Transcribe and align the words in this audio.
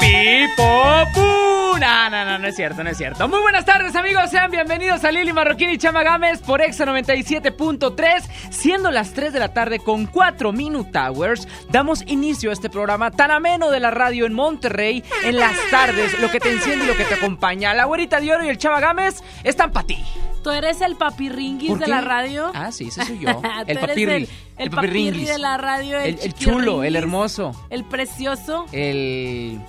Pipo, 0.00 1.06
pu. 1.12 1.65
No, 1.80 2.08
no, 2.10 2.24
no, 2.24 2.38
no 2.38 2.48
es 2.48 2.56
cierto, 2.56 2.82
no 2.82 2.88
es 2.90 2.96
cierto. 2.96 3.28
Muy 3.28 3.38
buenas 3.40 3.66
tardes, 3.66 3.94
amigos. 3.96 4.30
Sean 4.30 4.50
bienvenidos 4.50 5.04
a 5.04 5.12
Lili 5.12 5.32
Marroquín 5.34 5.68
y 5.68 5.76
Chama 5.76 6.02
Gámez 6.02 6.40
por 6.40 6.62
Exa 6.62 6.86
97.3. 6.86 8.22
Siendo 8.50 8.90
las 8.90 9.12
3 9.12 9.32
de 9.34 9.38
la 9.40 9.52
tarde 9.52 9.78
con 9.78 10.06
4 10.06 10.52
Minute 10.52 10.98
Hours, 10.98 11.46
damos 11.70 12.02
inicio 12.06 12.48
a 12.48 12.54
este 12.54 12.70
programa 12.70 13.10
tan 13.10 13.30
ameno 13.30 13.70
de 13.70 13.80
la 13.80 13.90
radio 13.90 14.24
en 14.24 14.32
Monterrey 14.32 15.04
en 15.22 15.36
las 15.36 15.54
tardes. 15.70 16.18
Lo 16.18 16.30
que 16.30 16.40
te 16.40 16.50
enciende 16.50 16.86
y 16.86 16.88
lo 16.88 16.96
que 16.96 17.04
te 17.04 17.14
acompaña. 17.14 17.74
La 17.74 17.84
güerita 17.84 18.20
de 18.20 18.32
oro 18.32 18.44
y 18.44 18.48
el 18.48 18.56
Chama 18.56 18.80
Gámez 18.80 19.22
están 19.44 19.70
para 19.70 19.86
ti. 19.86 20.02
¿Tú 20.42 20.50
eres 20.52 20.80
el 20.80 20.96
papirringuis 20.96 21.70
¿Por 21.70 21.80
de 21.80 21.88
la 21.88 22.00
radio? 22.00 22.52
Ah, 22.54 22.72
sí, 22.72 22.88
ese 22.88 23.04
soy 23.04 23.18
yo. 23.18 23.42
El 23.66 23.78
papirri. 23.80 24.14
El, 24.14 24.28
el 24.58 24.70
papirri 24.70 25.24
de 25.24 25.38
la 25.38 25.56
radio. 25.56 25.98
El, 25.98 26.14
El, 26.14 26.20
el 26.22 26.34
chulo, 26.34 26.84
el 26.84 26.94
hermoso, 26.96 27.50
El 27.68 27.84
precioso. 27.84 28.64
el... 28.72 29.60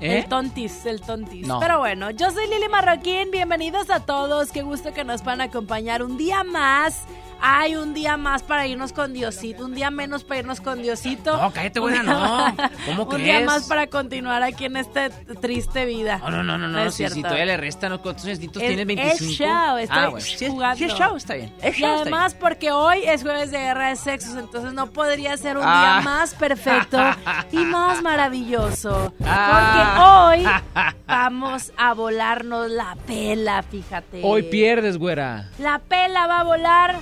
¿Eh? 0.00 0.18
El 0.18 0.28
tontis, 0.28 0.86
el 0.86 1.02
tontis. 1.02 1.46
No. 1.46 1.60
Pero 1.60 1.78
bueno, 1.78 2.10
yo 2.10 2.30
soy 2.30 2.46
Lili 2.48 2.68
Marroquín. 2.68 3.30
Bienvenidos 3.30 3.90
a 3.90 4.00
todos. 4.00 4.50
Qué 4.50 4.62
gusto 4.62 4.94
que 4.94 5.04
nos 5.04 5.22
van 5.24 5.42
a 5.42 5.44
acompañar 5.44 6.02
un 6.02 6.16
día 6.16 6.42
más. 6.42 7.02
Hay 7.42 7.76
un 7.76 7.94
día 7.94 8.16
más 8.16 8.42
para 8.42 8.66
irnos 8.66 8.92
con 8.92 9.12
Diosito, 9.12 9.64
un 9.64 9.74
día 9.74 9.90
menos 9.90 10.24
para 10.24 10.40
irnos 10.40 10.60
con 10.60 10.82
Diosito. 10.82 11.36
No, 11.36 11.50
cállate, 11.52 11.80
buena, 11.80 12.02
no. 12.02 12.54
¿Cómo 12.86 13.04
Un 13.10 13.16
día 13.18 13.34
crees? 13.36 13.46
más 13.46 13.64
para 13.66 13.86
continuar 13.86 14.42
aquí 14.42 14.66
en 14.66 14.76
esta 14.76 15.10
triste 15.40 15.84
vida. 15.86 16.18
No, 16.18 16.30
no, 16.30 16.42
no, 16.42 16.58
no, 16.58 16.68
no, 16.68 16.82
es 16.84 16.94
cierto. 16.94 17.20
todavía 17.22 17.46
le 17.46 17.56
restan. 17.56 17.96
¿cuántos 17.98 18.24
Es- 18.26 18.38
tienes? 18.38 18.78
es 18.78 18.86
25. 18.86 19.32
show, 19.32 19.76
estoy 19.78 19.98
ah, 19.98 20.12
es, 20.16 20.48
jugando. 20.48 20.84
es 20.84 20.92
show, 20.94 21.16
está 21.16 21.34
bien. 21.34 21.52
Es 21.62 21.78
Y 21.78 21.82
está 21.84 22.00
además 22.02 22.34
porque 22.34 22.72
hoy 22.72 23.02
es 23.04 23.22
jueves 23.22 23.50
de 23.50 23.58
guerra 23.58 23.88
de 23.88 23.96
sexos, 23.96 24.36
entonces 24.36 24.72
no 24.72 24.88
podría 24.88 25.36
ser 25.36 25.56
un 25.56 25.64
Ah. 25.66 26.00
día 26.02 26.10
más 26.10 26.34
perfecto 26.34 26.98
y 27.52 27.58
más 27.58 28.02
maravilloso. 28.02 29.12
Ah. 29.24 30.34
Porque 30.34 30.44
hoy 30.46 30.94
vamos 31.06 31.72
a 31.76 31.94
volarnos 31.94 32.70
la 32.70 32.96
pela, 33.06 33.62
fíjate. 33.62 34.20
Hoy 34.22 34.42
pierdes, 34.44 34.98
güera. 34.98 35.48
La 35.58 35.78
pela 35.78 36.26
va 36.26 36.40
a 36.40 36.44
volar 36.44 36.96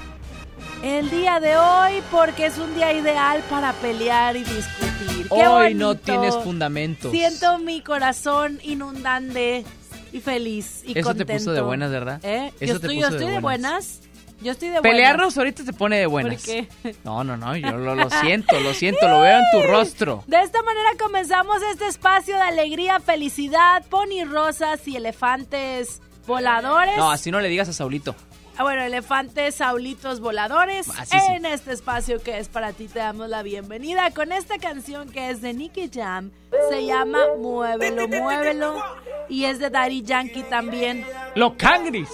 el 0.83 1.11
día 1.11 1.41
de 1.41 1.57
hoy 1.57 2.03
porque 2.11 2.47
es 2.47 2.59
un 2.59 2.75
día 2.75 2.93
ideal 2.93 3.43
para 3.51 3.73
pelear 3.75 4.37
y 4.37 4.45
discutir. 4.45 5.29
¡Qué 5.29 5.47
Hoy 5.47 5.75
no 5.75 5.95
tienes 5.97 6.35
fundamentos. 6.37 7.11
Siento 7.11 7.59
mi 7.59 7.81
corazón 7.83 8.59
inundante 8.63 9.65
y 10.13 10.21
feliz 10.21 10.83
y 10.85 10.93
Eso 10.99 11.11
te 11.15 11.25
contento. 11.25 11.33
puso 11.35 11.53
de 11.53 11.61
buenas, 11.61 11.91
¿verdad? 11.91 12.21
¿Eh? 12.23 12.53
Eso 12.61 12.75
yo 12.75 12.81
te 12.81 12.87
estoy, 12.87 12.97
puso 12.97 13.01
yo 13.01 13.11
de 13.11 13.17
estoy 13.17 13.35
de 13.35 13.41
buenas. 13.41 13.73
buenas. 13.73 14.01
Yo 14.41 14.53
estoy 14.53 14.69
de 14.69 14.81
Pelearnos 14.81 15.35
buenas. 15.35 15.39
ahorita 15.39 15.65
te 15.65 15.73
pone 15.73 15.99
de 15.99 16.07
buenas. 16.07 16.37
¿Por 16.37 16.45
qué? 16.45 16.69
No, 17.03 17.25
no, 17.25 17.37
no, 17.37 17.57
yo 17.57 17.73
lo, 17.77 17.95
lo 17.97 18.09
siento, 18.23 18.59
lo 18.61 18.73
siento, 18.73 19.09
lo 19.09 19.21
veo 19.21 19.39
en 19.39 19.45
tu 19.53 19.67
rostro. 19.67 20.23
De 20.29 20.41
esta 20.41 20.63
manera 20.63 20.91
comenzamos 20.99 21.59
este 21.73 21.89
espacio 21.89 22.37
de 22.37 22.43
alegría, 22.43 23.01
felicidad, 23.01 23.85
pony 23.91 24.25
rosas 24.25 24.87
y 24.87 24.97
elefantes 24.97 26.01
voladores. 26.27 26.97
No, 26.97 27.11
así 27.11 27.33
no 27.33 27.41
le 27.41 27.49
digas 27.49 27.69
a 27.69 27.73
Saulito. 27.73 28.15
Ah, 28.59 28.65
bueno, 28.65 28.83
elefantes 28.83 29.55
saulitos 29.55 30.19
voladores. 30.19 30.89
Así 30.99 31.17
sí. 31.17 31.27
en 31.31 31.47
este 31.47 31.73
espacio 31.73 32.21
que 32.21 32.39
es 32.39 32.49
para 32.49 32.73
ti 32.73 32.89
te 32.89 32.99
damos 32.99 33.29
la 33.29 33.45
bienvenida 33.45 34.11
con 34.11 34.33
esta 34.33 34.59
canción 34.59 35.09
que 35.13 35.31
es 35.31 35.41
de 35.41 35.55
Nicky 35.55 35.89
Jam. 35.95 36.33
Se 36.69 36.85
llama 36.85 37.21
Muévelo, 37.39 38.09
Muévelo. 38.09 38.83
Y 39.29 39.45
es 39.45 39.61
de 39.61 39.71
Daddy 39.71 40.03
Yankee 40.03 40.43
también. 40.43 41.07
Lo 41.37 41.57
cangris. 41.57 42.11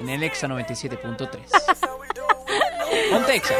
En 0.00 0.08
el 0.08 0.22
Exa 0.22 0.48
97.3. 0.48 1.28
Ponte 3.10 3.34
Exa. 3.34 3.54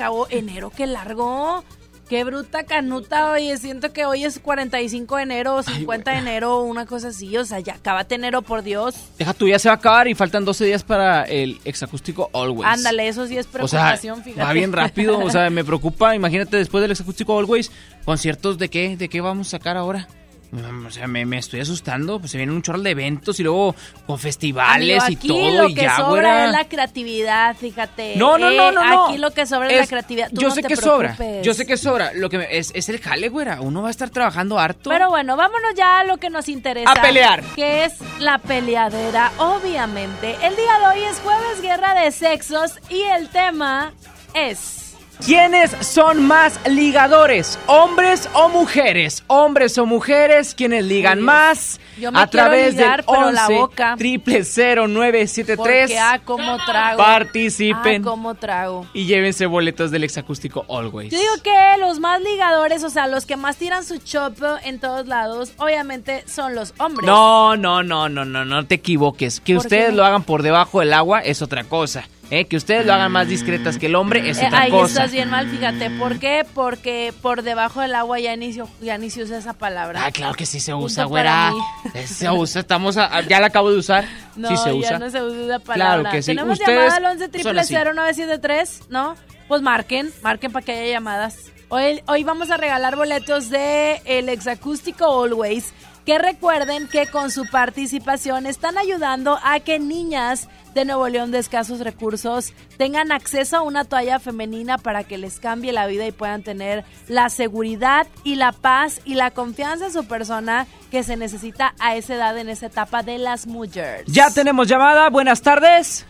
Acabó 0.00 0.26
enero, 0.30 0.72
qué 0.74 0.86
largo. 0.86 1.62
Qué 2.08 2.24
bruta 2.24 2.64
canuta, 2.64 3.30
oye, 3.30 3.56
siento 3.56 3.92
que 3.92 4.04
hoy 4.04 4.24
es 4.24 4.40
45 4.40 5.14
de 5.16 5.22
enero 5.22 5.54
o 5.54 5.62
50 5.62 6.10
de 6.10 6.18
enero 6.18 6.62
una 6.62 6.84
cosa 6.84 7.08
así, 7.08 7.36
o 7.36 7.44
sea, 7.44 7.60
ya 7.60 7.74
acabate 7.74 8.16
enero, 8.16 8.42
por 8.42 8.64
Dios. 8.64 8.96
Deja 9.16 9.32
tú, 9.32 9.46
ya 9.46 9.60
se 9.60 9.68
va 9.68 9.74
a 9.74 9.76
acabar 9.76 10.08
y 10.08 10.16
faltan 10.16 10.44
12 10.44 10.64
días 10.64 10.82
para 10.82 11.22
el 11.22 11.60
exacústico 11.64 12.28
Always. 12.32 12.66
Ándale, 12.66 13.06
eso 13.06 13.28
sí 13.28 13.38
es 13.38 13.46
O 13.46 13.68
sea, 13.68 13.82
preocupación, 13.82 14.24
fíjate. 14.24 14.42
va 14.42 14.52
bien 14.52 14.72
rápido, 14.72 15.20
o 15.20 15.30
sea, 15.30 15.50
me 15.50 15.62
preocupa, 15.64 16.16
imagínate 16.16 16.56
después 16.56 16.82
del 16.82 16.90
exacústico 16.90 17.38
Always, 17.38 17.70
conciertos 18.04 18.58
de 18.58 18.70
qué, 18.70 18.96
de 18.96 19.08
qué 19.08 19.20
vamos 19.20 19.46
a 19.46 19.50
sacar 19.50 19.76
ahora. 19.76 20.08
O 20.52 20.90
sea, 20.90 21.06
me, 21.06 21.24
me 21.24 21.38
estoy 21.38 21.60
asustando, 21.60 22.18
pues 22.18 22.32
se 22.32 22.36
vienen 22.38 22.56
un 22.56 22.62
chorro 22.62 22.80
de 22.80 22.90
eventos 22.90 23.38
y 23.38 23.44
luego 23.44 23.74
con 24.04 24.18
festivales 24.18 25.00
Amigo, 25.00 25.12
y 25.12 25.14
aquí 25.14 25.28
todo 25.28 25.50
lo 25.62 25.68
y 25.68 25.74
que 25.74 25.82
ya, 25.82 25.96
sobra 25.96 26.08
güera. 26.10 26.44
es 26.46 26.50
la 26.52 26.64
creatividad, 26.68 27.56
fíjate. 27.56 28.16
No, 28.16 28.36
no, 28.36 28.50
Eh, 28.50 28.56
no, 28.56 28.72
no, 28.72 28.84
no. 28.84 29.06
Aquí 29.06 29.18
lo 29.18 29.30
que 29.30 29.46
sobra 29.46 29.68
es, 29.70 29.78
la 29.78 29.86
creatividad. 29.86 30.28
Tú 30.30 30.40
yo 30.40 30.48
no 30.48 30.54
sé 30.56 30.62
te 30.62 30.68
que 30.68 30.76
sobra, 30.76 31.16
yo 31.42 31.54
sé 31.54 31.66
que 31.66 31.76
sobra. 31.76 32.12
Lo 32.14 32.28
que 32.28 32.38
me- 32.38 32.58
es, 32.58 32.72
es 32.74 32.88
el 32.88 32.98
jale, 33.00 33.28
güera. 33.28 33.60
Uno 33.60 33.82
va 33.82 33.88
a 33.88 33.90
estar 33.92 34.10
trabajando 34.10 34.58
harto. 34.58 34.90
Pero 34.90 35.08
bueno, 35.08 35.36
vámonos 35.36 35.72
ya 35.76 36.00
a 36.00 36.04
lo 36.04 36.16
que 36.16 36.30
nos 36.30 36.48
interesa. 36.48 36.90
A 36.90 37.00
pelear. 37.00 37.42
Que 37.54 37.84
es 37.84 37.94
la 38.18 38.38
peleadera, 38.38 39.30
obviamente. 39.38 40.36
El 40.42 40.56
día 40.56 40.78
de 40.80 40.98
hoy 40.98 41.04
es 41.04 41.20
jueves 41.20 41.62
guerra 41.62 41.94
de 41.94 42.10
sexos 42.10 42.72
y 42.88 43.00
el 43.02 43.28
tema 43.28 43.92
es... 44.34 44.89
¿Quiénes 45.24 45.70
son 45.80 46.26
más 46.26 46.58
ligadores? 46.66 47.58
¿Hombres 47.66 48.28
o 48.32 48.48
mujeres? 48.48 49.22
¿Hombres 49.26 49.76
o 49.76 49.84
mujeres? 49.84 50.54
¿Quiénes 50.54 50.84
ligan 50.84 51.18
Dios. 51.18 51.24
más? 51.26 51.80
Yo 51.98 52.10
me 52.10 52.20
a 52.20 52.26
través 52.26 52.74
ligar, 52.74 53.04
del 53.04 53.06
pero 53.06 53.26
11 53.28 53.32
la 53.34 53.48
boca. 53.48 53.94
triple 53.98 54.42
0973 54.44 55.56
Porque, 55.56 55.98
ah, 55.98 56.20
cómo 56.24 56.56
trago. 56.64 56.96
Participen. 56.98 58.02
Ah, 58.08 58.34
trago. 58.40 58.86
y 58.94 59.04
llévense 59.04 59.44
boletos 59.46 59.90
del 59.90 60.04
exacústico 60.04 60.64
Always. 60.70 61.12
Yo 61.12 61.18
digo 61.18 61.32
que 61.44 61.76
los 61.78 62.00
más 62.00 62.20
ligadores, 62.22 62.82
o 62.82 62.90
sea, 62.90 63.06
los 63.06 63.26
que 63.26 63.36
más 63.36 63.56
tiran 63.56 63.84
su 63.84 63.98
chopo 63.98 64.46
en 64.64 64.80
todos 64.80 65.06
lados, 65.06 65.52
obviamente 65.58 66.24
son 66.26 66.54
los 66.54 66.72
hombres. 66.78 67.06
No, 67.06 67.56
no, 67.56 67.82
no, 67.82 68.08
no, 68.08 68.24
no, 68.24 68.44
no 68.46 68.66
te 68.66 68.76
equivoques. 68.76 69.40
Que 69.40 69.54
¿Por 69.54 69.66
ustedes 69.66 69.90
qué? 69.90 69.96
lo 69.96 70.04
hagan 70.04 70.22
por 70.22 70.42
debajo 70.42 70.80
del 70.80 70.94
agua 70.94 71.20
es 71.20 71.42
otra 71.42 71.62
cosa. 71.64 72.08
¿Eh? 72.30 72.44
Que 72.46 72.56
ustedes 72.56 72.86
lo 72.86 72.92
hagan 72.94 73.12
más 73.12 73.28
discretas 73.28 73.78
que 73.78 73.86
el 73.86 73.94
hombre 73.96 74.28
es 74.30 74.38
Eh, 74.38 74.46
otra 74.46 74.62
ahí 74.62 74.70
cosa. 74.70 74.86
estás 74.94 75.12
bien 75.12 75.28
mal, 75.30 75.48
fíjate. 75.48 75.90
¿Por 75.90 76.18
qué? 76.18 76.46
Porque 76.54 77.12
por 77.22 77.42
debajo 77.42 77.80
del 77.80 77.94
agua 77.94 78.18
ya 78.20 78.36
ni, 78.36 78.52
se- 78.52 78.62
ya 78.80 78.96
ni 78.98 79.10
se 79.10 79.22
usa 79.22 79.38
esa 79.38 79.52
palabra. 79.52 80.02
Ah, 80.04 80.10
claro 80.10 80.34
que 80.34 80.46
sí 80.46 80.60
se 80.60 80.72
usa, 80.74 81.04
güera. 81.04 81.52
Eh, 81.94 82.06
Se 82.06 82.30
usa, 82.30 82.60
estamos 82.60 82.96
a- 82.96 83.20
ya 83.22 83.40
la 83.40 83.48
acabo 83.48 83.70
de 83.70 83.78
usar. 83.78 84.04
No, 84.36 84.48
sí 84.48 84.56
se 84.56 84.68
ya 84.70 84.74
usa. 84.74 84.98
no 84.98 85.10
se 85.10 85.22
usa 85.22 85.44
esa 85.44 85.58
palabra. 85.58 86.00
Claro 86.02 86.10
que 86.16 86.22
sí. 86.22 86.26
Tenemos 86.32 86.58
Ustedes 86.58 86.78
llamada 86.78 86.96
al 86.96 87.04
11 87.20 87.42
son 87.42 87.58
así. 87.58 87.74
0973, 87.74 88.80
¿no? 88.88 89.16
Pues 89.48 89.62
marquen, 89.62 90.10
marquen 90.22 90.52
para 90.52 90.64
que 90.64 90.72
haya 90.72 90.92
llamadas. 90.92 91.36
Hoy, 91.68 92.02
hoy 92.06 92.24
vamos 92.24 92.50
a 92.50 92.56
regalar 92.56 92.96
boletos 92.96 93.48
de 93.50 94.00
el 94.04 94.28
exacústico 94.28 95.24
Always. 95.24 95.72
Que 96.04 96.18
recuerden 96.18 96.88
que 96.88 97.06
con 97.06 97.30
su 97.30 97.46
participación 97.46 98.46
están 98.46 98.78
ayudando 98.78 99.38
a 99.42 99.60
que 99.60 99.78
niñas 99.78 100.48
de 100.74 100.84
Nuevo 100.84 101.08
León 101.08 101.30
de 101.30 101.38
escasos 101.38 101.80
recursos 101.80 102.54
tengan 102.78 103.12
acceso 103.12 103.58
a 103.58 103.62
una 103.62 103.84
toalla 103.84 104.18
femenina 104.18 104.78
para 104.78 105.04
que 105.04 105.18
les 105.18 105.40
cambie 105.40 105.72
la 105.72 105.86
vida 105.86 106.06
y 106.06 106.12
puedan 106.12 106.42
tener 106.42 106.84
la 107.08 107.28
seguridad 107.28 108.06
y 108.24 108.36
la 108.36 108.52
paz 108.52 109.00
y 109.04 109.14
la 109.14 109.30
confianza 109.30 109.86
en 109.86 109.92
su 109.92 110.06
persona 110.06 110.66
que 110.90 111.02
se 111.02 111.16
necesita 111.16 111.74
a 111.78 111.96
esa 111.96 112.14
edad 112.14 112.38
en 112.38 112.48
esa 112.48 112.66
etapa 112.66 113.02
de 113.02 113.18
las 113.18 113.46
mujeres. 113.46 114.04
Ya 114.06 114.30
tenemos 114.30 114.68
llamada. 114.68 115.10
Buenas 115.10 115.42
tardes. 115.42 116.06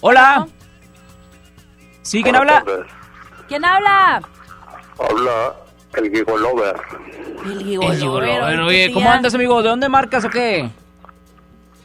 Hola. 0.00 0.46
¿Sí? 2.02 2.22
¿Quién 2.22 2.36
habla? 2.36 2.62
tardes. 2.64 2.86
¿Quién 3.48 3.64
habla? 3.64 4.22
Habla 4.98 5.65
el 6.00 6.10
Gigo 6.10 6.36
Lover. 6.36 6.76
El 7.44 7.52
El 7.52 7.64
gigolo. 7.64 7.92
gigolo. 7.94 8.26
pero, 8.26 8.44
Bueno, 8.44 8.62
¿y 8.64 8.66
oye, 8.84 8.92
¿cómo 8.92 9.10
andas, 9.10 9.34
amigo? 9.34 9.62
¿De 9.62 9.68
dónde 9.68 9.88
marcas 9.88 10.24
o 10.24 10.30
qué? 10.30 10.68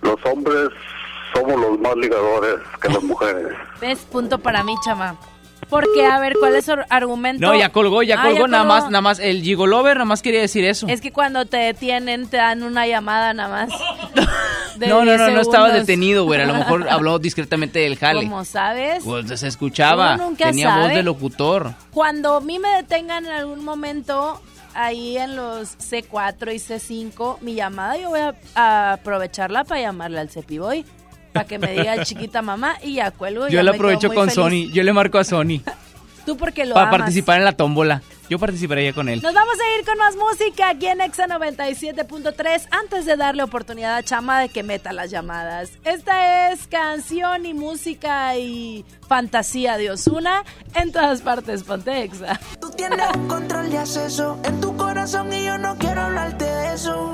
Los 0.01 0.17
hombres 0.25 0.69
somos 1.33 1.59
los 1.59 1.79
más 1.79 1.95
ligadores 1.97 2.55
que 2.81 2.89
las 2.89 3.03
mujeres. 3.03 3.47
¿Ves? 3.79 3.99
Punto 4.11 4.37
para 4.39 4.63
mí, 4.63 4.73
chama. 4.83 5.15
Porque, 5.71 6.05
a 6.05 6.19
ver, 6.19 6.33
¿cuál 6.39 6.55
es 6.55 6.65
su 6.65 6.73
argumento? 6.89 7.43
No, 7.47 7.55
ya 7.57 7.69
colgó, 7.69 8.03
ya 8.03 8.21
Ah, 8.21 8.25
colgó. 8.27 8.47
nada 8.47 8.63
colgó. 8.65 8.75
más, 8.81 8.91
nada 8.91 9.01
más. 9.01 9.19
El 9.19 9.41
gigolover 9.41 9.95
nada 9.97 10.05
más 10.05 10.21
quería 10.21 10.41
decir 10.41 10.63
eso. 10.65 10.85
Es 10.87 11.01
que 11.01 11.11
cuando 11.11 11.45
te 11.45 11.57
detienen, 11.57 12.27
te 12.27 12.37
dan 12.37 12.61
una 12.61 12.85
llamada 12.85 13.33
nada 13.33 13.49
más. 13.67 13.69
no, 14.77 15.03
no, 15.05 15.11
10 15.13 15.17
no, 15.17 15.31
no 15.31 15.41
estaba 15.41 15.71
detenido, 15.71 16.25
güey. 16.25 16.41
A 16.41 16.45
lo 16.45 16.53
mejor 16.53 16.87
habló 16.89 17.17
discretamente 17.19 17.79
del 17.79 17.97
jale. 17.97 18.19
Como 18.21 18.45
sabes, 18.45 19.03
Pues 19.03 19.39
se 19.39 19.47
escuchaba. 19.47 20.17
Nunca 20.17 20.45
Tenía 20.45 20.77
voz 20.77 20.89
de 20.89 21.03
locutor. 21.03 21.73
cuando 21.91 22.35
a 22.35 22.41
mí 22.41 22.59
me 22.59 22.69
detengan 22.75 23.25
en 23.25 23.31
algún 23.31 23.63
momento, 23.63 24.41
ahí 24.73 25.17
en 25.17 25.35
los 25.35 25.77
C4 25.79 26.53
y 26.53 26.59
C5, 26.59 27.37
mi 27.41 27.55
llamada, 27.55 27.97
yo 27.97 28.09
voy 28.09 28.19
a, 28.19 28.35
a 28.55 28.93
aprovecharla 28.93 29.63
para 29.63 29.81
llamarle 29.81 30.19
al 30.19 30.29
Cepiboy. 30.29 30.85
Para 31.33 31.45
que 31.45 31.57
me 31.59 31.71
diga 31.71 32.03
chiquita 32.03 32.41
mamá 32.41 32.77
y 32.83 32.95
ya 32.95 33.11
cuelgo. 33.11 33.47
y 33.47 33.51
Yo 33.51 33.57
ya 33.57 33.61
quedo 33.61 33.73
aprovecho 33.73 34.07
con 34.09 34.29
feliz. 34.29 34.33
Sony. 34.69 34.73
Yo 34.73 34.83
le 34.83 34.93
marco 34.93 35.17
a 35.17 35.23
Sony 35.23 35.61
Tú 36.25 36.37
porque 36.37 36.65
lo 36.65 36.75
para 36.75 36.87
amas. 36.87 36.99
participar 36.99 37.39
en 37.39 37.45
la 37.45 37.53
tómbola. 37.53 38.01
Yo 38.29 38.37
participaría 38.39 38.93
con 38.93 39.09
él. 39.09 39.21
Nos 39.21 39.33
vamos 39.33 39.55
a 39.59 39.79
ir 39.79 39.85
con 39.85 39.97
más 39.97 40.15
música 40.15 40.69
aquí 40.69 40.85
en 40.87 41.01
Exa 41.01 41.27
97.3 41.27 42.67
antes 42.71 43.05
de 43.05 43.17
darle 43.17 43.43
oportunidad 43.43 43.95
a 43.97 44.03
Chama 44.03 44.39
de 44.39 44.49
que 44.49 44.63
meta 44.63 44.93
las 44.93 45.11
llamadas. 45.11 45.71
Esta 45.83 46.51
es 46.51 46.67
canción 46.67 47.45
y 47.45 47.53
música 47.53 48.37
y 48.37 48.85
fantasía 49.11 49.75
de 49.75 49.91
Osuna 49.91 50.45
en 50.73 50.93
todas 50.93 51.19
partes. 51.19 51.63
Ponte 51.63 52.03
Exa. 52.03 52.39
Tú 52.61 52.69
tienes 52.69 52.97
un 53.13 53.27
control 53.27 53.69
de 53.69 53.77
acceso 53.79 54.39
en 54.45 54.61
tu 54.61 54.77
corazón 54.77 55.33
y 55.33 55.43
yo 55.43 55.57
no 55.57 55.75
quiero 55.77 55.99
hablarte 56.03 56.45
de 56.45 56.73
eso. 56.73 57.11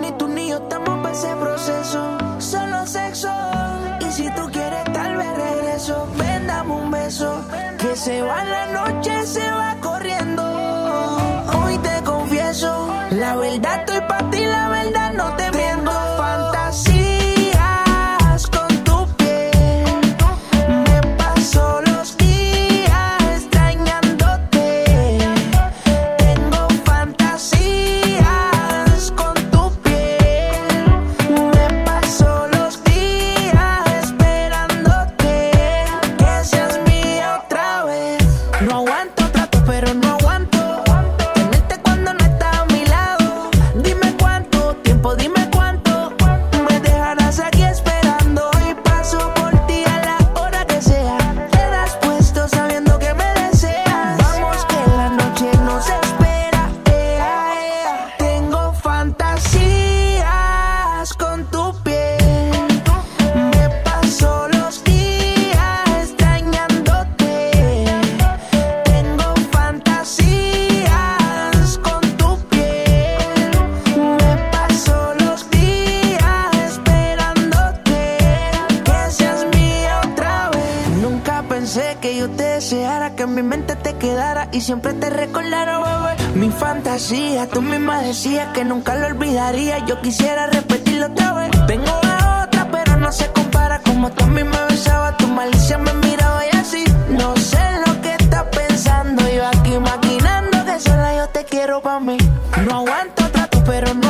Ni 0.00 0.12
tú 0.12 0.28
ni 0.28 0.50
yo 0.50 0.58
estamos 0.58 1.00
para 1.02 1.12
ese 1.12 1.34
proceso. 1.34 2.18
Solo 2.38 2.86
sexo. 2.86 3.32
Y 3.98 4.12
si 4.12 4.32
tú 4.36 4.42
quieres, 4.52 4.84
tal 4.92 5.16
vez 5.16 5.36
regreso. 5.36 6.06
Ven, 6.16 6.46
dame 6.46 6.72
un 6.72 6.88
beso. 6.92 7.44
Que 7.78 7.96
se 7.96 8.22
va 8.22 8.44
la 8.44 8.66
noche, 8.66 9.26
se 9.26 9.50
va 9.50 9.76
corriendo. 9.80 10.44
Hoy 11.64 11.76
te 11.78 12.00
confieso. 12.04 12.94
La 13.10 13.34
verdad 13.34 13.80
estoy 13.80 14.00
para 14.06 14.30
ti, 14.30 14.44
la 14.44 14.68
verdad 14.68 15.12
no 15.14 15.34
te 15.34 15.49
que 83.20 83.24
en 83.24 83.34
mi 83.34 83.42
mente 83.42 83.76
te 83.76 83.96
quedara 83.96 84.48
y 84.50 84.62
siempre 84.62 84.94
te 84.94 85.10
recordara, 85.10 85.78
bebé. 85.78 86.32
Mi 86.36 86.48
fantasía, 86.48 87.46
tú 87.50 87.60
misma 87.60 88.00
decías 88.00 88.48
que 88.54 88.64
nunca 88.64 88.94
lo 88.94 89.08
olvidaría. 89.08 89.84
Yo 89.84 90.00
quisiera 90.00 90.46
repetirlo 90.46 91.08
otra 91.08 91.34
vez. 91.34 91.50
Tengo 91.66 91.90
a 92.02 92.44
otra, 92.44 92.70
pero 92.72 92.96
no 92.96 93.12
se 93.12 93.30
compara. 93.32 93.80
Como 93.80 94.10
tú 94.12 94.24
a 94.24 94.28
mí 94.28 94.42
me 94.42 94.64
besabas, 94.70 95.18
tu 95.18 95.26
malicia 95.26 95.76
me 95.76 95.92
miraba 95.92 96.46
y 96.50 96.56
así. 96.56 96.82
No 97.10 97.36
sé 97.36 97.60
lo 97.86 98.00
que 98.00 98.14
estás 98.14 98.44
pensando. 98.44 99.22
Yo 99.28 99.46
aquí 99.46 99.78
maquinando 99.78 100.64
que 100.64 100.80
sola 100.80 101.14
yo 101.14 101.28
te 101.28 101.44
quiero 101.44 101.82
pa' 101.82 102.00
mí. 102.00 102.16
No 102.64 102.76
aguanto 102.76 103.28
trato, 103.32 103.62
pero 103.66 103.92
no 103.92 104.09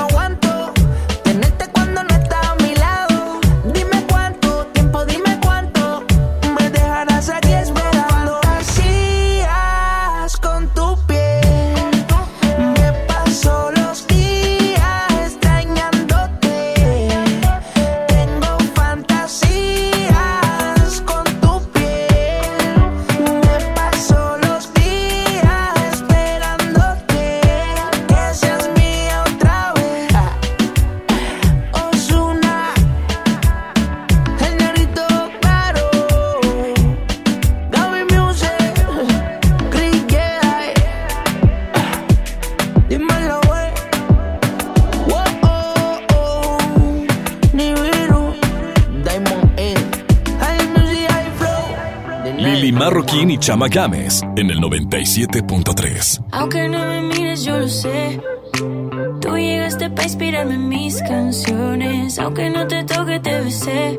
Chama 53.51 53.67
Games 53.67 54.23
en 54.37 54.49
el 54.49 54.61
97.3. 54.61 56.23
Aunque 56.31 56.69
no 56.69 56.87
me 56.87 57.01
mires, 57.01 57.43
yo 57.43 57.59
lo 57.59 57.67
sé. 57.67 58.21
Tú 59.21 59.37
llegaste 59.37 59.91
para 59.91 60.05
inspirarme 60.05 60.55
en 60.55 60.69
mis 60.69 61.03
canciones. 61.03 62.17
Aunque 62.21 62.49
no 62.49 62.65
te 62.69 62.85
toque, 62.85 63.19
te 63.19 63.41
besé. 63.41 63.99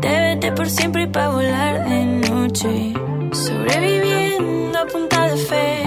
Te 0.00 0.08
vete 0.08 0.50
por 0.50 0.68
siempre 0.68 1.04
y 1.04 1.06
para 1.06 1.28
volar 1.28 1.88
de 1.88 2.04
noche. 2.28 2.92
Sobreviviendo 3.30 4.80
a 4.80 4.86
punta 4.86 5.28
de 5.28 5.36
fe. 5.36 5.82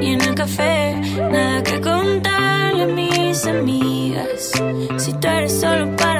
Y 0.00 0.12
en 0.12 0.20
el 0.20 0.36
café, 0.36 0.94
nada 1.32 1.64
que 1.64 1.80
contarle 1.80 2.84
a 2.84 2.86
mis 2.86 3.44
amigas. 3.44 4.52
Si 4.98 5.12
tú 5.14 5.26
eres 5.26 5.60
solo 5.60 5.96
para 5.96 6.13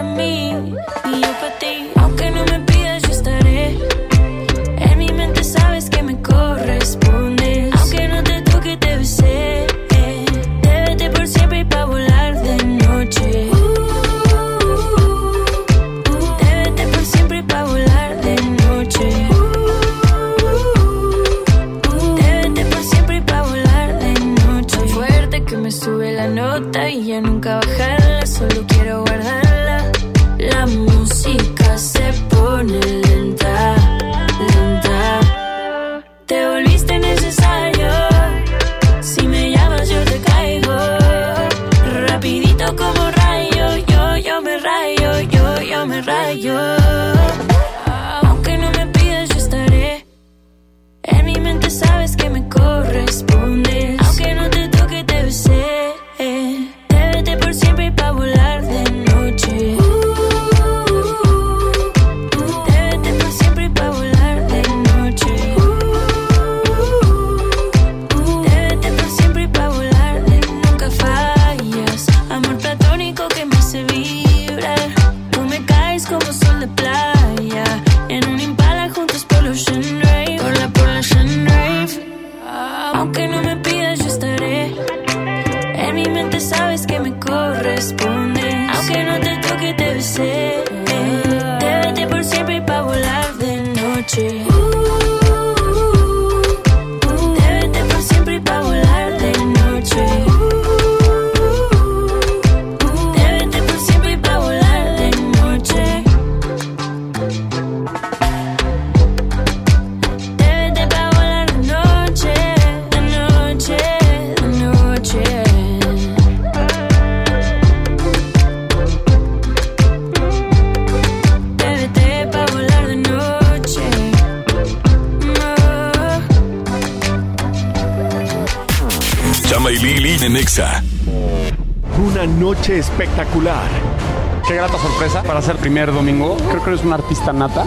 artista 137.24 137.32
nata. 137.32 137.64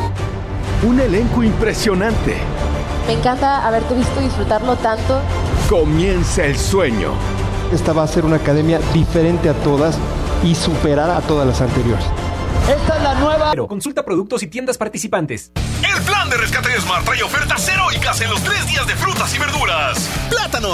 Un 0.84 1.00
elenco 1.00 1.42
impresionante. 1.42 2.38
Me 3.08 3.14
encanta 3.14 3.66
haberte 3.66 3.96
visto 3.96 4.20
disfrutarlo 4.20 4.76
tanto. 4.76 5.20
Comienza 5.70 6.46
el 6.46 6.58
sueño. 6.58 7.12
Esta 7.74 7.94
va 7.94 8.04
a 8.04 8.08
ser 8.08 8.26
una 8.26 8.38
academia 8.38 8.80
diferente 8.94 9.50
a 9.50 9.54
todas 9.54 9.98
y 10.44 10.54
superar 10.56 11.10
a 11.10 11.22
todas 11.22 11.48
las 11.48 11.62
anteriores. 11.62 12.06
Esta 12.70 12.98
es 12.98 13.04
la 13.04 13.16
nueva. 13.16 13.54
Consulta 13.68 14.04
productos 14.04 14.44
y 14.44 14.48
tiendas 14.48 14.78
participantes. 14.78 15.52
El 15.56 16.02
plan 16.04 16.30
de 16.30 16.38
rescate 16.38 16.80
Smart 16.80 17.06
trae 17.06 17.24
ofertas 17.24 17.68
heroicas 17.68 18.22
en 18.22 18.30
los 18.30 18.42
tres 18.44 18.68
días 18.68 18.86
de 18.86 18.96
frutas 18.96 19.34
y 19.34 19.40
verduras. 19.40 20.10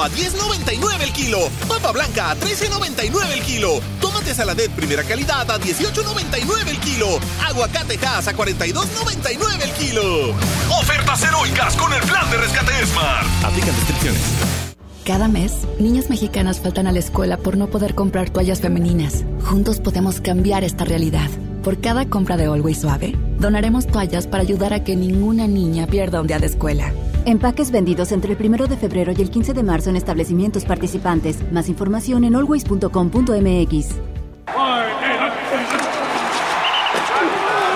A 0.03 0.09
10.99 0.09 1.01
el 1.01 1.13
kilo. 1.13 1.37
Papa 1.65 1.93
blanca 1.93 2.31
a 2.31 2.35
13.99 2.35 3.31
el 3.31 3.41
kilo. 3.41 3.79
Tomate 4.01 4.33
saladet 4.35 4.69
primera 4.71 5.01
calidad 5.01 5.49
a 5.49 5.57
18.99 5.57 6.67
el 6.67 6.79
kilo. 6.79 7.19
Aguacate 7.47 7.97
Hass 8.05 8.27
a 8.27 8.35
42.99 8.35 9.61
el 9.63 9.71
kilo. 9.71 10.31
Ofertas 10.77 11.23
heroicas 11.23 11.77
con 11.77 11.93
el 11.93 12.01
plan 12.01 12.29
de 12.29 12.35
rescate 12.35 12.85
Smart. 12.85 13.25
Aplican 13.45 13.73
restricciones. 13.75 14.21
Cada 15.05 15.29
mes, 15.29 15.53
niñas 15.79 16.09
mexicanas 16.09 16.59
faltan 16.59 16.87
a 16.87 16.91
la 16.91 16.99
escuela 16.99 17.37
por 17.37 17.55
no 17.55 17.67
poder 17.67 17.95
comprar 17.95 18.29
toallas 18.29 18.59
femeninas. 18.59 19.23
Juntos 19.45 19.79
podemos 19.79 20.19
cambiar 20.19 20.65
esta 20.65 20.83
realidad. 20.83 21.29
Por 21.63 21.79
cada 21.79 22.09
compra 22.09 22.35
de 22.35 22.47
Always 22.47 22.81
Suave, 22.81 23.15
donaremos 23.39 23.87
toallas 23.87 24.27
para 24.27 24.43
ayudar 24.43 24.73
a 24.73 24.83
que 24.83 24.97
ninguna 24.97 25.47
niña 25.47 25.87
pierda 25.87 26.19
un 26.19 26.27
día 26.27 26.39
de 26.39 26.47
escuela. 26.47 26.91
Empaques 27.25 27.71
vendidos 27.71 28.11
entre 28.11 28.33
el 28.33 28.45
1 28.45 28.67
de 28.67 28.75
febrero 28.75 29.13
y 29.15 29.21
el 29.21 29.29
15 29.29 29.53
de 29.53 29.63
marzo 29.63 29.89
en 29.89 29.95
establecimientos 29.95 30.65
participantes. 30.65 31.39
Más 31.51 31.69
información 31.69 32.25
en 32.25 32.35
always.com.mx. 32.35 34.12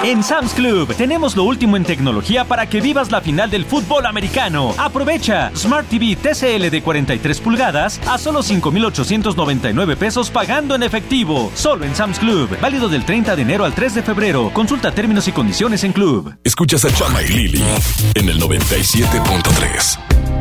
En 0.03 0.23
Sam's 0.23 0.53
Club 0.53 0.93
tenemos 0.95 1.35
lo 1.35 1.43
último 1.43 1.75
en 1.75 1.83
tecnología 1.83 2.45
para 2.45 2.67
que 2.67 2.81
vivas 2.81 3.11
la 3.11 3.19
final 3.19 3.49
del 3.49 3.65
fútbol 3.65 4.05
americano. 4.05 4.75
Aprovecha 4.77 5.51
Smart 5.55 5.87
TV 5.89 6.15
TCL 6.15 6.69
de 6.69 6.81
43 6.83 7.41
pulgadas 7.41 7.99
a 8.07 8.17
solo 8.17 8.43
5,899 8.43 9.95
pesos 9.97 10.29
pagando 10.29 10.75
en 10.75 10.83
efectivo. 10.83 11.51
Solo 11.55 11.85
en 11.85 11.95
Sam's 11.95 12.19
Club. 12.19 12.57
Válido 12.61 12.89
del 12.89 13.05
30 13.05 13.35
de 13.35 13.41
enero 13.41 13.65
al 13.65 13.73
3 13.73 13.95
de 13.95 14.03
febrero. 14.03 14.51
Consulta 14.53 14.91
términos 14.91 15.27
y 15.27 15.31
condiciones 15.31 15.83
en 15.83 15.93
Club. 15.93 16.35
Escuchas 16.43 16.85
a 16.85 16.93
Chama 16.93 17.23
y 17.23 17.29
Lili 17.29 17.63
en 18.13 18.29
el 18.29 18.39
97.3. 18.39 20.36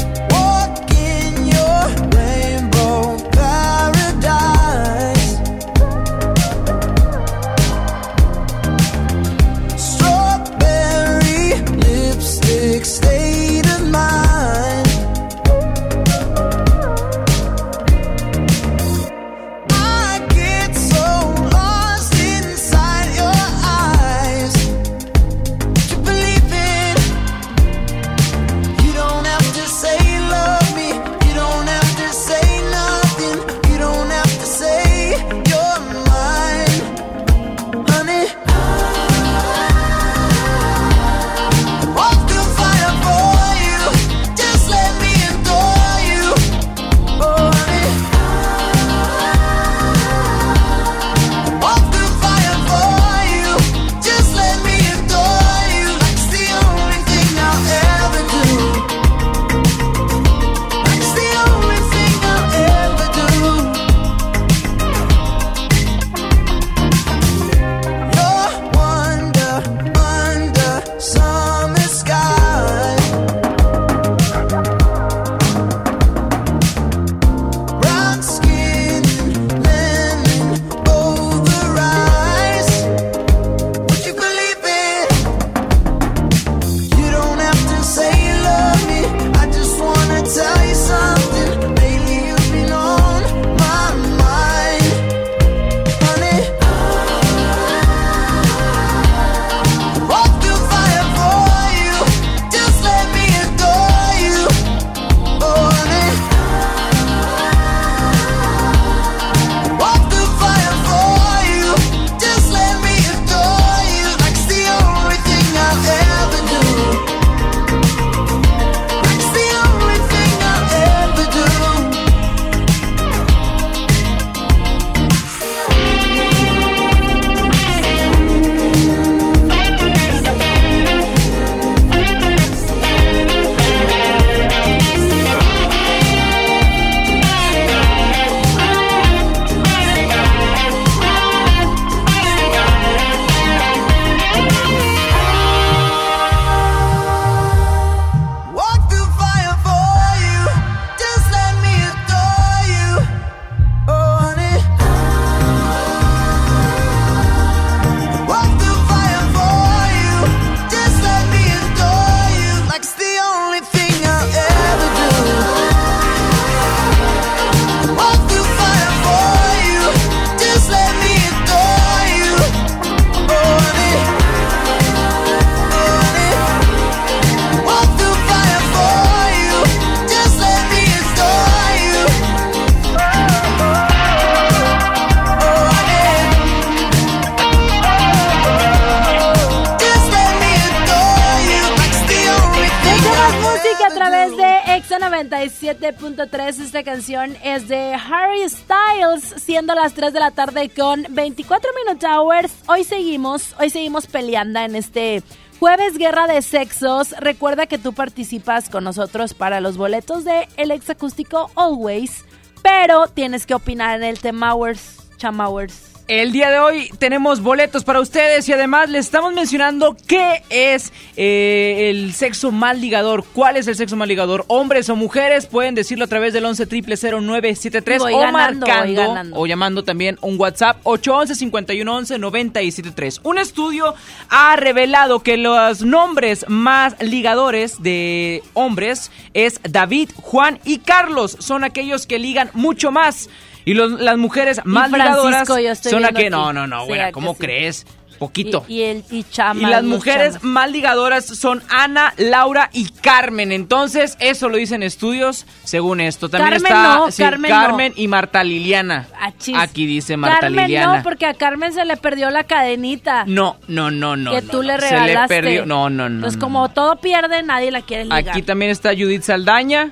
siendo 199.66 199.82
las 199.82 199.94
3 199.94 200.12
de 200.12 200.20
la 200.20 200.30
tarde 200.30 200.68
con 200.68 201.06
24 201.10 201.70
Minute 201.84 202.06
Hours. 202.06 202.52
Hoy 202.68 202.84
seguimos, 202.84 203.52
hoy 203.58 203.68
seguimos 203.68 204.06
peleando 204.06 204.60
en 204.60 204.76
este 204.76 205.24
jueves 205.58 205.98
Guerra 205.98 206.28
de 206.28 206.40
Sexos. 206.40 207.16
Recuerda 207.18 207.66
que 207.66 207.76
tú 207.76 207.92
participas 207.92 208.70
con 208.70 208.84
nosotros 208.84 209.34
para 209.34 209.60
los 209.60 209.76
boletos 209.76 210.22
de 210.24 210.46
El 210.56 210.70
Exacústico 210.70 211.50
Always, 211.56 212.24
pero 212.62 213.08
tienes 213.08 213.44
que 213.44 213.54
opinar 213.54 213.96
en 213.96 214.04
el 214.04 214.20
tema 214.20 214.54
Hours, 214.54 214.98
Chamowers. 215.16 215.95
El 216.08 216.30
día 216.30 216.50
de 216.50 216.60
hoy 216.60 216.88
tenemos 217.00 217.40
boletos 217.40 217.82
para 217.82 217.98
ustedes 217.98 218.48
y 218.48 218.52
además 218.52 218.88
les 218.88 219.06
estamos 219.06 219.32
mencionando 219.32 219.96
qué 220.06 220.44
es 220.50 220.92
eh, 221.16 221.90
el 221.90 222.12
sexo 222.12 222.52
mal 222.52 222.80
ligador. 222.80 223.24
¿Cuál 223.32 223.56
es 223.56 223.66
el 223.66 223.74
sexo 223.74 223.96
mal 223.96 224.06
ligador? 224.06 224.44
Hombres 224.46 224.88
o 224.88 224.94
mujeres 224.94 225.46
pueden 225.46 225.74
decirlo 225.74 226.04
a 226.04 226.06
través 226.06 226.32
del 226.32 226.44
11 226.44 226.66
0973 226.66 227.98
Voy 227.98 228.14
o 228.14 228.20
ganando, 228.20 228.68
marcando 228.68 229.36
o 229.36 229.46
llamando 229.48 229.82
también 229.82 230.16
un 230.20 230.38
WhatsApp 230.38 230.78
811 230.84 231.34
5111 231.34 232.18
973. 232.20 233.20
Un 233.24 233.38
estudio 233.38 233.92
ha 234.28 234.54
revelado 234.54 235.24
que 235.24 235.36
los 235.36 235.82
nombres 235.82 236.44
más 236.46 236.94
ligadores 237.00 237.82
de 237.82 238.44
hombres 238.54 239.10
es 239.34 239.60
David, 239.68 240.10
Juan 240.14 240.60
y 240.64 240.78
Carlos. 240.78 241.36
Son 241.40 241.64
aquellos 241.64 242.06
que 242.06 242.20
ligan 242.20 242.50
mucho 242.54 242.92
más. 242.92 243.28
Y 243.66 243.74
los- 243.74 244.00
las 244.00 244.16
mujeres 244.16 244.62
más 244.64 244.90
ligadoras 244.90 245.46
son 245.46 245.54
aquellas. 245.56 245.84
aquí. 245.84 246.30
No, 246.30 246.52
no, 246.54 246.66
no, 246.66 246.80
Sí, 246.82 246.86
güera, 246.86 247.04
¿a 247.04 247.06
que 247.08 247.12
¿cómo 247.12 247.32
sí? 247.34 247.38
crees? 247.40 247.86
Poquito. 248.18 248.64
Y, 248.66 248.76
y 248.76 248.82
el 248.84 249.04
y 249.10 249.24
Chama. 249.24 249.60
Y 249.60 249.66
las 249.70 249.84
mujeres 249.84 250.28
chamas. 250.36 250.42
más 250.44 250.70
ligadoras 250.70 251.26
son 251.26 251.62
Ana, 251.68 252.14
Laura 252.16 252.70
y 252.72 252.88
Carmen. 252.88 253.52
Entonces, 253.52 254.16
eso 254.20 254.48
lo 254.48 254.56
dicen 254.56 254.82
estudios 254.82 255.44
según 255.64 256.00
esto. 256.00 256.30
También 256.30 256.52
Carmen 256.62 256.72
está 256.72 256.96
no, 256.96 257.10
sí, 257.10 257.22
Carmen 257.22 257.92
no. 257.94 258.02
Y 258.02 258.08
Marta 258.08 258.42
Liliana. 258.42 259.06
Achis. 259.20 259.54
Aquí 259.58 259.84
dice 259.84 260.16
Marta 260.16 260.40
Carmen 260.40 260.64
Liliana. 260.64 260.96
no, 260.96 261.02
porque 261.02 261.26
a 261.26 261.34
Carmen 261.34 261.74
se 261.74 261.84
le 261.84 261.98
perdió 261.98 262.30
la 262.30 262.44
cadenita. 262.44 263.24
No, 263.26 263.58
no, 263.68 263.90
no, 263.90 264.16
no. 264.16 264.30
que 264.30 264.40
no, 264.40 264.50
tú 264.50 264.56
no. 264.58 264.62
le 264.62 264.80
Se 264.80 264.88
regalaste. 264.98 265.34
le 265.34 265.42
perdió. 265.42 265.66
No, 265.66 265.90
no, 265.90 266.08
no. 266.08 266.22
Pues 266.22 266.38
como 266.38 266.70
todo 266.70 266.96
pierde, 266.96 267.42
nadie 267.42 267.70
la 267.70 267.82
quiere 267.82 268.04
ligar. 268.04 268.30
Aquí 268.30 268.40
también 268.40 268.70
está 268.70 268.92
Judith 268.94 269.24
Saldaña. 269.24 269.90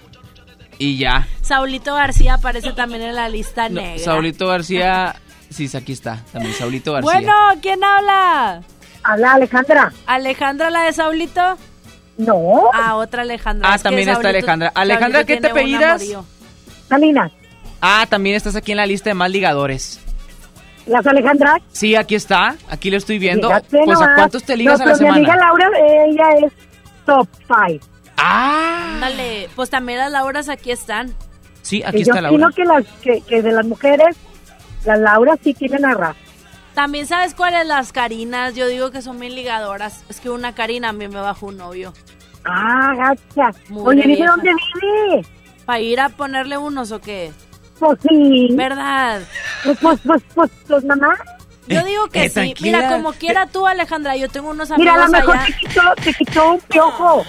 Y 0.79 0.99
ya. 0.99 1.27
Saulito 1.41 1.95
García 1.95 2.35
aparece 2.35 2.73
también 2.73 3.03
en 3.03 3.15
la 3.15 3.29
lista 3.29 3.69
No, 3.69 3.81
negra. 3.81 4.03
Saulito 4.05 4.47
García. 4.49 5.17
Sí, 5.51 5.69
aquí 5.77 5.93
está. 5.93 6.23
También 6.33 6.55
Saulito 6.55 6.93
García. 6.93 7.13
Bueno, 7.13 7.33
¿quién 7.63 7.83
habla? 7.85 8.63
Habla 9.05 9.33
Alejandra. 9.35 9.93
¿Alejandra 10.07 10.71
la 10.71 10.83
de 10.83 10.93
Saulito? 10.93 11.57
No. 12.17 12.71
Ah, 12.73 12.97
otra 12.97 13.23
Alejandra. 13.23 13.71
Ah, 13.71 13.75
Es 13.77 13.83
también 13.83 14.09
está 14.09 14.15
Saulito- 14.23 14.29
Alejandra. 14.39 14.73
Alejandra, 14.75 15.21
Saulito 15.21 15.27
¿qué 15.27 15.41
te 15.41 15.51
apellidas? 15.51 16.03
Salinas. 16.89 17.33
Ah, 17.81 18.07
también 18.09 18.37
estás 18.37 18.57
aquí 18.57 18.73
en 18.73 18.79
la 18.79 18.87
lista 18.87 19.11
de 19.11 19.15
más 19.15 19.31
ligadores. 19.31 20.01
¿Las 20.87 21.07
Alejandras? 21.07 21.63
Sí, 21.73 21.95
aquí 21.97 22.15
está. 22.15 22.57
Aquí 22.69 22.91
lo 22.91 22.97
estoy 22.97 23.19
viendo. 23.19 23.49
Fíjate 23.49 23.79
Pues, 23.85 24.01
¿a 24.01 24.15
cuántos 24.17 24.43
te 24.45 24.57
ligas 24.57 24.79
no, 24.81 24.85
a 24.87 24.89
la 24.89 24.93
pero 24.95 25.05
Mi 25.05 25.17
amiga 25.19 25.33
semana? 25.35 25.47
Laura, 25.49 26.05
ella 26.07 26.47
es 26.47 26.53
top 27.07 27.29
five. 27.47 27.81
Ah. 28.16 28.92
Ándale, 28.94 29.48
pues 29.57 29.70
también 29.70 29.98
las 29.98 30.11
Lauras 30.12 30.48
aquí 30.48 30.70
están. 30.70 31.14
Sí, 31.62 31.83
aquí 31.85 31.98
y 31.98 32.05
yo 32.05 32.12
está 32.12 32.20
Laura. 32.20 32.46
opino 32.48 32.50
que, 32.50 32.64
las, 32.64 32.85
que, 33.03 33.20
que 33.22 33.42
de 33.42 33.53
las 33.53 33.66
mujeres, 33.66 34.16
las 34.85 34.98
Laura 34.98 35.37
sí 35.42 35.55
tienen 35.55 35.85
a 35.85 35.94
raza. 35.94 36.18
También 36.74 37.07
sabes 37.07 37.35
cuáles 37.35 37.66
las 37.66 37.92
Carinas. 37.92 38.55
Yo 38.55 38.66
digo 38.66 38.90
que 38.90 39.00
son 39.00 39.18
bien 39.20 39.35
ligadoras. 39.35 40.05
Es 40.09 40.20
que 40.20 40.29
una 40.31 40.55
Karina 40.55 40.88
a 40.88 40.92
mí 40.92 41.07
me 41.09 41.20
bajó 41.20 41.46
un 41.46 41.57
novio. 41.59 41.92
Ah, 42.44 42.92
gacha. 42.96 43.57
Muy 43.68 43.85
Oye, 43.87 44.03
dime 44.03 44.14
vieja. 44.16 44.31
dónde 44.31 44.50
vive. 44.81 45.27
¿Para 45.64 45.81
ir 45.81 46.00
a 46.00 46.09
ponerle 46.11 46.59
unos 46.59 46.90
o 46.92 47.00
qué? 47.00 47.33
Pues 47.79 47.98
sí. 48.09 48.48
¿Verdad? 48.53 49.22
Pues, 49.62 49.79
pues, 49.81 50.00
pues, 50.05 50.22
pues, 50.35 50.50
pues, 50.66 50.85
mamá. 50.85 51.14
Yo 51.66 51.83
digo 51.85 52.07
que 52.09 52.24
Eh, 52.24 52.29
sí. 52.29 52.35
tranquila. 52.35 52.79
Mira, 52.79 52.92
como 52.92 53.12
quiera 53.12 53.46
tú, 53.46 53.66
Alejandra, 53.66 54.16
yo 54.16 54.29
tengo 54.29 54.50
unos 54.50 54.70
amigos 54.70 54.92
Mira, 54.94 55.05
a 55.05 55.07
lo 55.07 55.12
mejor 55.12 55.37
allá. 55.37 55.46
te 55.46 55.53
quitó, 55.55 55.81
te 56.03 56.14
quitó 56.14 56.53
un 56.53 56.61
piojo. 56.61 57.24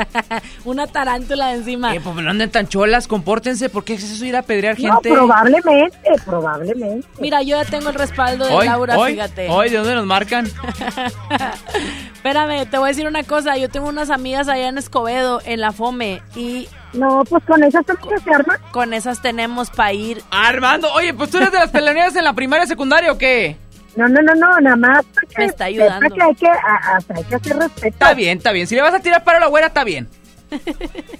Una 0.64 0.86
tarántula 0.86 1.48
de 1.48 1.54
encima. 1.56 1.94
Eh, 1.94 2.00
pues 2.02 2.16
no 2.16 2.30
anden 2.30 2.50
tan 2.50 2.66
cholas, 2.68 3.06
compórtense, 3.06 3.68
porque 3.68 3.94
es 3.94 4.02
eso 4.04 4.24
ir 4.24 4.36
a 4.36 4.42
pedrear 4.42 4.78
No, 4.80 4.94
gente. 4.94 5.10
probablemente, 5.10 5.98
probablemente. 6.24 7.06
Mira, 7.20 7.42
yo 7.42 7.62
ya 7.62 7.64
tengo 7.68 7.88
el 7.90 7.94
respaldo 7.94 8.46
de 8.46 8.54
Hoy, 8.54 8.66
Laura, 8.66 8.98
hoy, 8.98 9.12
fíjate. 9.14 9.48
hoy, 9.50 9.68
¿de 9.70 9.76
dónde 9.78 9.94
nos 9.94 10.06
marcan? 10.06 10.46
Espérame, 12.14 12.66
te 12.68 12.78
voy 12.78 12.86
a 12.86 12.88
decir 12.88 13.06
una 13.06 13.22
cosa. 13.24 13.56
Yo 13.56 13.68
tengo 13.68 13.88
unas 13.88 14.10
amigas 14.10 14.48
allá 14.48 14.68
en 14.68 14.78
Escobedo, 14.78 15.40
en 15.44 15.60
la 15.60 15.72
FOME, 15.72 16.22
y 16.34 16.68
No, 16.94 17.22
pues 17.28 17.42
con 17.44 17.62
esas 17.62 17.84
también 17.84 18.18
se 18.20 18.30
arma. 18.34 18.58
con 18.70 18.94
esas 18.94 19.20
tenemos 19.20 19.70
para 19.70 19.92
ir. 19.92 20.22
Armando, 20.30 20.92
oye, 20.92 21.12
pues 21.14 21.30
tú 21.30 21.36
eres 21.38 21.52
de 21.52 21.58
las 21.58 21.70
peleoneras 21.70 22.16
en 22.16 22.24
la 22.24 22.32
primaria 22.32 22.64
y 22.64 22.68
secundaria 22.68 23.12
o 23.12 23.18
qué? 23.18 23.56
No, 23.96 24.08
no, 24.08 24.20
no, 24.22 24.34
no, 24.34 24.60
nada 24.60 24.76
más. 24.76 25.04
porque 25.14 25.34
Me 25.38 25.44
está 25.46 25.64
ayudando. 25.66 26.14
que 26.14 26.22
hay 26.22 26.34
que, 26.34 26.48
a- 26.48 26.98
hay 27.14 27.24
que 27.24 27.34
hacer 27.36 27.56
respeto. 27.56 27.86
Está 27.88 28.14
bien, 28.14 28.38
está 28.38 28.52
bien. 28.52 28.66
Si 28.66 28.74
le 28.74 28.82
vas 28.82 28.94
a 28.94 29.00
tirar 29.00 29.22
para 29.24 29.38
la 29.40 29.46
güera, 29.46 29.68
está 29.68 29.84
bien. 29.84 30.08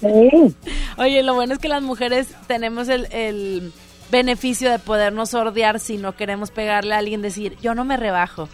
Sí. 0.00 0.54
Oye, 0.96 1.22
lo 1.22 1.34
bueno 1.34 1.54
es 1.54 1.58
que 1.58 1.68
las 1.68 1.82
mujeres 1.82 2.28
tenemos 2.46 2.88
el, 2.88 3.06
el 3.12 3.72
beneficio 4.10 4.70
de 4.70 4.78
podernos 4.78 5.30
sordear 5.30 5.80
si 5.80 5.96
no 5.96 6.14
queremos 6.16 6.50
pegarle 6.50 6.94
a 6.94 6.98
alguien, 6.98 7.22
decir, 7.22 7.56
yo 7.60 7.74
no 7.74 7.84
me 7.84 7.96
rebajo. 7.96 8.48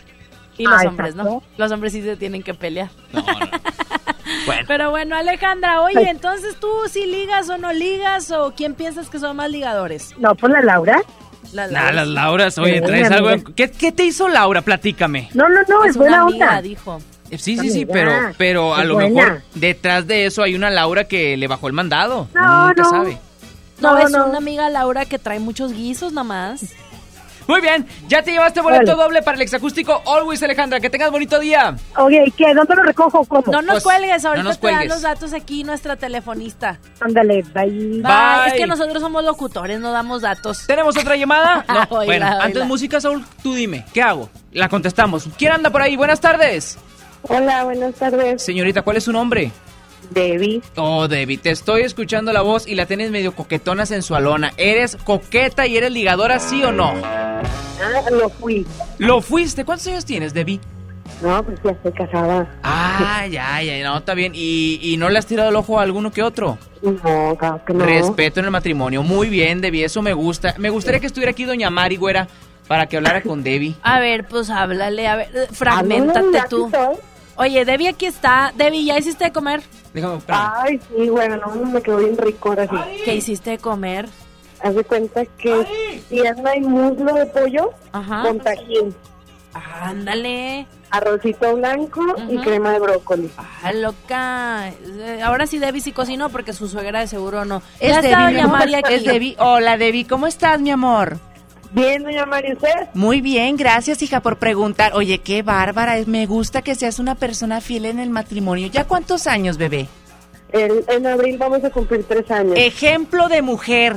Y 0.58 0.64
los 0.64 0.82
Ah, 0.84 0.88
hombres, 0.88 1.14
¿no? 1.14 1.42
Los 1.56 1.72
hombres 1.72 1.92
sí 1.92 2.02
se 2.02 2.16
tienen 2.16 2.42
que 2.42 2.54
pelear. 2.54 2.90
Bueno. 4.46 4.62
Pero 4.68 4.90
bueno, 4.90 5.16
Alejandra, 5.16 5.82
oye, 5.82 6.08
entonces 6.08 6.56
tú 6.58 6.68
sí 6.88 7.04
ligas 7.04 7.50
o 7.50 7.58
no 7.58 7.72
ligas 7.72 8.30
o 8.30 8.54
quién 8.56 8.74
piensas 8.74 9.10
que 9.10 9.18
son 9.18 9.36
más 9.36 9.50
ligadores? 9.50 10.14
No, 10.18 10.34
pues 10.34 10.52
la 10.52 10.62
Laura. 10.62 11.02
Las 11.52 11.70
Nah, 11.70 11.80
Lauras. 11.82 11.94
las 11.94 12.08
Lauras, 12.08 12.58
oye, 12.58 12.78
Sí, 12.78 12.84
traes 12.86 13.10
algo. 13.10 13.30
¿Qué, 13.56 13.70
qué 13.70 13.92
te 13.92 14.04
hizo 14.04 14.28
Laura? 14.28 14.62
Platícame. 14.62 15.30
No, 15.34 15.48
no, 15.48 15.60
no, 15.68 15.84
es, 15.84 15.90
Es 15.90 15.96
una 15.96 16.04
buena 16.04 16.22
amiga, 16.22 16.46
onda. 16.48 16.62
dijo. 16.62 17.00
Eh, 17.30 17.38
Sí, 17.38 17.56
sí, 17.58 17.70
sí, 17.70 17.86
pero, 17.86 18.12
pero 18.38 18.74
a 18.74 18.82
es 18.82 18.88
lo 18.88 18.94
buena. 18.94 19.08
mejor 19.10 19.42
detrás 19.54 20.06
de 20.06 20.26
eso 20.26 20.42
hay 20.42 20.54
una 20.54 20.70
Laura 20.70 21.04
que 21.04 21.36
le 21.36 21.46
bajó 21.48 21.66
el 21.68 21.72
mandado. 21.72 22.28
No, 22.34 22.68
nunca 22.68 22.82
no. 22.82 22.90
sabe. 22.90 23.18
No, 23.80 23.92
No, 23.92 23.98
es 23.98 24.10
no. 24.10 24.26
una 24.26 24.38
amiga 24.38 24.68
Laura 24.68 25.04
que 25.06 25.18
trae 25.18 25.38
muchos 25.40 25.72
guisos 25.72 26.12
nada 26.12 26.24
más. 26.24 26.60
Muy 27.50 27.60
bien, 27.60 27.84
ya 28.06 28.22
te 28.22 28.30
llevaste 28.30 28.60
boleto 28.60 28.92
Vale. 28.96 29.02
doble 29.02 29.22
para 29.22 29.34
el 29.36 29.42
exacústico 29.42 30.00
Always, 30.06 30.40
Alejandra. 30.44 30.78
Que 30.78 30.88
tengas 30.88 31.10
bonito 31.10 31.40
día. 31.40 31.74
Oye, 31.96 32.22
¿y 32.26 32.30
qué? 32.30 32.54
¿Dónde 32.54 32.76
lo 32.76 32.84
recojo? 32.84 33.24
¿Cómo? 33.24 33.42
No 33.50 33.60
nos 33.60 33.82
Pues, 33.82 33.96
cuelgues, 33.96 34.22
no 34.22 34.28
ahorita 34.28 34.44
nos 34.48 34.60
te 34.60 34.66
dan 34.68 34.76
cuelgues. 34.76 34.94
los 34.94 35.02
datos 35.02 35.32
aquí 35.32 35.64
nuestra 35.64 35.96
telefonista. 35.96 36.78
Ándale, 37.00 37.42
bye. 37.52 37.66
Bye. 37.66 38.02
Bye. 38.02 38.46
Es 38.46 38.52
que 38.54 38.66
nosotros 38.68 39.00
somos 39.02 39.24
locutores, 39.24 39.80
no 39.80 39.90
damos 39.90 40.22
datos. 40.22 40.64
¿Tenemos 40.68 40.96
otra 40.96 41.16
llamada? 41.16 41.64
No. 41.68 41.86
Bueno, 42.04 42.26
oíla. 42.26 42.38
antes 42.40 42.64
música, 42.66 43.00
Saúl, 43.00 43.24
tú 43.42 43.54
dime, 43.54 43.84
¿qué 43.92 44.00
hago? 44.02 44.28
La 44.52 44.68
contestamos. 44.68 45.28
¿Quién 45.36 45.52
anda 45.52 45.70
por 45.70 45.82
ahí? 45.82 45.96
Buenas 45.96 46.20
tardes. 46.20 46.78
Hola, 47.22 47.64
buenas 47.64 47.94
tardes. 47.96 48.42
Señorita, 48.42 48.82
¿cuál 48.82 48.96
es 48.98 49.04
su 49.04 49.12
nombre? 49.12 49.50
Debbie. 50.10 50.62
Oh, 50.76 51.08
Debbie, 51.08 51.38
te 51.38 51.50
estoy 51.50 51.82
escuchando 51.82 52.32
la 52.32 52.42
voz 52.42 52.66
y 52.66 52.74
la 52.74 52.86
tienes 52.86 53.10
medio 53.10 53.34
coquetona 53.34 53.86
sensualona. 53.86 54.52
¿Eres 54.56 54.96
coqueta 54.96 55.66
y 55.66 55.76
eres 55.76 55.92
ligadora, 55.92 56.38
sí 56.38 56.62
o 56.62 56.72
no? 56.72 56.92
Ah, 57.04 57.42
lo 58.10 58.28
fui. 58.28 58.66
¿Lo 58.98 59.22
fuiste? 59.22 59.64
¿Cuántos 59.64 59.86
años 59.86 60.04
tienes, 60.04 60.34
Debbie? 60.34 60.60
No, 61.22 61.42
pues 61.44 61.58
ya 61.62 61.70
estoy 61.70 61.92
casada. 61.92 62.48
Ah, 62.62 63.26
ya, 63.30 63.62
ya, 63.62 63.82
no, 63.84 63.98
está 63.98 64.14
bien. 64.14 64.32
¿Y, 64.34 64.80
y 64.82 64.96
no 64.96 65.08
le 65.10 65.18
has 65.18 65.26
tirado 65.26 65.50
el 65.50 65.56
ojo 65.56 65.78
a 65.78 65.82
alguno 65.82 66.10
que 66.10 66.22
otro? 66.22 66.58
No, 66.82 67.36
claro 67.36 67.60
que 67.66 67.74
no. 67.74 67.84
Respeto 67.84 68.40
en 68.40 68.46
el 68.46 68.52
matrimonio. 68.52 69.02
Muy 69.02 69.28
bien, 69.28 69.60
Debbie, 69.60 69.84
eso 69.84 70.02
me 70.02 70.12
gusta. 70.14 70.54
Me 70.58 70.70
gustaría 70.70 71.00
que 71.00 71.06
estuviera 71.06 71.32
aquí 71.32 71.44
Doña 71.44 71.68
Mari, 71.68 71.96
güera, 71.96 72.26
para 72.66 72.86
que 72.86 72.96
hablara 72.96 73.22
con 73.22 73.42
Debbie. 73.42 73.74
A 73.82 74.00
ver, 74.00 74.26
pues 74.28 74.48
háblale, 74.48 75.06
a 75.08 75.16
ver, 75.16 75.28
eh, 75.34 75.46
fragmentate 75.52 76.42
tú. 76.48 76.70
Oye, 77.36 77.64
Debbie 77.64 77.88
aquí 77.88 78.06
está. 78.06 78.52
Debbie, 78.56 78.84
¿ya 78.84 78.98
hiciste 78.98 79.24
de 79.24 79.32
comer? 79.32 79.62
Déjame, 79.92 80.18
espérame. 80.18 80.50
Ay, 80.54 80.80
sí, 80.88 81.08
bueno, 81.08 81.36
no, 81.36 81.54
me 81.66 81.82
quedó 81.82 81.98
bien 81.98 82.16
rico 82.16 82.50
ahora 82.50 82.66
sí. 82.68 82.76
¿Qué 83.04 83.14
hiciste 83.16 83.50
de 83.50 83.58
comer? 83.58 84.08
Haz 84.62 84.74
de 84.74 84.84
cuenta 84.84 85.24
que 85.24 86.00
pierna 86.08 86.54
y 86.56 86.60
muslo 86.60 87.14
de 87.14 87.26
pollo 87.26 87.72
Ajá. 87.92 88.22
con 88.22 88.38
tajín, 88.40 88.94
Ándale. 89.54 90.66
arrocito 90.90 91.56
blanco 91.56 92.00
y 92.28 92.36
crema 92.38 92.72
de 92.72 92.78
brócoli. 92.78 93.30
Ah, 93.62 93.72
loca. 93.72 94.68
Eh, 94.68 95.20
Ahora 95.22 95.46
sí 95.46 95.58
Debbie 95.58 95.80
sí 95.80 95.92
cocinó 95.92 96.28
porque 96.28 96.52
su 96.52 96.68
suegra 96.68 97.00
de 97.00 97.06
seguro 97.06 97.44
no. 97.44 97.62
Es 97.80 97.90
ya 97.92 98.00
está 98.00 98.20
Debbie, 98.26 98.34
mi 98.34 98.40
amor. 98.40 98.58
Mari 98.58 98.74
aquí. 98.74 98.94
Es 98.94 99.04
Debbie. 99.04 99.36
Hola, 99.38 99.76
Debbie, 99.78 100.06
¿cómo 100.06 100.26
estás, 100.26 100.60
mi 100.60 100.70
amor? 100.70 101.18
Bien, 101.72 102.02
doña 102.02 102.26
María, 102.26 102.54
¿usted? 102.54 102.88
Muy 102.94 103.20
bien, 103.20 103.56
gracias 103.56 104.02
hija 104.02 104.20
por 104.20 104.38
preguntar. 104.38 104.92
Oye, 104.94 105.18
qué 105.18 105.42
bárbara, 105.42 105.98
es- 105.98 106.08
me 106.08 106.26
gusta 106.26 106.62
que 106.62 106.74
seas 106.74 106.98
una 106.98 107.14
persona 107.14 107.60
fiel 107.60 107.84
en 107.84 108.00
el 108.00 108.10
matrimonio. 108.10 108.66
¿Ya 108.66 108.84
cuántos 108.84 109.26
años, 109.28 109.56
bebé? 109.56 109.86
El- 110.52 110.84
en 110.88 111.06
abril 111.06 111.38
vamos 111.38 111.62
a 111.62 111.70
cumplir 111.70 112.04
tres 112.08 112.28
años. 112.30 112.54
Ejemplo 112.56 113.28
de 113.28 113.40
mujer. 113.42 113.96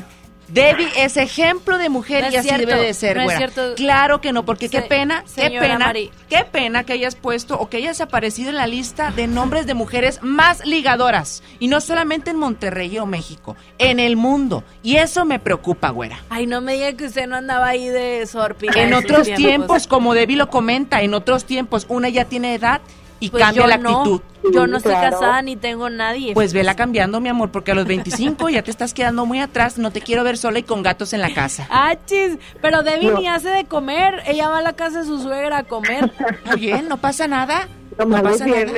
Debbie 0.54 0.88
es 0.98 1.18
ejemplo 1.18 1.78
de 1.78 1.90
mujer 1.90 2.26
No 2.26 2.32
y 2.32 2.36
así 2.36 2.48
cierto, 2.48 2.68
debe 2.68 2.86
de 2.86 2.94
ser, 2.94 3.18
no 3.18 3.24
güera. 3.24 3.50
Claro 3.76 4.22
que 4.22 4.32
no, 4.32 4.46
porque 4.46 4.70
qué 4.70 4.82
pena, 4.82 5.24
qué 5.36 5.50
pena, 5.50 5.94
qué 6.30 6.46
pena 6.46 6.84
que 6.84 6.94
hayas 6.94 7.16
puesto 7.16 7.60
o 7.60 7.70
que 7.70 7.78
hayas 7.78 8.02
aparecido 8.02 8.50
en 8.50 8.58
la 8.58 8.68
lista 8.68 9.12
de 9.12 9.28
nombres 9.28 9.66
de 9.66 9.74
mujeres 9.74 10.20
más 10.22 10.66
ligadoras. 10.66 11.44
Y 11.60 11.68
no 11.68 11.82
solamente 11.82 12.30
en 12.30 12.38
Monterrey 12.38 12.98
o 13.00 13.06
México, 13.06 13.56
en 13.80 14.00
el 14.00 14.16
mundo. 14.16 14.64
Y 14.84 14.98
eso 14.98 15.26
me 15.26 15.40
preocupa, 15.40 15.90
güera. 15.90 16.20
Ay, 16.30 16.46
no 16.46 16.62
me 16.62 16.74
diga 16.74 16.94
que 16.94 17.06
usted 17.06 17.28
no 17.28 17.36
andaba 17.36 17.68
ahí 17.68 17.88
de 17.88 18.26
sorpila. 18.28 18.74
En 18.76 18.94
otros 18.94 19.28
tiempos, 19.34 19.88
como 19.88 20.14
Debbie 20.14 20.38
lo 20.38 20.50
comenta, 20.50 21.02
en 21.02 21.14
otros 21.14 21.46
tiempos 21.46 21.86
una 21.90 22.10
ya 22.10 22.26
tiene 22.26 22.54
edad 22.54 22.82
y 23.24 23.30
Pues 23.30 23.42
cambia 23.44 23.68
la 23.68 23.78
no. 23.78 24.00
actitud. 24.00 24.22
Yo 24.54 24.68
no 24.68 24.76
estoy 24.78 24.94
casada 24.94 25.42
ni 25.42 25.56
tengo 25.56 25.90
nadie. 25.90 26.34
Pues 26.34 26.52
vela 26.52 26.76
cambiando, 26.76 27.22
mi 27.22 27.30
amor, 27.30 27.52
porque 27.52 27.72
a 27.72 27.76
los 27.76 27.86
25 27.86 28.50
ya 28.50 28.62
te 28.62 28.70
estás 28.72 28.94
quedando 28.94 29.26
muy 29.26 29.40
atrás. 29.40 29.78
No 29.78 29.92
te 29.92 30.02
quiero 30.02 30.26
ver 30.26 30.38
sola 30.38 30.60
y 30.60 30.64
con 30.64 30.84
gatos 30.84 31.14
en 31.14 31.22
la 31.22 31.34
casa. 31.34 31.66
Ah, 31.72 31.96
chis, 32.06 32.38
pero 32.62 32.84
Debbie 32.84 33.12
No. 33.12 33.20
ni 33.20 33.28
hace 33.30 33.48
de 33.50 33.64
comer. 33.66 34.22
Ella 34.28 34.50
va 34.50 34.58
a 34.58 34.62
la 34.62 34.74
casa 34.74 35.00
de 35.00 35.06
su 35.06 35.20
suegra 35.22 35.60
a 35.60 35.64
comer. 35.64 36.12
Muy 36.46 36.60
bien, 36.60 36.90
no 36.90 36.98
pasa 36.98 37.28
nada. 37.28 37.68
No 37.98 38.06
Nomás 38.06 38.24
pasa 38.24 38.46
nada. 38.46 38.72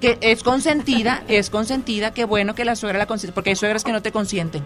Que 0.00 0.16
es 0.20 0.42
consentida, 0.44 1.24
es 1.26 1.50
consentida. 1.50 2.14
Qué 2.14 2.24
bueno 2.24 2.54
que 2.54 2.64
la 2.64 2.76
suegra 2.76 2.98
la 2.98 3.06
consiente, 3.06 3.34
porque 3.34 3.50
hay 3.50 3.56
suegras 3.56 3.82
que 3.82 3.90
no 3.92 4.02
te 4.02 4.12
consienten. 4.12 4.62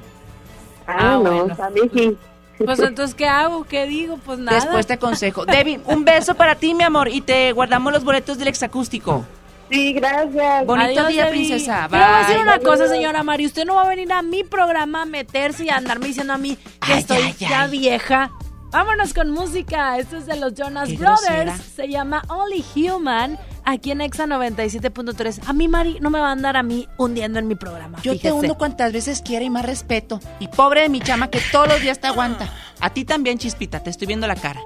Ah, 0.86 1.18
no, 1.22 1.46
a 1.64 1.70
mí 1.70 1.80
sí. 1.94 2.16
Pues 2.58 2.78
entonces, 2.78 3.14
¿qué 3.14 3.26
hago? 3.26 3.64
¿Qué 3.64 3.86
digo? 3.86 4.18
Pues 4.24 4.38
nada. 4.38 4.58
Después 4.58 4.86
te 4.86 4.92
aconsejo. 4.94 5.44
Debbie, 5.44 5.80
un 5.86 6.04
beso 6.04 6.34
para 6.34 6.54
ti, 6.54 6.74
mi 6.74 6.84
amor, 6.84 7.08
y 7.08 7.20
te 7.20 7.52
guardamos 7.52 7.92
los 7.92 8.04
boletos 8.04 8.38
del 8.38 8.48
exacústico. 8.48 9.24
Sí, 9.70 9.92
gracias. 9.94 10.66
Bonito 10.66 10.88
Adiós, 11.00 11.08
día, 11.08 11.24
Debbie. 11.24 11.46
princesa. 11.48 11.88
Pero 11.90 12.04
voy 12.04 12.14
a 12.14 12.18
decir 12.18 12.38
una 12.38 12.58
cosa, 12.60 12.86
señora 12.86 13.22
Mari. 13.22 13.46
Usted 13.46 13.64
no 13.64 13.74
va 13.74 13.82
a 13.82 13.88
venir 13.88 14.12
a 14.12 14.22
mi 14.22 14.44
programa 14.44 15.02
a 15.02 15.04
meterse 15.04 15.64
y 15.64 15.68
a 15.70 15.76
andarme 15.76 16.06
diciendo 16.06 16.32
a 16.34 16.38
mí 16.38 16.56
que 16.86 16.92
Ay, 16.92 16.98
estoy 17.00 17.16
ay, 17.22 17.34
ya 17.38 17.62
ay. 17.62 17.70
vieja. 17.70 18.30
Vámonos 18.70 19.14
con 19.14 19.30
música. 19.30 19.98
Esto 19.98 20.16
es 20.18 20.26
de 20.26 20.36
los 20.36 20.52
Jonas 20.54 20.88
Brothers. 20.96 20.98
grosera. 21.22 21.56
Se 21.56 21.88
llama 21.88 22.22
Only 22.28 22.64
Human. 22.76 23.38
Aquí 23.64 23.90
en 23.90 24.02
Exa 24.02 24.26
97.3. 24.26 25.40
A 25.46 25.52
mí, 25.52 25.68
Mari, 25.68 25.98
no 26.00 26.10
me 26.10 26.20
va 26.20 26.28
a 26.28 26.32
andar 26.32 26.56
a 26.56 26.62
mí 26.62 26.86
hundiendo 26.98 27.38
en 27.38 27.48
mi 27.48 27.54
programa. 27.54 27.98
Yo 28.02 28.18
te 28.18 28.30
hundo 28.30 28.56
cuantas 28.56 28.92
veces 28.92 29.22
quiera 29.22 29.44
y 29.44 29.50
más 29.50 29.64
respeto. 29.64 30.20
Y 30.38 30.48
pobre 30.48 30.82
de 30.82 30.88
mi 30.90 31.00
chama 31.00 31.30
que 31.30 31.40
todos 31.50 31.68
los 31.68 31.80
días 31.80 31.98
te 31.98 32.06
aguanta. 32.06 32.52
A 32.80 32.90
ti 32.90 33.04
también, 33.04 33.38
chispita, 33.38 33.82
te 33.82 33.90
estoy 33.90 34.06
viendo 34.06 34.26
la 34.26 34.36
cara. 34.36 34.60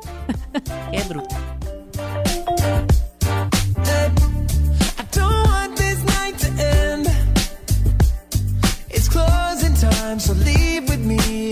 Qué 0.93 1.03
bruta. 1.09 1.37
I 4.99 5.05
don't 5.13 5.49
want 5.49 5.77
this 5.77 6.03
night 6.05 6.37
to 6.39 6.49
end. 6.61 7.09
It's 8.91 9.09
closing 9.09 9.75
time, 9.75 10.19
so 10.19 10.33
leave 10.35 10.89
with 10.89 11.01
me 11.01 11.48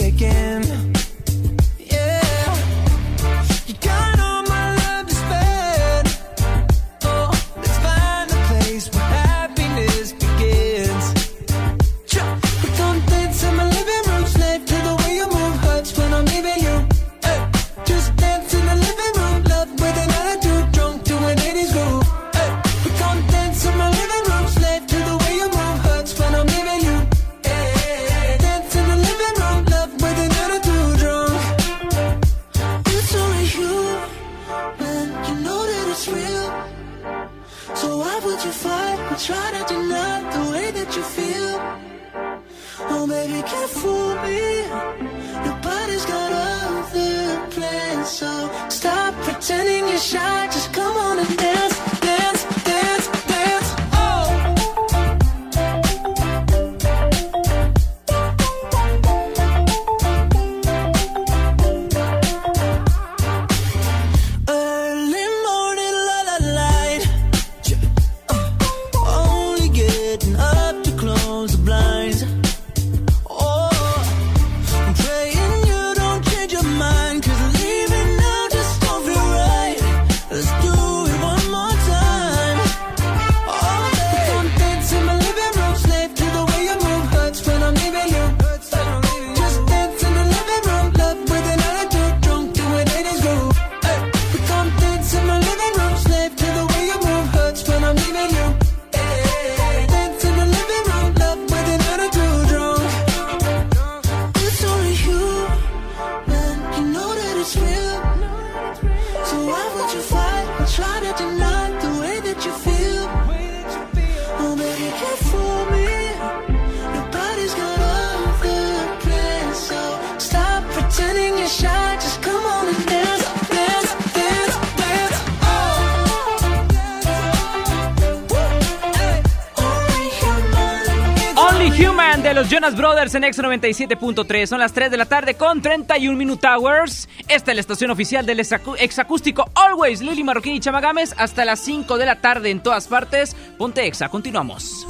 en 133.17 133.25
X 133.25 133.41
97.3. 133.41 134.47
Son 134.47 134.61
las 134.61 134.73
3 134.73 134.91
de 134.91 134.97
la 134.97 135.07
tarde 135.07 135.35
con 135.35 135.63
31 135.63 136.17
Minute 136.17 136.47
Hours. 136.47 137.09
Esta 137.29 137.53
es 137.53 137.57
la 137.57 137.61
estación 137.61 137.91
oficial 137.91 138.27
del 138.27 138.41
exacústico 138.41 139.51
Always. 139.55 140.01
Lili 140.01 140.23
Marroquín 140.23 140.55
y 140.55 140.61
Chamagames 140.61 141.15
hasta 141.17 141.45
las 141.45 141.61
5 141.61 141.99
de 141.99 142.07
la 142.07 142.21
tarde 142.21 142.51
en 142.51 142.61
todas 142.61 142.87
partes. 142.87 143.35
Ponte 143.59 143.87
Exa. 143.87 144.09
Continuamos. 144.09 144.87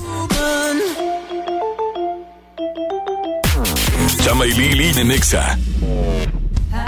Chama 4.22 4.46
y 4.46 4.52
Lili 4.52 5.00
en 5.00 5.08
Nexa. 5.08 5.58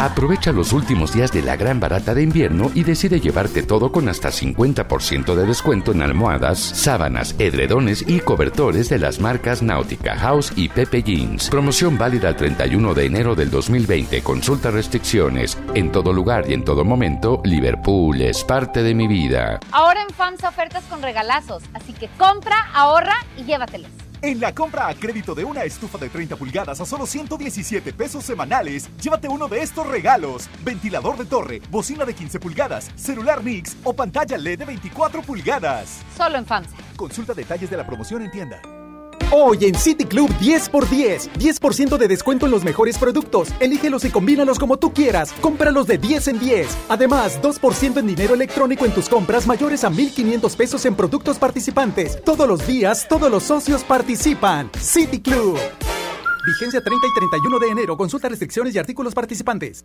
Aprovecha 0.08 0.52
los 0.52 0.72
últimos 0.72 1.12
días 1.12 1.32
de 1.32 1.42
la 1.42 1.54
gran 1.56 1.80
barata 1.80 2.14
de 2.14 2.22
invierno 2.22 2.70
y 2.74 2.82
decide 2.82 3.20
llevarte 3.20 3.62
todo 3.62 3.92
con 3.92 4.08
hasta 4.08 4.30
50% 4.30 5.34
de 5.34 5.44
descuento 5.44 5.92
en 5.92 6.00
almohadas, 6.00 6.58
sábanas, 6.58 7.34
edredones 7.38 8.02
y 8.08 8.20
cobertores 8.20 8.88
de 8.88 8.98
las 8.98 9.20
marcas 9.20 9.62
Náutica 9.62 10.16
House 10.16 10.50
y 10.56 10.70
Pepe 10.70 11.02
Jeans. 11.02 11.50
Promoción 11.50 11.98
válida 11.98 12.30
el 12.30 12.36
31 12.36 12.94
de 12.94 13.04
enero 13.04 13.34
del 13.34 13.50
2020. 13.50 14.22
Consulta 14.22 14.70
restricciones. 14.70 15.58
En 15.74 15.92
todo 15.92 16.14
lugar 16.14 16.46
y 16.48 16.54
en 16.54 16.64
todo 16.64 16.86
momento, 16.86 17.42
Liverpool 17.44 18.22
es 18.22 18.42
parte 18.44 18.82
de 18.82 18.94
mi 18.94 19.06
vida. 19.06 19.60
Ahora 19.72 20.00
en 20.02 20.08
FAMSA 20.08 20.48
ofertas 20.48 20.84
con 20.84 21.02
regalazos, 21.02 21.62
así 21.74 21.92
que 21.92 22.08
compra, 22.16 22.70
ahorra 22.72 23.14
y 23.36 23.44
llévatelos. 23.44 23.97
En 24.20 24.40
la 24.40 24.52
compra 24.52 24.88
a 24.88 24.94
crédito 24.94 25.34
de 25.34 25.44
una 25.44 25.62
estufa 25.62 25.96
de 25.96 26.08
30 26.08 26.36
pulgadas 26.36 26.80
a 26.80 26.86
solo 26.86 27.06
117 27.06 27.92
pesos 27.92 28.24
semanales, 28.24 28.88
llévate 29.00 29.28
uno 29.28 29.46
de 29.46 29.62
estos 29.62 29.86
regalos: 29.86 30.48
ventilador 30.64 31.16
de 31.16 31.24
torre, 31.24 31.62
bocina 31.70 32.04
de 32.04 32.14
15 32.14 32.40
pulgadas, 32.40 32.90
celular 32.96 33.42
Mix 33.42 33.76
o 33.84 33.92
pantalla 33.92 34.36
LED 34.36 34.58
de 34.58 34.64
24 34.64 35.22
pulgadas. 35.22 36.00
Solo 36.16 36.38
en 36.38 36.46
FAMSA. 36.46 36.76
Consulta 36.96 37.32
detalles 37.32 37.70
de 37.70 37.76
la 37.76 37.86
promoción 37.86 38.22
en 38.22 38.30
tienda. 38.30 38.60
Hoy 39.30 39.66
en 39.66 39.74
City 39.74 40.06
Club 40.06 40.30
10x10. 40.40 41.28
10% 41.38 41.98
de 41.98 42.08
descuento 42.08 42.46
en 42.46 42.52
los 42.52 42.64
mejores 42.64 42.96
productos. 42.96 43.48
Elígelos 43.60 44.04
y 44.06 44.10
combínalos 44.10 44.58
como 44.58 44.78
tú 44.78 44.94
quieras. 44.94 45.34
Cómpralos 45.42 45.86
de 45.86 45.98
10 45.98 46.28
en 46.28 46.38
10. 46.38 46.68
Además, 46.88 47.38
2% 47.42 47.98
en 47.98 48.06
dinero 48.06 48.32
electrónico 48.32 48.86
en 48.86 48.92
tus 48.92 49.08
compras 49.08 49.46
mayores 49.46 49.84
a 49.84 49.90
1,500 49.90 50.56
pesos 50.56 50.84
en 50.86 50.94
productos 50.94 51.38
participantes. 51.38 52.22
Todos 52.24 52.48
los 52.48 52.66
días, 52.66 53.06
todos 53.06 53.30
los 53.30 53.42
socios 53.42 53.84
participan. 53.84 54.70
City 54.80 55.20
Club. 55.20 55.58
Vigencia 56.48 56.80
30 56.80 57.06
y 57.06 57.12
31 57.12 57.58
de 57.58 57.68
enero. 57.68 57.96
Consulta 57.98 58.26
restricciones 58.26 58.74
y 58.74 58.78
artículos 58.78 59.14
participantes. 59.14 59.84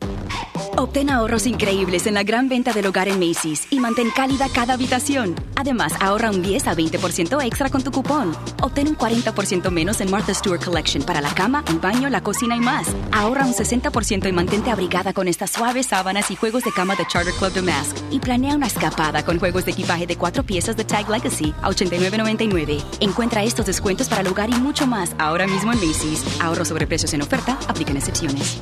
Obtén 0.76 1.10
ahorros 1.10 1.46
increíbles 1.46 2.08
en 2.08 2.16
la 2.16 2.24
gran 2.24 2.50
venta 2.50 2.74
del 2.74 2.88
hogar 2.88 3.08
en 3.08 3.20
Macy's 3.20 3.68
y 3.70 3.80
mantén 3.80 4.10
cálida 4.10 4.48
cada 4.50 4.74
habitación. 4.74 5.36
Además, 5.56 5.94
ahorra 6.00 6.32
un 6.32 6.42
10 6.42 6.68
a 6.68 6.76
20% 6.76 7.44
extra 7.44 7.70
con 7.70 7.84
tu 7.84 7.92
cupón. 7.92 8.36
Obtén 8.62 8.88
un 8.88 8.98
40% 8.98 9.70
menos 9.72 10.02
en 10.02 10.10
Martha 10.10 10.34
Stewart 10.34 10.64
Collection 10.64 11.04
para 11.04 11.22
la 11.22 11.34
cama, 11.36 11.64
el 11.68 11.80
baño, 11.80 12.10
la 12.10 12.22
cocina 12.22 12.56
y 12.56 12.60
más. 12.60 12.88
Ahorra 13.12 13.46
un 13.46 13.54
60% 13.54 14.28
y 14.28 14.32
mantente 14.32 14.72
abrigada 14.72 15.14
con 15.14 15.28
estas 15.28 15.52
suaves 15.52 15.88
sábanas 15.88 16.32
y 16.32 16.36
juegos 16.36 16.64
de 16.64 16.72
cama 16.72 16.96
de 16.96 17.06
Charter 17.06 17.34
Club 17.34 17.54
Damask. 17.54 17.98
Y 18.10 18.20
planea 18.20 18.56
una 18.56 18.68
escapada 18.68 19.24
con 19.24 19.38
juegos 19.38 19.66
de 19.66 19.72
equipaje 19.72 20.08
de 20.08 20.16
cuatro 20.16 20.44
piezas 20.44 20.76
de 20.76 20.86
Tag 20.86 21.10
Legacy 21.10 21.54
a 21.62 21.70
89.99. 21.70 22.84
Encuentra 23.00 23.44
estos 23.44 23.66
descuentos 23.66 24.08
para 24.08 24.22
el 24.22 24.28
hogar 24.28 24.50
y 24.50 24.56
mucho 24.56 24.88
más 24.88 25.14
ahora 25.20 25.46
mismo 25.46 25.72
en 25.72 25.80
Macy's. 25.86 26.24
Ahorro 26.54 26.66
sobre 26.66 26.86
precios 26.86 27.12
en 27.16 27.22
oferta, 27.24 27.58
aplican 27.68 27.98
excepciones. 27.98 28.62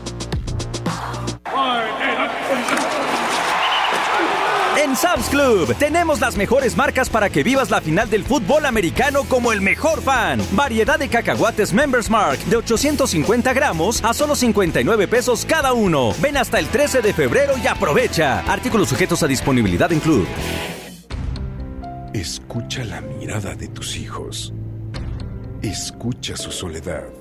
En 4.81 4.95
Sam's 4.95 5.27
Club 5.27 5.75
tenemos 5.77 6.21
las 6.21 6.37
mejores 6.37 6.77
marcas 6.77 7.09
para 7.09 7.29
que 7.29 7.43
vivas 7.43 7.69
la 7.69 7.81
final 7.81 8.09
del 8.09 8.23
fútbol 8.23 8.65
americano 8.65 9.25
como 9.27 9.51
el 9.51 9.59
mejor 9.59 10.01
fan. 10.01 10.41
Variedad 10.53 10.97
de 10.97 11.09
cacahuates 11.09 11.73
Members 11.73 12.09
Mark 12.09 12.39
de 12.45 12.55
850 12.55 13.51
gramos 13.51 14.01
a 14.05 14.13
solo 14.13 14.35
59 14.35 15.09
pesos 15.09 15.45
cada 15.45 15.73
uno. 15.73 16.13
Ven 16.21 16.37
hasta 16.37 16.59
el 16.59 16.67
13 16.67 17.01
de 17.01 17.13
febrero 17.13 17.55
y 17.61 17.67
aprovecha. 17.67 18.39
Artículos 18.49 18.87
sujetos 18.87 19.21
a 19.21 19.27
disponibilidad 19.27 19.91
en 19.91 19.99
Club. 19.99 20.25
Escucha 22.13 22.85
la 22.85 23.01
mirada 23.01 23.53
de 23.55 23.67
tus 23.67 23.97
hijos. 23.97 24.53
Escucha 25.61 26.37
su 26.37 26.51
soledad. 26.51 27.20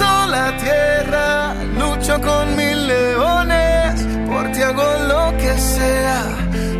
cruzo 0.00 0.26
la 0.26 0.56
tierra, 0.56 1.54
lucho 1.78 2.20
con 2.20 2.56
mil 2.56 2.86
leones, 2.86 4.02
por 4.26 4.50
ti 4.52 4.62
hago 4.62 4.82
lo 5.08 5.36
que 5.36 5.58
sea, 5.58 6.24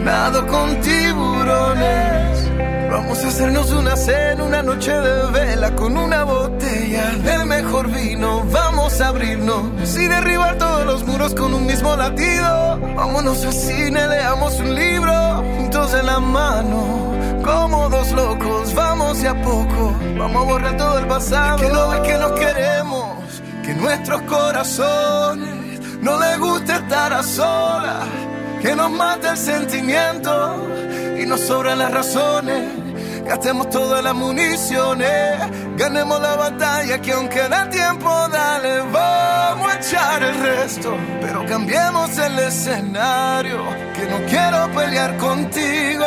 nado 0.02 0.46
con 0.46 0.80
tiburones. 0.80 2.48
Vamos 2.90 3.24
a 3.24 3.28
hacernos 3.28 3.70
una 3.72 3.96
cena, 3.96 4.44
una 4.44 4.62
noche 4.62 4.92
de 4.92 5.30
vela 5.30 5.74
con 5.76 5.96
una 5.96 6.24
botella 6.24 7.11
del 7.22 7.46
mejor 7.46 7.88
vino. 7.88 8.44
Vamos 8.50 9.00
a 9.00 9.09
abrirnos 9.09 9.96
y 9.96 10.09
derribar 10.09 10.59
todos 10.59 10.87
los 10.87 11.04
muros 11.04 11.35
con 11.35 11.54
un 11.54 11.66
mismo 11.66 11.96
latido. 11.96 12.78
Vámonos 12.96 13.44
al 13.44 13.52
cine, 13.52 14.09
leamos 14.09 14.59
un 14.59 14.74
libro 14.74 15.44
juntos 15.56 15.94
en 15.94 16.06
la 16.06 16.18
mano. 16.18 17.19
Como 17.50 17.88
dos 17.88 18.12
locos, 18.12 18.74
vamos 18.74 19.24
a 19.24 19.34
poco. 19.42 19.94
Vamos 20.16 20.42
a 20.42 20.44
borrar 20.44 20.76
todo 20.76 20.98
el 20.98 21.06
pasado. 21.06 21.58
que 21.58 21.68
no 21.68 21.88
ves 21.88 22.00
que 22.00 22.18
nos 22.18 22.32
queremos, 22.32 23.42
que 23.64 23.74
nuestros 23.74 24.22
corazones 24.22 25.80
no 26.00 26.18
les 26.20 26.38
gusta 26.38 26.76
estar 26.76 27.12
a 27.12 27.22
solas. 27.22 28.06
Que 28.62 28.76
nos 28.76 28.90
mata 28.90 29.32
el 29.32 29.36
sentimiento 29.36 30.30
y 31.20 31.26
nos 31.26 31.40
sobran 31.40 31.78
las 31.78 31.92
razones. 31.92 32.80
Gastemos 33.26 33.70
todas 33.70 34.02
las 34.02 34.14
municiones, 34.14 35.38
ganemos 35.76 36.20
la 36.20 36.36
batalla 36.36 37.00
que 37.00 37.12
aunque 37.12 37.48
da 37.48 37.68
tiempo, 37.70 38.08
dale, 38.28 38.80
vamos 38.90 39.72
a 39.72 39.76
echar 39.76 40.22
el 40.22 40.36
resto, 40.40 40.96
pero 41.20 41.46
cambiemos 41.46 42.18
el 42.18 42.38
escenario, 42.40 43.58
que 43.94 44.06
no 44.08 44.26
quiero 44.26 44.68
pelear 44.72 45.16
contigo, 45.18 46.06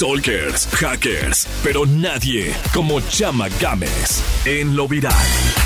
stalkers, 0.00 0.66
hackers, 0.72 1.46
pero 1.62 1.84
nadie 1.84 2.54
como 2.72 3.02
Chama 3.02 3.50
Games 3.60 4.24
en 4.46 4.74
lo 4.74 4.88
viral. 4.88 5.59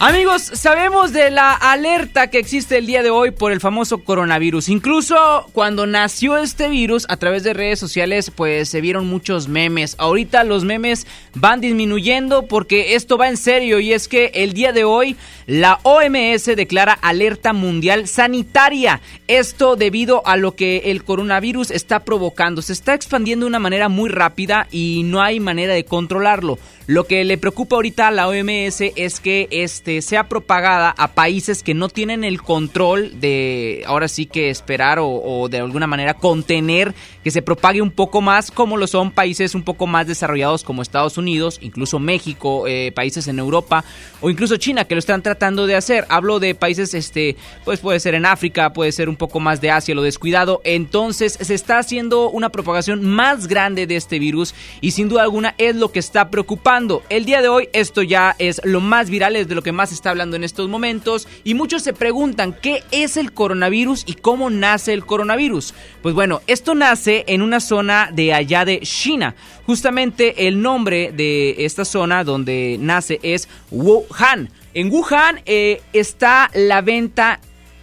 Amigos, 0.00 0.42
sabemos 0.42 1.12
de 1.12 1.28
la 1.28 1.54
alerta 1.54 2.30
que 2.30 2.38
existe 2.38 2.78
el 2.78 2.86
día 2.86 3.02
de 3.02 3.10
hoy 3.10 3.32
por 3.32 3.50
el 3.50 3.58
famoso 3.58 4.04
coronavirus. 4.04 4.68
Incluso 4.68 5.50
cuando 5.52 5.88
nació 5.88 6.36
este 6.36 6.68
virus 6.68 7.04
a 7.08 7.16
través 7.16 7.42
de 7.42 7.52
redes 7.52 7.80
sociales, 7.80 8.30
pues 8.30 8.68
se 8.68 8.80
vieron 8.80 9.08
muchos 9.08 9.48
memes. 9.48 9.96
Ahorita 9.98 10.44
los 10.44 10.62
memes 10.62 11.04
van 11.34 11.60
disminuyendo 11.60 12.46
porque 12.46 12.94
esto 12.94 13.18
va 13.18 13.28
en 13.28 13.36
serio 13.36 13.80
y 13.80 13.92
es 13.92 14.06
que 14.06 14.30
el 14.34 14.52
día 14.52 14.70
de 14.70 14.84
hoy 14.84 15.16
la 15.46 15.80
OMS 15.82 16.44
declara 16.44 16.92
alerta 16.92 17.52
mundial 17.52 18.06
sanitaria. 18.06 19.00
Esto 19.26 19.74
debido 19.74 20.24
a 20.28 20.36
lo 20.36 20.54
que 20.54 20.92
el 20.92 21.02
coronavirus 21.02 21.72
está 21.72 22.04
provocando. 22.04 22.62
Se 22.62 22.72
está 22.72 22.94
expandiendo 22.94 23.46
de 23.46 23.48
una 23.48 23.58
manera 23.58 23.88
muy 23.88 24.10
rápida 24.10 24.68
y 24.70 25.02
no 25.06 25.22
hay 25.22 25.40
manera 25.40 25.74
de 25.74 25.84
controlarlo. 25.84 26.56
Lo 26.88 27.04
que 27.04 27.22
le 27.26 27.36
preocupa 27.36 27.76
ahorita 27.76 28.08
a 28.08 28.10
la 28.10 28.28
OMS 28.28 28.80
es 28.96 29.20
que 29.20 29.46
este 29.50 30.00
sea 30.00 30.26
propagada 30.26 30.94
a 30.96 31.08
países 31.08 31.62
que 31.62 31.74
no 31.74 31.90
tienen 31.90 32.24
el 32.24 32.40
control 32.40 33.20
de 33.20 33.84
ahora 33.86 34.08
sí 34.08 34.24
que 34.24 34.48
esperar 34.48 34.98
o, 34.98 35.48
de 35.50 35.58
alguna 35.58 35.86
manera 35.86 36.14
contener 36.14 36.94
que 37.22 37.30
se 37.30 37.42
propague 37.42 37.82
un 37.82 37.90
poco 37.90 38.22
más, 38.22 38.50
como 38.50 38.78
lo 38.78 38.86
son 38.86 39.10
países 39.10 39.54
un 39.54 39.64
poco 39.64 39.86
más 39.86 40.06
desarrollados 40.06 40.64
como 40.64 40.80
Estados 40.80 41.18
Unidos, 41.18 41.58
incluso 41.60 41.98
México, 41.98 42.66
eh, 42.66 42.90
países 42.92 43.28
en 43.28 43.38
Europa 43.38 43.84
o 44.22 44.30
incluso 44.30 44.56
China 44.56 44.86
que 44.86 44.94
lo 44.94 45.00
están 45.00 45.22
tratando 45.22 45.66
de 45.66 45.76
hacer. 45.76 46.06
Hablo 46.08 46.40
de 46.40 46.54
países, 46.54 46.94
este, 46.94 47.36
pues 47.66 47.80
puede 47.80 48.00
ser 48.00 48.14
en 48.14 48.24
África, 48.24 48.72
puede 48.72 48.92
ser 48.92 49.10
un 49.10 49.16
poco 49.16 49.40
más 49.40 49.60
de 49.60 49.70
Asia, 49.70 49.94
lo 49.94 50.00
descuidado. 50.00 50.62
Entonces 50.64 51.36
se 51.38 51.52
está 51.52 51.80
haciendo 51.80 52.30
una 52.30 52.48
propagación 52.48 53.04
más 53.04 53.46
grande 53.46 53.86
de 53.86 53.96
este 53.96 54.18
virus 54.18 54.54
y 54.80 54.92
sin 54.92 55.10
duda 55.10 55.24
alguna 55.24 55.54
es 55.58 55.76
lo 55.76 55.92
que 55.92 55.98
está 55.98 56.30
preocupando. 56.30 56.77
El 57.08 57.24
día 57.24 57.42
de 57.42 57.48
hoy 57.48 57.68
esto 57.72 58.02
ya 58.02 58.36
es 58.38 58.60
lo 58.62 58.80
más 58.80 59.10
viral, 59.10 59.34
es 59.34 59.48
de 59.48 59.56
lo 59.56 59.62
que 59.62 59.72
más 59.72 59.88
se 59.88 59.96
está 59.96 60.10
hablando 60.10 60.36
en 60.36 60.44
estos 60.44 60.68
momentos 60.68 61.26
y 61.42 61.54
muchos 61.54 61.82
se 61.82 61.92
preguntan 61.92 62.52
qué 62.52 62.84
es 62.92 63.16
el 63.16 63.32
coronavirus 63.32 64.04
y 64.06 64.14
cómo 64.14 64.48
nace 64.48 64.92
el 64.92 65.04
coronavirus. 65.04 65.74
Pues 66.02 66.14
bueno, 66.14 66.40
esto 66.46 66.76
nace 66.76 67.24
en 67.26 67.42
una 67.42 67.58
zona 67.58 68.10
de 68.12 68.32
allá 68.32 68.64
de 68.64 68.78
China. 68.80 69.34
Justamente 69.66 70.46
el 70.46 70.62
nombre 70.62 71.10
de 71.10 71.56
esta 71.64 71.84
zona 71.84 72.22
donde 72.22 72.76
nace 72.78 73.18
es 73.24 73.48
Wuhan. 73.72 74.48
En 74.74 74.92
Wuhan 74.92 75.40
eh, 75.46 75.82
está 75.92 76.48
la 76.54 76.80
venta 76.80 77.40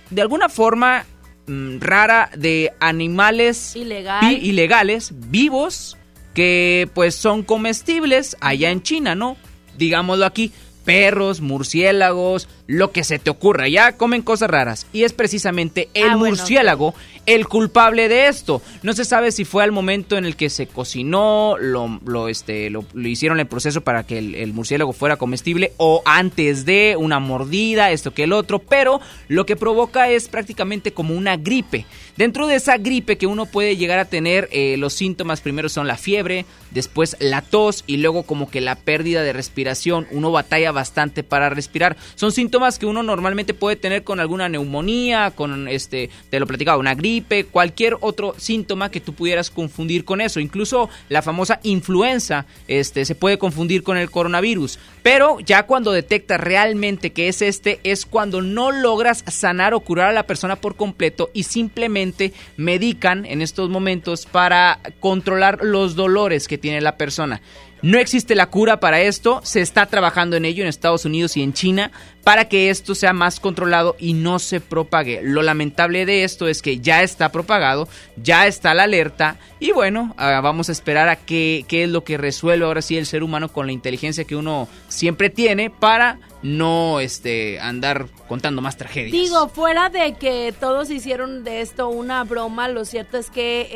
de 0.09 0.21
alguna 0.21 0.47
forma 0.47 1.05
mm, 1.47 1.79
rara 1.81 2.29
de 2.37 2.71
animales 2.79 3.75
Ilegal. 3.75 4.21
vi- 4.29 4.35
ilegales 4.49 5.11
vivos 5.29 5.97
que 6.35 6.87
pues 6.93 7.15
son 7.15 7.41
comestibles 7.41 8.37
allá 8.41 8.69
en 8.69 8.83
China, 8.83 9.15
¿no? 9.15 9.37
Digámoslo 9.77 10.25
aquí, 10.25 10.51
perros, 10.83 11.41
murciélagos, 11.41 12.47
lo 12.67 12.91
que 12.91 13.03
se 13.03 13.19
te 13.19 13.29
ocurra, 13.29 13.67
ya 13.67 13.93
comen 13.93 14.21
cosas 14.21 14.49
raras. 14.49 14.87
Y 14.93 15.03
es 15.03 15.13
precisamente 15.13 15.89
el 15.93 16.11
Ah, 16.11 16.15
bueno, 16.15 16.35
murciélago 16.35 16.93
el 17.25 17.47
culpable 17.47 18.07
de 18.07 18.27
esto. 18.27 18.61
No 18.83 18.93
se 18.93 19.05
sabe 19.05 19.31
si 19.31 19.45
fue 19.45 19.63
al 19.63 19.71
momento 19.71 20.17
en 20.17 20.25
el 20.25 20.35
que 20.35 20.49
se 20.49 20.67
cocinó, 20.67 21.55
lo, 21.59 21.99
lo, 22.05 22.27
este, 22.27 22.69
lo, 22.69 22.85
lo 22.93 23.07
hicieron 23.07 23.39
el 23.39 23.47
proceso 23.47 23.81
para 23.81 24.03
que 24.03 24.17
el, 24.19 24.35
el 24.35 24.53
murciélago 24.53 24.93
fuera 24.93 25.17
comestible 25.17 25.73
o 25.77 26.01
antes 26.05 26.65
de 26.65 26.95
una 26.97 27.19
mordida, 27.19 27.91
esto 27.91 28.13
que 28.13 28.23
el 28.23 28.33
otro, 28.33 28.59
pero 28.59 29.01
lo 29.27 29.45
que 29.45 29.55
provoca 29.55 30.09
es 30.09 30.27
prácticamente 30.27 30.91
como 30.91 31.15
una 31.15 31.37
gripe. 31.37 31.85
Dentro 32.17 32.47
de 32.47 32.55
esa 32.55 32.77
gripe 32.77 33.17
que 33.17 33.27
uno 33.27 33.45
puede 33.45 33.75
llegar 33.75 33.99
a 33.99 34.05
tener, 34.05 34.47
eh, 34.51 34.77
los 34.77 34.93
síntomas 34.93 35.41
primero 35.41 35.67
son 35.67 35.87
la 35.87 35.97
fiebre, 35.97 36.45
después 36.71 37.17
la 37.19 37.41
tos 37.41 37.83
y 37.87 37.97
luego 37.97 38.23
como 38.23 38.49
que 38.49 38.61
la 38.61 38.75
pérdida 38.75 39.23
de 39.23 39.33
respiración. 39.33 40.07
Uno 40.11 40.31
batalla 40.31 40.71
bastante 40.71 41.23
para 41.23 41.49
respirar. 41.49 41.97
Son 42.15 42.31
síntomas 42.31 42.54
que 42.79 42.85
uno 42.85 43.03
normalmente 43.03 43.53
puede 43.53 43.75
tener 43.75 44.03
con 44.03 44.19
alguna 44.19 44.47
neumonía, 44.47 45.31
con 45.31 45.67
este, 45.67 46.09
te 46.29 46.39
lo 46.39 46.47
platicaba, 46.47 46.77
una 46.77 46.95
gripe, 46.95 47.45
cualquier 47.45 47.97
otro 47.99 48.33
síntoma 48.37 48.89
que 48.89 49.01
tú 49.01 49.13
pudieras 49.13 49.49
confundir 49.49 50.05
con 50.05 50.21
eso. 50.21 50.39
Incluso 50.39 50.89
la 51.09 51.21
famosa 51.21 51.59
influenza, 51.63 52.45
este, 52.67 53.03
se 53.03 53.15
puede 53.15 53.37
confundir 53.37 53.83
con 53.83 53.97
el 53.97 54.09
coronavirus. 54.09 54.79
Pero 55.03 55.39
ya 55.39 55.63
cuando 55.63 55.91
detectas 55.91 56.39
realmente 56.39 57.11
que 57.11 57.27
es 57.27 57.41
este, 57.41 57.79
es 57.83 58.05
cuando 58.05 58.41
no 58.41 58.71
logras 58.71 59.23
sanar 59.27 59.73
o 59.73 59.81
curar 59.81 60.09
a 60.09 60.13
la 60.13 60.25
persona 60.25 60.55
por 60.55 60.75
completo 60.75 61.29
y 61.33 61.43
simplemente 61.43 62.33
medican 62.57 63.25
en 63.25 63.41
estos 63.41 63.69
momentos 63.69 64.25
para 64.25 64.79
controlar 64.99 65.59
los 65.61 65.95
dolores 65.95 66.47
que 66.47 66.57
tiene 66.57 66.81
la 66.81 66.97
persona. 66.97 67.41
No 67.85 67.99
existe 67.99 68.33
la 68.33 68.47
cura 68.47 68.79
para 68.79 68.99
esto, 69.01 69.41
se 69.43 69.61
está 69.61 69.85
trabajando 69.85 70.35
en 70.35 70.43
ello 70.45 70.63
en 70.63 70.69
Estados 70.69 71.05
Unidos 71.05 71.37
y 71.37 71.43
en 71.43 71.53
China 71.53 71.91
para 72.23 72.49
que 72.49 72.71
esto 72.71 72.95
sea 72.95 73.13
más 73.13 73.39
controlado 73.39 73.95
y 73.99 74.13
no 74.13 74.39
se 74.39 74.59
propague. 74.59 75.21
Lo 75.21 75.43
lamentable 75.43 76.07
de 76.07 76.23
esto 76.23 76.47
es 76.47 76.63
que 76.63 76.79
ya 76.79 77.03
está 77.03 77.31
propagado, 77.31 77.87
ya 78.17 78.47
está 78.47 78.73
la 78.73 78.85
alerta 78.85 79.37
y 79.59 79.71
bueno, 79.71 80.15
ah, 80.17 80.41
vamos 80.41 80.69
a 80.69 80.71
esperar 80.71 81.09
a 81.09 81.15
qué, 81.15 81.63
qué 81.67 81.83
es 81.83 81.89
lo 81.91 82.03
que 82.03 82.17
resuelve 82.17 82.65
ahora 82.65 82.81
sí 82.81 82.97
el 82.97 83.05
ser 83.05 83.21
humano 83.21 83.49
con 83.49 83.67
la 83.67 83.71
inteligencia 83.71 84.23
que 84.23 84.35
uno 84.35 84.67
siempre 84.87 85.29
tiene 85.29 85.69
para 85.69 86.17
no 86.41 86.99
este, 86.99 87.59
andar 87.59 88.07
contando 88.27 88.63
más 88.63 88.77
tragedias. 88.77 89.11
Digo, 89.11 89.47
fuera 89.49 89.89
de 89.89 90.15
que 90.15 90.55
todos 90.59 90.89
hicieron 90.89 91.43
de 91.43 91.61
esto 91.61 91.89
una 91.89 92.23
broma, 92.23 92.67
lo 92.67 92.83
cierto 92.83 93.19
es 93.19 93.29
que 93.29 93.69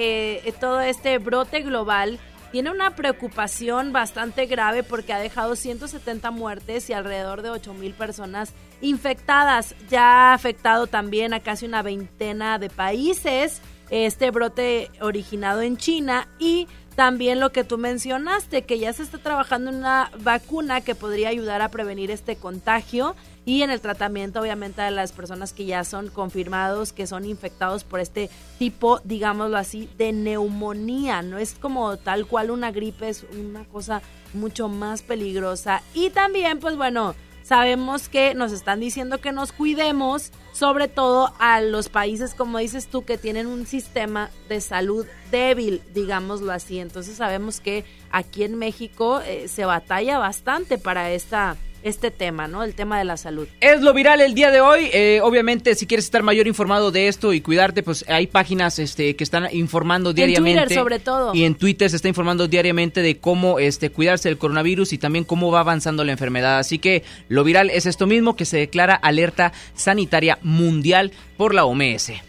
eh, 0.44 0.54
todo 0.60 0.82
este 0.82 1.20
brote 1.20 1.62
global 1.62 2.20
tiene 2.52 2.72
una 2.72 2.96
preocupación 2.96 3.92
bastante 3.94 4.46
grave 4.46 4.84
porque 4.84 5.14
ha 5.14 5.20
dejado 5.20 5.56
170 5.56 6.32
muertes 6.32 6.90
y 6.90 6.94
alrededor 6.94 7.42
de 7.42 7.50
8 7.50 7.74
mil 7.74 7.94
personas 7.94 8.54
infectadas. 8.82 9.76
Ya 9.90 10.32
ha 10.32 10.34
afectado 10.34 10.88
también 10.88 11.34
a 11.34 11.42
casi 11.42 11.66
una 11.66 11.82
veintena 11.82 12.60
de 12.60 12.70
países 12.70 13.62
este 13.90 14.32
brote 14.32 14.92
originado 15.02 15.62
en 15.62 15.78
China 15.78 16.28
y 16.38 16.68
también 17.00 17.40
lo 17.40 17.54
que 17.54 17.64
tú 17.64 17.78
mencionaste, 17.78 18.64
que 18.64 18.78
ya 18.78 18.92
se 18.92 19.04
está 19.04 19.20
trabajando 19.20 19.70
en 19.70 19.78
una 19.78 20.12
vacuna 20.20 20.82
que 20.82 20.96
podría 20.96 21.30
ayudar 21.30 21.62
a 21.62 21.72
prevenir 21.72 22.12
este 22.12 22.36
contagio 22.36 23.16
y 23.46 23.62
en 23.62 23.72
el 23.72 23.80
tratamiento 23.80 24.42
obviamente 24.42 24.82
de 24.82 24.92
las 24.92 25.14
personas 25.14 25.54
que 25.54 25.64
ya 25.64 25.86
son 25.86 26.10
confirmados 26.10 26.92
que 26.92 27.08
son 27.08 27.24
infectados 27.24 27.86
por 27.86 28.02
este 28.02 28.30
tipo, 28.58 29.00
digámoslo 29.06 29.56
así, 29.56 29.90
de 29.98 30.12
neumonía. 30.12 31.22
No 31.22 31.38
es 31.38 31.54
como 31.54 31.96
tal 31.96 32.26
cual 32.26 32.52
una 32.52 32.70
gripe, 32.70 33.08
es 33.08 33.26
una 33.32 33.64
cosa 33.64 34.02
mucho 34.34 34.68
más 34.68 35.02
peligrosa. 35.02 35.82
Y 35.94 36.10
también, 36.10 36.60
pues 36.60 36.76
bueno, 36.76 37.16
sabemos 37.44 38.10
que 38.10 38.36
nos 38.36 38.52
están 38.52 38.82
diciendo 38.82 39.22
que 39.22 39.32
nos 39.32 39.54
cuidemos, 39.54 40.34
sobre 40.60 40.90
todo 40.90 41.32
a 41.40 41.62
los 41.62 41.88
países, 41.88 42.34
como 42.34 42.58
dices 42.58 42.88
tú, 42.88 43.06
que 43.06 43.18
tienen 43.18 43.48
un 43.48 43.66
sistema 43.66 44.30
de 44.50 44.60
salud 44.60 45.06
débil, 45.32 45.82
digámoslo 45.94 46.52
así. 46.52 46.80
Entonces 46.80 47.16
sabemos 47.16 47.62
que 47.62 47.86
aquí 48.12 48.44
en 48.44 48.56
México 48.56 49.22
eh, 49.22 49.48
se 49.48 49.64
batalla 49.64 50.18
bastante 50.18 50.78
para 50.78 51.12
esta 51.12 51.56
este 51.84 52.12
tema, 52.12 52.48
¿no? 52.48 52.64
El 52.64 52.74
tema 52.74 52.98
de 52.98 53.06
la 53.06 53.18
salud. 53.18 53.48
Es 53.62 53.82
lo 53.82 53.94
viral 53.94 54.22
el 54.22 54.34
día 54.34 54.52
de 54.52 54.62
hoy. 54.62 54.90
Eh, 54.94 55.20
obviamente, 55.24 55.76
si 55.76 55.86
quieres 55.86 56.06
estar 56.06 56.24
mayor 56.24 56.48
informado 56.48 56.92
de 56.92 57.08
esto 57.08 57.34
y 57.34 57.42
cuidarte, 57.42 57.84
pues 57.84 58.06
hay 58.08 58.28
páginas 58.28 58.80
este, 58.80 59.16
que 59.16 59.24
están 59.24 59.48
informando 59.52 60.14
diariamente. 60.14 60.62
En 60.62 60.68
Twitter, 60.68 60.78
sobre 60.78 61.00
todo. 61.00 61.34
Y 61.34 61.44
en 61.44 61.56
Twitter 61.56 61.90
se 61.90 61.96
está 61.96 62.08
informando 62.08 62.48
diariamente 62.48 63.02
de 63.02 63.18
cómo 63.18 63.60
este, 63.60 63.90
cuidarse 63.90 64.30
del 64.30 64.38
coronavirus 64.38 64.94
y 64.94 64.98
también 64.98 65.26
cómo 65.26 65.52
va 65.52 65.62
avanzando 65.62 66.04
la 66.04 66.12
enfermedad. 66.12 66.60
Así 66.60 66.80
que 66.80 67.04
lo 67.28 67.44
viral 67.44 67.70
es 67.70 67.86
esto 67.86 68.08
mismo, 68.08 68.36
que 68.36 68.46
se 68.46 68.58
declara 68.58 68.96
alerta 68.96 69.54
sanitaria 69.76 70.40
mundial 70.42 71.12
por 71.38 71.54
la 71.54 71.66
OMS. 71.66 72.29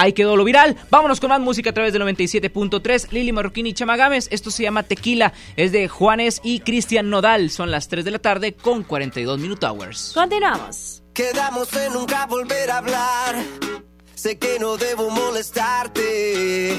Ahí 0.00 0.14
quedó 0.14 0.34
lo 0.34 0.44
viral. 0.44 0.78
Vámonos 0.88 1.20
con 1.20 1.28
más 1.28 1.40
música 1.40 1.68
a 1.68 1.72
través 1.74 1.92
del 1.92 2.00
97.3. 2.00 3.10
Lili 3.10 3.32
Marroquín 3.32 3.66
y 3.66 3.74
Chamagames. 3.74 4.28
Esto 4.30 4.50
se 4.50 4.62
llama 4.62 4.82
Tequila. 4.82 5.34
Es 5.56 5.72
de 5.72 5.88
Juanes 5.88 6.40
y 6.42 6.60
Cristian 6.60 7.10
Nodal. 7.10 7.50
Son 7.50 7.70
las 7.70 7.88
3 7.88 8.06
de 8.06 8.10
la 8.10 8.18
tarde 8.18 8.54
con 8.54 8.82
42 8.82 9.38
Minute 9.38 9.66
Hours. 9.66 10.12
Continuamos. 10.14 11.02
Quedamos 11.12 11.70
en 11.76 11.92
nunca 11.92 12.24
volver 12.24 12.70
a 12.70 12.78
hablar. 12.78 13.44
Sé 14.14 14.38
que 14.38 14.58
no 14.58 14.78
debo 14.78 15.10
molestarte. 15.10 16.78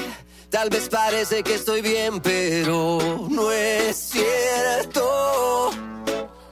Tal 0.50 0.68
vez 0.68 0.88
parece 0.88 1.44
que 1.44 1.54
estoy 1.54 1.80
bien, 1.80 2.20
pero 2.20 3.28
no 3.30 3.52
es 3.52 3.96
cierto. 3.96 5.70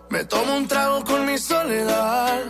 Me 0.09 0.25
tomo 0.25 0.57
un 0.57 0.69
trago 0.69 1.03
con 1.05 1.27
mi 1.27 1.37
soledad. 1.37 2.45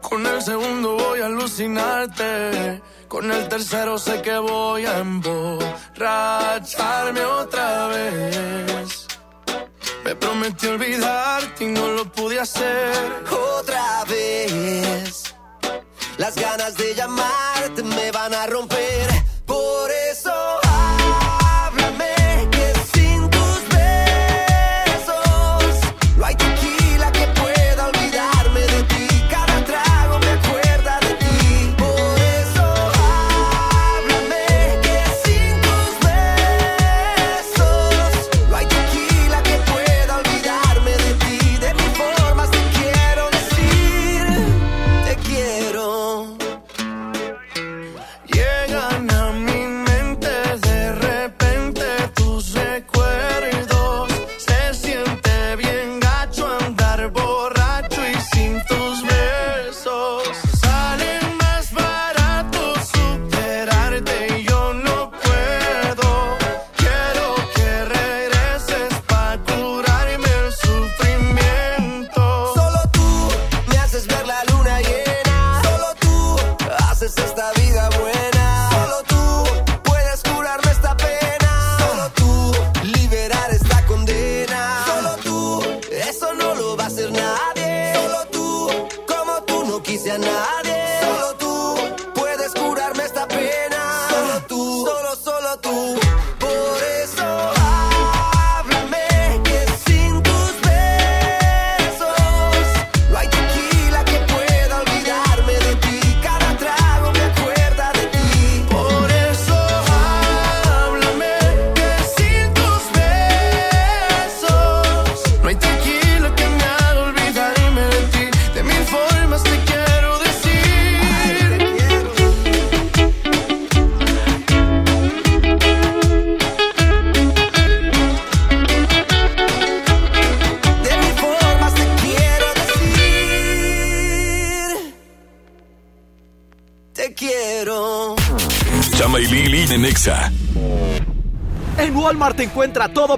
Con 0.00 0.26
el 0.26 0.40
segundo 0.40 0.96
voy 0.96 1.20
a 1.20 1.26
alucinarte. 1.26 2.80
Con 3.12 3.30
el 3.30 3.46
tercero 3.46 3.98
sé 3.98 4.22
que 4.22 4.38
voy 4.38 4.86
a 4.86 5.00
emborracharme 5.00 7.22
otra 7.22 7.88
vez. 7.88 9.06
Me 10.02 10.16
prometí 10.16 10.68
olvidarte 10.68 11.64
y 11.64 11.66
no 11.66 11.88
lo 11.88 12.10
pude 12.10 12.40
hacer. 12.40 13.22
Otra 13.30 14.04
vez. 14.08 15.34
Las 16.16 16.36
ganas 16.36 16.74
de 16.78 16.94
llamarte 16.94 17.82
me 17.82 18.10
van 18.12 18.32
a 18.32 18.46
romper. 18.46 18.81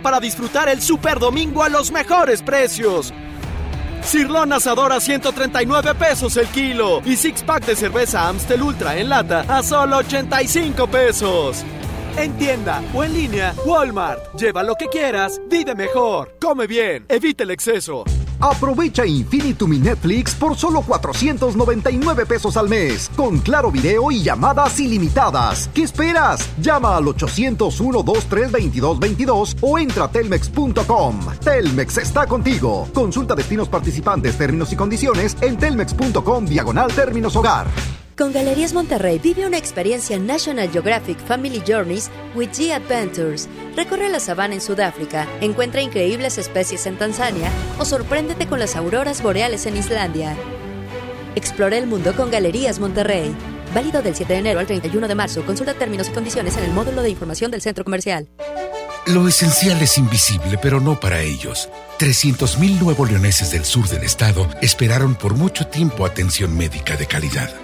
Para 0.05 0.21
disfrutar 0.21 0.69
el 0.69 0.83
Super 0.83 1.19
Domingo 1.19 1.63
a 1.63 1.71
los 1.71 1.91
mejores 1.91 2.43
precios. 2.43 3.13
Cirlón 4.03 4.53
asador 4.53 4.93
a 4.93 5.01
139 5.01 5.95
pesos 5.95 6.37
el 6.37 6.47
kilo 6.49 7.01
y 7.07 7.17
six 7.17 7.43
pack 7.43 7.65
de 7.65 7.75
cerveza 7.75 8.29
Amstel 8.29 8.63
Ultra 8.63 8.99
en 8.99 9.09
lata 9.09 9.47
a 9.49 9.63
solo 9.63 9.97
85 9.97 10.87
pesos. 10.89 11.65
En 12.19 12.37
tienda 12.37 12.83
o 12.95 13.03
en 13.03 13.15
línea, 13.15 13.55
Walmart. 13.65 14.39
Lleva 14.39 14.63
lo 14.63 14.75
que 14.75 14.89
quieras, 14.89 15.41
vive 15.51 15.75
mejor, 15.75 16.37
come 16.39 16.67
bien, 16.67 17.07
evita 17.09 17.45
el 17.45 17.51
exceso. 17.51 18.05
Aprovecha 18.45 19.07
Infinitum 19.07 19.73
y 19.73 19.79
Netflix 19.79 20.35
por 20.35 20.55
solo 20.55 20.83
499 20.83 22.27
pesos 22.27 22.59
al 22.59 22.69
mes, 22.69 23.11
con 23.17 23.39
claro 23.39 23.71
video 23.71 24.11
y 24.11 24.23
llamadas 24.23 24.79
ilimitadas. 24.79 25.71
¿Qué 25.73 25.85
esperas? 25.85 26.47
Llama 26.61 26.99
al 26.99 27.05
801-232-2222 27.05 29.57
o 29.63 29.79
entra 29.79 30.05
a 30.05 30.11
telmex.com. 30.11 31.21
Telmex 31.43 31.97
está 31.97 32.27
contigo. 32.27 32.87
Consulta 32.93 33.35
destinos 33.35 33.71
participantes, 33.71 34.37
términos 34.37 34.71
y 34.75 34.77
condiciones 34.77 35.39
en 35.41 35.57
telmex.com 35.57 36.45
diagonal 36.45 36.93
términos 36.93 37.37
hogar. 37.37 37.67
Con 38.15 38.35
Galerías 38.35 38.75
Monterrey 38.75 39.19
vive 39.19 39.47
una 39.47 39.57
experiencia 39.57 40.19
National 40.19 40.71
Geographic 40.71 41.19
Family 41.19 41.63
Journeys 41.67 42.11
with 42.35 42.51
G 42.51 42.73
Adventures. 42.73 43.49
Recorre 43.77 44.09
la 44.09 44.21
sabana 44.21 44.55
en 44.55 44.61
Sudáfrica, 44.61 45.27
encuentra 45.41 45.83
increíbles 45.83 46.39
especies 46.39 46.87
en 46.87 46.97
Tanzania 46.97 47.51
o 47.79 47.85
sorpréndete 47.85 48.47
con 48.47 48.61
las 48.61 48.77
auroras 48.77 49.23
boreales 49.23 49.67
en 49.67 49.77
Islandia. 49.77 50.37
Explora 51.35 51.77
el 51.77 51.87
mundo 51.87 52.15
con 52.15 52.31
Galerías 52.31 52.79
Monterrey. 52.79 53.35
Válido 53.75 54.03
del 54.03 54.15
7 54.15 54.33
de 54.33 54.39
enero 54.39 54.61
al 54.61 54.67
31 54.67 55.09
de 55.09 55.15
marzo. 55.17 55.45
Consulta 55.45 55.75
términos 55.75 56.09
y 56.09 56.13
condiciones 56.13 56.57
en 56.57 56.65
el 56.65 56.71
módulo 56.71 57.03
de 57.03 57.11
información 57.11 57.51
del 57.51 57.61
centro 57.61 57.83
comercial. 57.83 58.29
Lo 59.07 59.27
esencial 59.27 59.83
es 59.83 59.99
invisible, 59.99 60.57
pero 60.63 60.81
no 60.81 60.99
para 60.99 61.21
ellos. 61.21 61.69
300.000 61.99 62.81
nuevo 62.81 63.05
leoneses 63.05 63.51
del 63.51 63.65
sur 63.65 63.89
del 63.89 64.05
estado 64.05 64.49
esperaron 64.63 65.17
por 65.17 65.35
mucho 65.35 65.67
tiempo 65.67 66.07
atención 66.07 66.57
médica 66.57 66.97
de 66.97 67.07
calidad. 67.07 67.64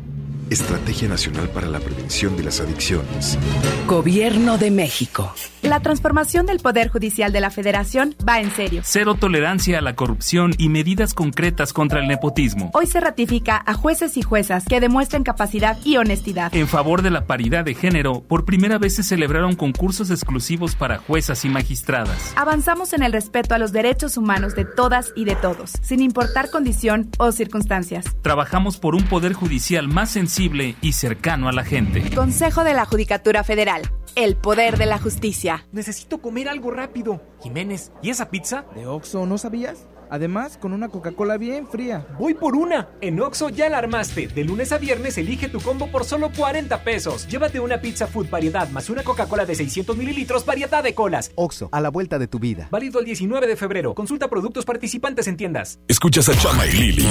Estrategia 0.51 1.07
Nacional 1.07 1.47
para 1.47 1.67
la 1.67 1.79
Prevención 1.79 2.35
de 2.35 2.43
las 2.43 2.59
Adicciones. 2.59 3.39
Gobierno 3.87 4.57
de 4.57 4.69
México. 4.69 5.33
La 5.61 5.79
transformación 5.79 6.45
del 6.45 6.59
Poder 6.59 6.89
Judicial 6.89 7.31
de 7.31 7.39
la 7.39 7.51
Federación 7.51 8.15
va 8.27 8.41
en 8.41 8.51
serio. 8.51 8.81
Cero 8.83 9.15
tolerancia 9.17 9.77
a 9.77 9.81
la 9.81 9.95
corrupción 9.95 10.53
y 10.57 10.67
medidas 10.67 11.13
concretas 11.13 11.71
contra 11.71 12.01
el 12.01 12.07
nepotismo. 12.09 12.69
Hoy 12.73 12.85
se 12.87 12.99
ratifica 12.99 13.63
a 13.65 13.73
jueces 13.75 14.17
y 14.17 14.23
juezas 14.23 14.65
que 14.65 14.81
demuestren 14.81 15.23
capacidad 15.23 15.77
y 15.85 15.95
honestidad. 15.95 16.53
En 16.53 16.67
favor 16.67 17.01
de 17.01 17.11
la 17.11 17.27
paridad 17.27 17.63
de 17.63 17.73
género, 17.73 18.21
por 18.21 18.43
primera 18.43 18.77
vez 18.77 18.95
se 18.95 19.03
celebraron 19.03 19.55
concursos 19.55 20.09
exclusivos 20.09 20.75
para 20.75 20.97
juezas 20.97 21.45
y 21.45 21.49
magistradas. 21.49 22.33
Avanzamos 22.35 22.91
en 22.91 23.03
el 23.03 23.13
respeto 23.13 23.55
a 23.55 23.57
los 23.57 23.71
derechos 23.71 24.17
humanos 24.17 24.53
de 24.55 24.65
todas 24.65 25.13
y 25.15 25.23
de 25.23 25.35
todos, 25.35 25.71
sin 25.81 26.01
importar 26.01 26.49
condición 26.49 27.09
o 27.19 27.31
circunstancias. 27.31 28.03
Trabajamos 28.21 28.77
por 28.77 28.95
un 28.95 29.03
Poder 29.03 29.31
Judicial 29.31 29.87
más 29.87 30.17
y 30.43 30.93
cercano 30.93 31.49
a 31.49 31.51
la 31.51 31.63
gente. 31.63 32.09
Consejo 32.15 32.63
de 32.63 32.73
la 32.73 32.85
Judicatura 32.85 33.43
Federal. 33.43 33.83
El 34.15 34.35
poder 34.35 34.79
de 34.79 34.87
la 34.87 34.97
justicia. 34.97 35.67
Necesito 35.71 36.19
comer 36.19 36.49
algo 36.49 36.71
rápido. 36.71 37.21
Jiménez, 37.43 37.91
¿y 38.01 38.09
esa 38.09 38.31
pizza? 38.31 38.65
¿De 38.73 38.87
Oxo 38.87 39.27
no 39.27 39.37
sabías? 39.37 39.87
Además, 40.11 40.57
con 40.57 40.73
una 40.73 40.89
Coca-Cola 40.89 41.37
bien 41.37 41.65
fría. 41.65 42.05
Voy 42.19 42.33
por 42.33 42.55
una. 42.55 42.89
En 42.99 43.19
Oxo 43.21 43.49
ya 43.49 43.69
la 43.69 43.77
armaste. 43.77 44.27
De 44.27 44.43
lunes 44.43 44.73
a 44.73 44.77
viernes 44.77 45.17
elige 45.17 45.47
tu 45.47 45.61
combo 45.61 45.87
por 45.87 46.03
solo 46.03 46.31
40 46.35 46.83
pesos. 46.83 47.27
Llévate 47.27 47.61
una 47.61 47.79
pizza 47.79 48.07
food 48.07 48.29
variedad 48.29 48.69
más 48.69 48.89
una 48.89 49.03
Coca-Cola 49.03 49.45
de 49.45 49.55
600 49.55 49.95
mililitros 49.95 50.45
variedad 50.45 50.83
de 50.83 50.93
colas. 50.93 51.31
Oxo, 51.35 51.69
a 51.71 51.79
la 51.79 51.89
vuelta 51.89 52.19
de 52.19 52.27
tu 52.27 52.39
vida. 52.39 52.67
Válido 52.69 52.99
el 52.99 53.05
19 53.05 53.47
de 53.47 53.55
febrero. 53.55 53.95
Consulta 53.95 54.27
productos 54.29 54.65
participantes 54.65 55.27
en 55.27 55.37
tiendas. 55.37 55.79
Escuchas 55.87 56.27
a 56.27 56.37
Chama 56.37 56.67
y 56.67 56.71
Lili 56.73 57.07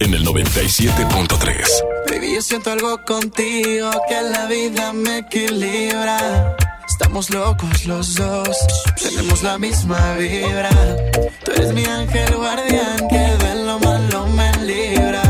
en 0.00 0.12
el 0.12 0.24
97.3. 0.26 2.10
Baby, 2.10 2.34
yo 2.34 2.42
siento 2.42 2.70
algo 2.70 3.02
contigo 3.06 3.90
que 4.08 4.22
la 4.30 4.46
vida 4.46 4.92
me 4.92 5.18
equilibra. 5.18 6.54
Estamos 6.92 7.30
locos 7.30 7.86
los 7.86 8.16
dos, 8.16 8.54
tenemos 9.02 9.42
la 9.42 9.58
misma 9.58 10.14
vibra. 10.16 10.68
Tú 11.42 11.52
eres 11.52 11.72
mi 11.72 11.86
ángel 11.86 12.36
guardián 12.36 13.08
que 13.08 13.44
de 13.44 13.64
lo 13.64 13.78
malo 13.78 14.26
me 14.26 14.52
libra. 14.66 15.22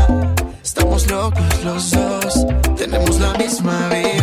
Estamos 0.61 1.09
locos 1.09 1.63
los 1.63 1.91
dos, 1.91 2.45
tenemos 2.75 3.17
la 3.17 3.33
misma 3.35 3.87
vibra. 3.87 4.22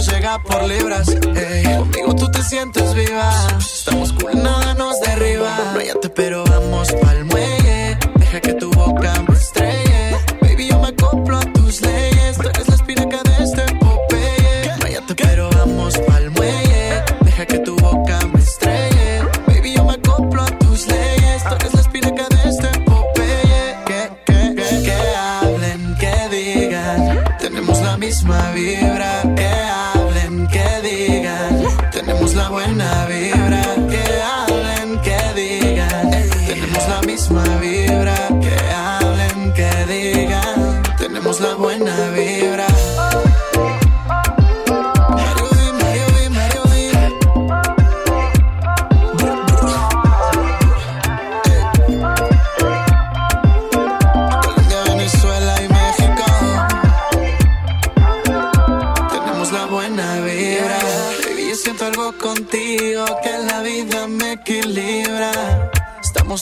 Llega 0.00 0.42
por 0.42 0.64
libras. 0.64 1.08
ey. 1.08 1.64
Conmigo 1.76 2.14
tú 2.14 2.30
te 2.30 2.42
sientes 2.42 2.94
viva. 2.94 3.30
Estamos 3.58 4.12
cool, 4.12 4.42
nada 4.42 4.74
nos 4.74 5.00
derriba. 5.00 5.56
No 5.74 6.00
pero 6.14 6.43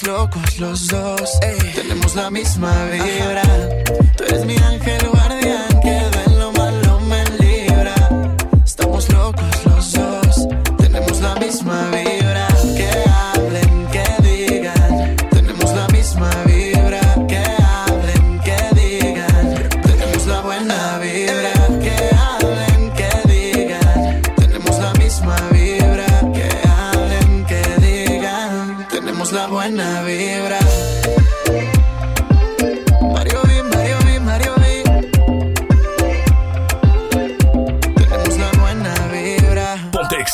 Locos 0.04 0.58
los 0.58 0.88
dos, 0.88 1.38
tenemos 1.74 2.16
la 2.16 2.28
misma 2.30 2.86
vibra. 2.86 3.42
Tú 4.16 4.24
eres 4.24 4.44
mi 4.44 4.56
ángel 4.56 5.06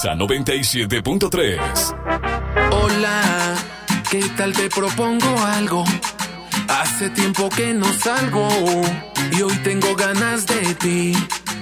Pontexa 0.09 0.15
97.3. 0.15 1.59
Hola, 2.71 3.57
¿qué 4.11 4.23
tal 4.37 4.53
te 4.55 4.69
propongo 4.71 5.39
algo? 5.45 5.85
Hace 6.69 7.11
tiempo 7.11 7.49
que 7.51 7.75
no 7.75 7.93
salgo 7.93 8.49
y 9.33 9.43
hoy 9.43 9.55
tengo 9.59 9.95
ganas 9.97 10.47
de 10.47 10.75
ti, 10.77 11.13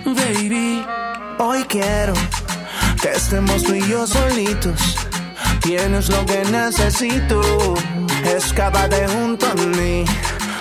baby. 0.05 0.85
Hoy 1.39 1.65
quiero 1.65 2.15
que 3.01 3.09
estemos 3.17 3.65
tú 3.65 3.75
y 3.75 3.89
yo 3.89 4.07
solitos. 4.07 4.97
Tienes 5.61 6.09
lo 6.09 6.25
que 6.27 6.45
necesito. 6.45 7.41
Escápate 8.25 9.09
junto 9.09 9.47
a 9.47 9.55
mí, 9.55 10.05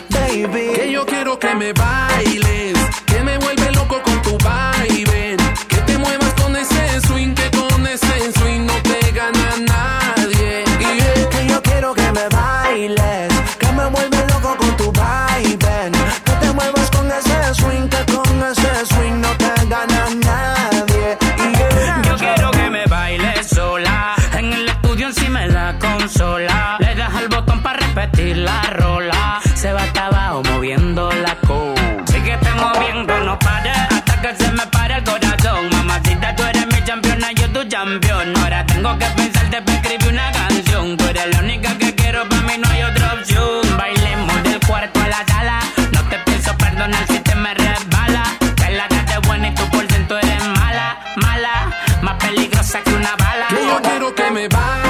baby. 0.10 0.74
Que 0.76 0.92
yo 0.92 1.06
quiero 1.06 1.38
que 1.38 1.54
me 1.54 1.74
bailes, 1.74 2.78
que 3.06 3.22
me 3.22 3.38
vuelve 3.38 3.72
loco 3.74 4.02
con 4.02 4.22
tu 4.24 4.38
baile. 4.40 5.35
Le 26.18 26.96
das 26.96 27.14
al 27.14 27.28
botón 27.28 27.62
para 27.62 27.78
repetir 27.78 28.38
la 28.38 28.62
rola. 28.72 29.42
Se 29.54 29.74
va 29.74 29.84
hasta 29.84 30.06
abajo 30.06 30.44
moviendo 30.44 31.12
la 31.12 31.36
co. 31.46 31.76
Síguete 32.06 32.52
moviendo, 32.54 33.20
no 33.20 33.38
pares. 33.38 33.76
Hasta 33.90 34.22
que 34.22 34.34
se 34.34 34.50
me 34.54 34.66
pare 34.68 34.96
el 34.96 35.04
corazón. 35.04 35.70
Mamacita, 35.72 36.34
tú 36.38 36.44
eres 36.44 36.68
mi 36.68 36.82
campeona, 36.84 37.34
yo 37.34 37.50
tu 37.52 37.68
campeón. 37.68 38.34
Ahora 38.38 38.66
tengo 38.66 38.98
que 38.98 39.06
pensarte 39.08 39.62
para 39.62 39.78
escribir 39.78 40.14
una 40.14 40.32
canción. 40.32 40.96
Tú 40.96 41.04
eres 41.06 41.34
la 41.34 41.40
única 41.40 41.78
que 41.78 41.94
quiero, 41.94 42.30
para 42.30 42.42
mí 42.44 42.54
no 42.64 42.70
hay 42.70 42.84
otra 42.84 43.14
opción. 43.14 43.78
Bailemos 43.78 44.44
del 44.44 44.60
cuarto 44.66 45.02
a 45.02 45.08
la 45.10 45.26
sala. 45.28 45.60
No 45.92 46.02
te 46.08 46.18
pienso 46.20 46.56
perdonar 46.56 47.06
si 47.08 47.20
te 47.20 47.36
me 47.36 47.54
resbala. 47.56 48.24
Que 48.56 48.72
la 48.72 48.88
de 48.88 49.18
buena 49.28 49.50
y 49.50 49.54
tú 49.54 49.70
por 49.70 49.86
ciento 49.86 50.18
eres 50.18 50.48
mala, 50.48 50.98
mala. 51.18 51.76
Más 52.02 52.16
peligrosa 52.24 52.82
que 52.84 52.94
una 52.94 53.16
bala. 53.18 53.48
Que 53.50 53.68
yo 53.68 53.82
quiero 53.82 54.16
que 54.16 54.32
me 54.32 54.48
bailes, 54.48 54.85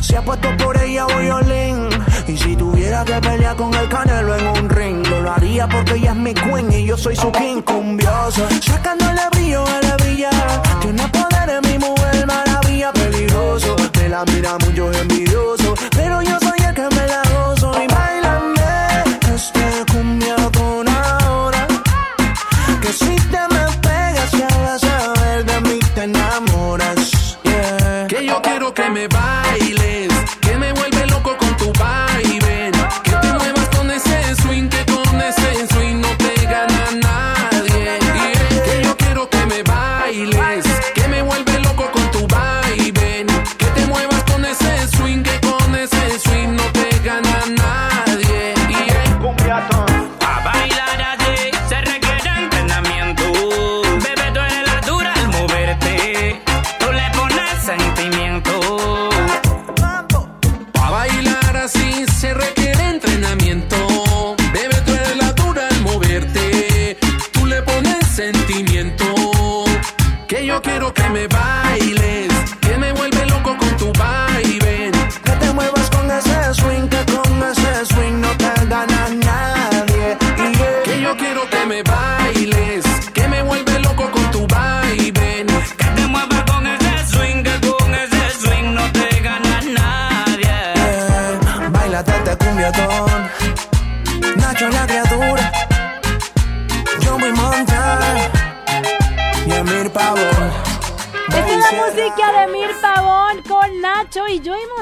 Se 0.00 0.16
ha 0.16 0.22
puesto 0.22 0.48
por 0.56 0.76
ella 0.80 1.04
violín. 1.06 1.88
Y 2.28 2.36
si 2.36 2.54
tuviera 2.54 3.04
que 3.04 3.14
pelear 3.14 3.56
con 3.56 3.74
el 3.74 3.88
canelo 3.88 4.36
en 4.36 4.46
un 4.46 4.68
ring, 4.68 5.06
lo 5.06 5.32
haría 5.32 5.68
porque 5.68 5.94
ella 5.94 6.12
es 6.12 6.16
mi 6.16 6.32
queen 6.32 6.72
y 6.72 6.86
yo 6.86 6.96
soy 6.96 7.16
su 7.16 7.30
king 7.32 7.60
cumbioso. 7.62 8.46
Sacándole 8.62 9.20
brillo, 9.32 9.64
él 9.66 9.92
brilla. 9.98 10.30
Tiene 10.80 11.08
poder 11.08 11.50
en 11.50 11.70
mi 11.70 11.78
mujer, 11.78 12.26
maravilla, 12.26 12.92
peligroso. 12.92 13.76
Me 13.96 14.08
la 14.08 14.24
mira 14.26 14.56
mucho 14.58 14.92
envidioso, 14.92 15.74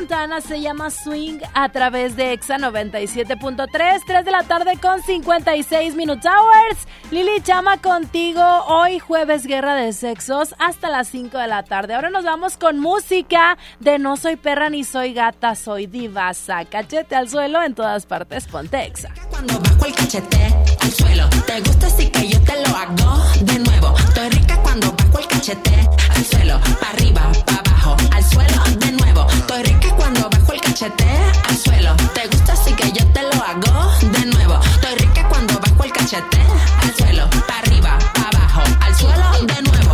Montana 0.08 0.40
se 0.40 0.62
llama 0.62 0.88
Swing 0.88 1.38
a 1.52 1.68
través 1.68 2.16
de 2.16 2.32
Exa 2.32 2.56
97.3, 2.56 4.00
3 4.06 4.24
de 4.24 4.30
la 4.30 4.42
tarde 4.42 4.78
con 4.80 5.02
56 5.02 5.96
Minutes 5.96 6.24
Hours. 6.24 6.88
Lili 7.10 7.42
Chama 7.42 7.76
contigo 7.76 8.42
hoy 8.68 9.00
jueves 9.00 9.44
Guerra 9.44 9.74
de 9.74 9.92
Sexos 9.92 10.54
hasta 10.58 10.88
las 10.88 11.08
5 11.08 11.36
de 11.36 11.46
la 11.46 11.62
tarde. 11.62 11.92
Ahora 11.92 12.08
nos 12.08 12.24
vamos 12.24 12.56
con 12.56 12.78
música 12.78 13.58
de 13.80 13.98
No 13.98 14.16
soy 14.16 14.36
perra 14.36 14.70
ni 14.70 14.82
soy 14.82 15.12
gata, 15.12 15.54
soy 15.54 15.86
divasa. 15.86 16.64
Cachete 16.64 17.14
al 17.14 17.28
suelo 17.28 17.62
en 17.62 17.74
todas 17.74 18.06
partes, 18.06 18.46
ponte 18.46 18.82
Exa. 18.86 19.12
Cuando 19.28 19.60
bajo 19.60 19.84
el 19.84 19.94
cachete 19.94 20.54
al 20.80 20.90
suelo, 20.90 21.28
te 21.46 21.60
gusta 21.60 21.86
así 21.86 22.08
que 22.08 22.28
yo 22.28 22.40
te 22.44 22.54
lo 22.66 22.74
hago 22.74 23.22
de 23.42 23.58
nuevo. 23.58 23.94
Estoy 23.98 24.30
rica 24.30 24.58
cuando 24.62 24.90
bajo 24.90 25.18
el 25.18 25.26
cachete 25.26 25.37
al 25.38 26.24
suelo, 26.24 26.60
para 26.80 26.90
arriba, 26.94 27.30
para 27.46 27.60
abajo, 27.60 27.96
al 28.10 28.24
suelo 28.24 28.60
de 28.80 28.90
nuevo. 28.90 29.24
Estoy 29.30 29.62
rica 29.62 29.94
cuando 29.94 30.28
bajo 30.28 30.52
el 30.52 30.60
cachete 30.60 31.06
al 31.48 31.56
suelo. 31.56 31.94
Te 32.12 32.26
gusta 32.26 32.54
así 32.54 32.72
que 32.74 32.90
yo 32.90 33.06
te 33.12 33.22
lo 33.22 33.44
hago 33.44 33.92
de 34.00 34.26
nuevo. 34.26 34.58
Estoy 34.74 34.96
rica 34.96 35.28
cuando 35.28 35.54
bajo 35.60 35.84
el 35.84 35.92
cachete 35.92 36.40
al 36.82 36.94
suelo, 36.96 37.30
para 37.46 37.60
arriba, 37.60 37.98
para 38.14 38.38
abajo, 38.38 38.62
al 38.80 38.94
suelo 38.96 39.46
de 39.46 39.62
nuevo. 39.62 39.87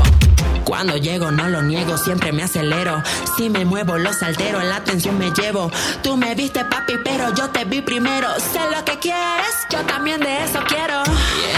Cuando 0.64 0.96
llego 0.96 1.30
no 1.30 1.48
lo 1.48 1.62
niego, 1.62 1.96
siempre 1.98 2.32
me 2.32 2.42
acelero. 2.42 3.02
Si 3.36 3.50
me 3.50 3.64
muevo 3.64 3.98
los 3.98 4.22
altero, 4.22 4.60
la 4.62 4.76
atención 4.76 5.18
me 5.18 5.30
llevo. 5.30 5.70
Tú 6.02 6.16
me 6.16 6.34
viste 6.34 6.64
papi, 6.64 6.94
pero 7.04 7.34
yo 7.34 7.50
te 7.50 7.64
vi 7.64 7.80
primero. 7.82 8.28
Sé 8.38 8.60
lo 8.74 8.84
que 8.84 8.98
quieres, 8.98 9.54
yo 9.70 9.80
también 9.82 10.20
de 10.20 10.44
eso 10.44 10.60
quiero. 10.66 11.02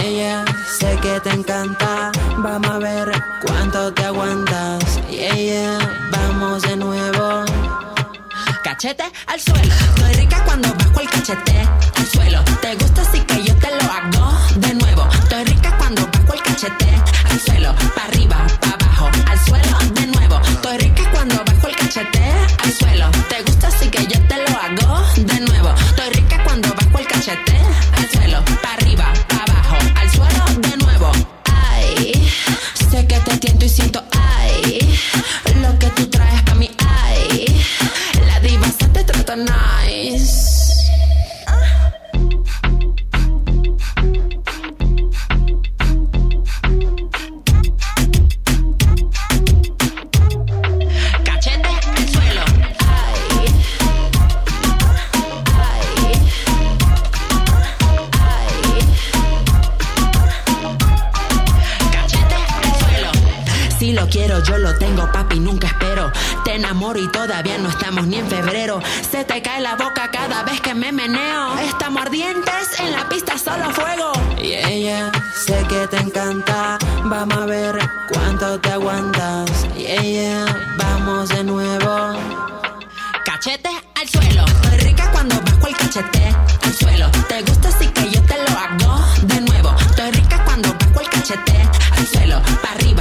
Yeah, 0.02 0.10
yeah. 0.10 0.44
Sé 0.78 0.98
que 1.00 1.20
te 1.20 1.30
encanta. 1.30 2.10
Vamos 2.38 2.70
a 2.70 2.78
ver 2.78 3.12
cuánto 3.46 3.92
te 3.92 4.04
aguantas. 4.04 4.84
Yeah, 5.08 5.34
yeah, 5.34 6.08
vamos 6.10 6.62
de 6.62 6.76
nuevo. 6.76 7.44
Cachete 8.62 9.04
al 9.28 9.40
suelo. 9.40 9.72
Estoy 9.94 10.12
rica 10.14 10.42
cuando 10.44 10.68
bajo 10.74 11.00
el 11.00 11.08
cachete 11.08 11.68
al 11.96 12.06
suelo. 12.06 12.42
Te 12.60 12.74
gusta 12.74 13.02
así 13.02 13.20
que 13.20 13.44
yo 13.44 13.54
te 13.56 13.68
lo 13.70 13.90
hago 13.90 14.36
de 14.56 14.74
nuevo. 14.74 15.08
Estoy 15.22 15.44
rica 15.44 15.74
cuando 15.78 16.02
bajo 16.06 16.34
el 16.34 16.42
cachete 16.42 16.88
al 17.30 17.40
suelo. 17.40 17.74
Pa' 17.94 18.04
arriba, 18.04 18.44
al 22.76 22.88
suelo. 22.88 23.10
Te 23.28 23.42
gusta 23.42 23.68
así 23.68 23.88
que 23.88 24.02
yo 24.06 24.20
te 24.28 24.36
lo 24.36 24.58
hago 24.58 25.02
de 25.16 25.40
nuevo. 25.40 25.74
Estoy 25.88 26.10
rica 26.10 26.42
cuando 26.44 26.68
bajo 26.74 26.98
el 26.98 27.06
cachete 27.06 27.56
al 27.96 28.10
suelo. 28.10 28.42
Pa' 28.62 28.74
arriba, 28.74 29.12
pa' 29.28 29.44
abajo, 29.52 29.76
al 29.94 30.10
suelo 30.10 30.44
de 30.60 30.76
nuevo. 30.84 31.12
Ay, 31.44 32.12
sé 32.90 33.06
que 33.06 33.18
te 33.20 33.36
tiento 33.38 33.64
y 33.64 33.68
siento 33.68 34.02
ay. 34.12 34.98
Quiero, 64.16 64.42
yo 64.42 64.56
lo 64.56 64.74
tengo, 64.76 65.10
papi, 65.12 65.38
nunca 65.38 65.66
espero. 65.66 66.10
Te 66.44 66.54
enamoro 66.54 66.98
y 66.98 67.06
todavía 67.08 67.58
no 67.58 67.68
estamos 67.68 68.06
ni 68.06 68.16
en 68.16 68.26
febrero. 68.28 68.80
Se 69.10 69.24
te 69.24 69.42
cae 69.42 69.60
la 69.60 69.76
boca 69.76 70.10
cada 70.10 70.42
vez 70.42 70.58
que 70.62 70.74
me 70.74 70.90
meneo. 70.90 71.58
Estamos 71.58 72.00
ardientes 72.00 72.80
en 72.80 72.92
la 72.92 73.06
pista, 73.10 73.36
solo 73.36 73.70
fuego. 73.72 74.12
Yeah, 74.40 74.70
yeah, 74.70 75.12
sé 75.44 75.62
que 75.68 75.86
te 75.88 75.98
encanta. 75.98 76.78
Vamos 77.04 77.36
a 77.36 77.46
ver 77.46 77.78
cuánto 78.10 78.58
te 78.58 78.70
aguantas. 78.72 79.50
Yeah, 79.76 80.02
yeah, 80.02 80.76
vamos 80.78 81.28
de 81.28 81.44
nuevo. 81.44 81.92
Cachete 83.24 83.68
al 84.00 84.08
suelo. 84.08 84.44
Estoy 84.46 84.78
rica 84.78 85.10
cuando 85.12 85.34
bajo 85.42 85.66
el 85.66 85.76
cachete 85.76 86.34
al 86.64 86.74
suelo. 86.74 87.10
Te 87.28 87.42
gusta 87.42 87.68
así 87.68 87.86
que 87.88 88.10
yo 88.10 88.22
te 88.22 88.36
lo 88.44 88.58
hago 88.58 89.04
de 89.22 89.40
nuevo. 89.42 89.76
Estoy 89.78 90.10
rica 90.12 90.42
cuando 90.44 90.72
bajo 90.72 91.00
el 91.00 91.08
cachete 91.10 91.56
al 91.98 92.06
suelo. 92.06 92.40
Pa' 92.62 92.72
arriba, 92.72 92.95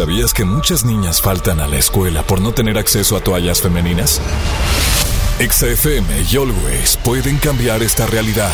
¿Sabías 0.00 0.32
que 0.32 0.46
muchas 0.46 0.82
niñas 0.82 1.20
faltan 1.20 1.60
a 1.60 1.66
la 1.66 1.76
escuela 1.76 2.22
por 2.22 2.40
no 2.40 2.52
tener 2.52 2.78
acceso 2.78 3.18
a 3.18 3.20
toallas 3.20 3.60
femeninas? 3.60 4.18
XFM 5.38 6.22
y 6.22 6.36
Always 6.38 6.96
pueden 7.04 7.36
cambiar 7.36 7.82
esta 7.82 8.06
realidad. 8.06 8.50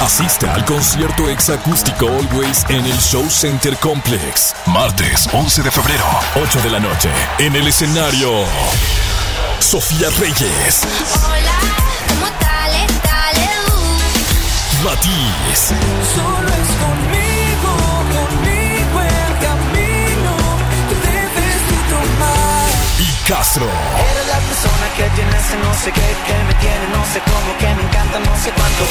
Asiste 0.00 0.48
al 0.48 0.64
concierto 0.64 1.28
exacústico 1.28 2.08
Always 2.08 2.64
en 2.70 2.86
el 2.86 2.98
Show 2.98 3.28
Center 3.28 3.76
Complex. 3.76 4.54
Martes 4.64 5.28
11 5.34 5.62
de 5.64 5.70
febrero, 5.70 6.06
8 6.42 6.62
de 6.62 6.70
la 6.70 6.80
noche. 6.80 7.10
En 7.38 7.54
el 7.54 7.66
escenario, 7.66 8.30
Sofía 9.58 10.08
Reyes, 10.18 10.80
Hola, 11.26 11.58
¿cómo 12.08 12.26
tal? 12.40 12.72
Dale, 13.04 13.50
Matiz, 14.82 15.74
Solo 16.14 16.48
es 16.48 16.68
conmigo 16.80 17.25
no 25.54 25.74
sé 25.74 25.92
qué, 25.92 26.00
que 26.00 26.44
me 26.44 26.54
tiene 26.54 26.88
no 26.92 27.04
sé 27.12 27.20
cómo, 27.24 27.56
que 27.58 27.66
me 27.74 27.82
encanta 27.82 28.18
no 28.18 28.36
sé 28.36 28.50
cuánto. 28.50 28.84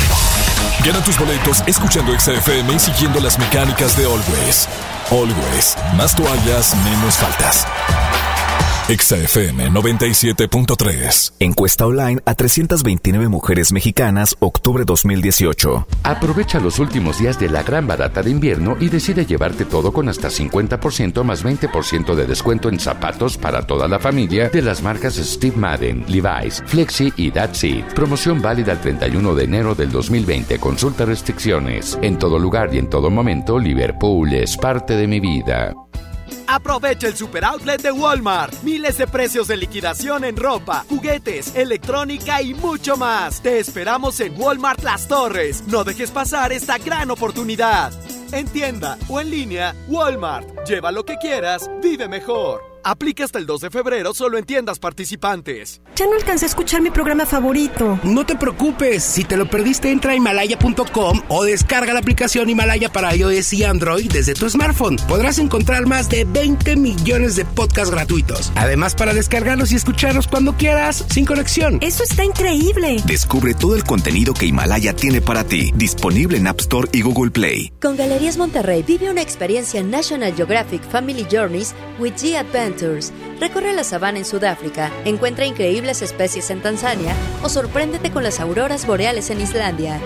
Gana 0.86 1.04
tus 1.04 1.18
boletos 1.18 1.64
escuchando 1.66 2.18
XFM 2.18 2.74
y 2.74 2.80
siguiendo 2.80 3.20
las 3.20 3.38
mecánicas 3.38 3.98
de 3.98 4.06
Always. 4.06 4.70
Always, 5.12 5.76
más 5.96 6.16
toallas, 6.16 6.76
menos 6.84 7.16
faltas. 7.16 7.68
XFM 8.88 9.72
97.3. 9.72 11.34
Encuesta 11.40 11.88
online 11.88 12.22
a 12.24 12.36
329 12.36 13.30
mujeres 13.30 13.72
mexicanas, 13.72 14.36
octubre 14.40 14.84
2018. 14.86 15.88
Aprovecha 16.04 16.60
los 16.60 16.78
últimos 16.78 17.18
días 17.18 17.40
de 17.40 17.50
la 17.50 17.64
gran 17.64 17.88
barata 17.88 18.22
de 18.22 18.30
invierno 18.30 18.78
y 18.80 18.90
decide 18.90 19.26
llevarte 19.26 19.66
todo 19.66 19.92
con 19.92 20.08
hasta 20.08 20.28
50% 20.28 21.24
más 21.24 21.44
20% 21.44 22.14
de 22.14 22.28
descuento 22.28 22.70
en 22.70 22.80
zapatos 22.80 23.40
para 23.40 23.66
toda 23.66 23.88
la 23.88 23.98
familia 23.98 24.50
de 24.50 24.62
las 24.62 24.84
marcas 24.84 25.16
Steve 25.16 25.58
Madden, 25.58 26.06
Levi's, 26.08 26.62
Flexi 26.68 27.12
y 27.18 27.32
That's 27.32 27.64
It. 27.64 27.86
Promoción 27.96 28.40
válida 28.40 28.74
el 28.74 28.82
31 28.82 29.34
de 29.34 29.44
enero 29.46 29.74
del 29.74 29.92
2020. 29.92 30.60
Consulta 30.60 31.06
restricciones. 31.06 31.98
En 32.04 32.20
todo 32.20 32.38
lugar 32.38 32.70
y 32.72 32.78
en 32.78 32.92
todo 32.92 33.10
momento, 33.10 33.58
Liverpool 33.58 34.32
es 34.32 34.56
parte 34.56 34.96
de 34.96 35.08
mi 35.08 35.20
vida. 35.20 35.74
Aprovecha 36.48 37.08
el 37.08 37.16
super 37.16 37.44
outlet 37.46 37.82
de 37.82 37.92
Walmart. 37.92 38.62
Miles 38.64 38.98
de 38.98 39.08
precios 39.08 39.48
de 39.48 39.58
liquidación 39.58 40.24
en 40.24 40.38
ropa, 40.38 40.86
juguetes, 40.90 41.56
electrónica 41.56 42.42
y 42.42 42.54
mucho 42.54 42.98
más. 42.98 43.42
Te 43.42 43.60
esperamos 43.60 44.20
en 44.20 44.40
Walmart 44.40 44.84
Las 44.84 45.08
Torres. 45.08 45.64
No 45.68 45.84
dejes 45.84 46.12
pasar 46.12 46.52
esta 46.52 46.78
gran 46.78 47.12
oportunidad. 47.12 47.94
En 48.32 48.48
tienda 48.48 48.98
o 49.08 49.20
en 49.20 49.30
línea, 49.30 49.76
Walmart. 49.88 50.68
Lleva 50.68 50.92
lo 50.92 51.06
que 51.06 51.18
quieras, 51.18 51.70
vive 51.82 52.08
mejor. 52.08 52.75
Aplica 52.88 53.24
hasta 53.24 53.40
el 53.40 53.48
2 53.48 53.62
de 53.62 53.70
febrero 53.72 54.14
solo 54.14 54.38
en 54.38 54.46
tiendas 54.46 54.78
participantes. 54.78 55.82
Ya 55.96 56.06
no 56.06 56.14
alcancé 56.14 56.46
a 56.46 56.50
escuchar 56.50 56.84
mi 56.84 56.92
programa 56.92 57.26
favorito. 57.26 58.00
No 58.04 58.28
te 58.28 58.36
preocupes, 58.36 59.04
si 59.04 59.24
te 59.24 59.38
lo 59.38 59.50
perdiste 59.50 59.90
entra 59.90 60.12
a 60.12 60.16
himalaya.com 60.16 61.24
o 61.28 61.44
descarga 61.44 61.94
la 61.94 62.00
aplicación 62.02 62.48
Himalaya 62.48 62.92
para 62.92 63.16
iOS 63.16 63.54
y 63.54 63.64
Android 63.64 64.12
desde 64.12 64.36
tu 64.36 64.48
smartphone. 64.48 64.98
Podrás 65.08 65.40
encontrar 65.40 65.88
más 65.88 66.10
de 66.10 66.26
20 66.26 66.76
millones 66.76 67.36
de 67.36 67.44
podcasts 67.44 67.90
gratuitos. 67.90 68.52
Además 68.54 68.94
para 68.94 69.16
descargarlos 69.16 69.72
y 69.72 69.78
escucharlos 69.78 70.28
cuando 70.28 70.54
quieras, 70.54 71.06
sin 71.10 71.26
conexión. 71.26 71.80
Eso 71.82 72.04
está 72.04 72.24
increíble. 72.24 73.02
Descubre 73.08 73.56
todo 73.56 73.76
el 73.76 73.84
contenido 73.84 74.36
que 74.36 74.46
Himalaya 74.46 74.96
tiene 74.96 75.22
para 75.22 75.44
ti, 75.44 75.72
disponible 75.76 76.38
en 76.38 76.46
App 76.46 76.60
Store 76.60 76.88
y 76.92 77.02
Google 77.02 77.32
Play. 77.32 77.74
Con 77.82 77.98
Galerías 77.98 78.38
Monterrey 78.38 78.84
vive 78.84 79.10
una 79.10 79.24
experiencia 79.24 79.82
National 79.82 80.36
Geographic 80.36 80.84
Family 80.84 81.26
Journeys 81.32 81.74
with 81.98 82.14
G 82.14 82.38
Adventures. 82.76 83.12
Recorre 83.40 83.74
la 83.74 83.84
sabana 83.84 84.20
en 84.20 84.26
Sudáfrica, 84.26 84.92
encuentra 85.06 85.46
increíbles 85.46 86.02
especies 86.02 86.50
en 86.50 86.62
Tanzania 86.62 87.16
o 87.44 87.50
sorpréndete 87.50 88.12
con 88.12 88.24
las 88.24 88.40
auroras 88.40 88.86
boreales 88.86 89.30
en 89.30 89.42
Islandia. 89.42 90.00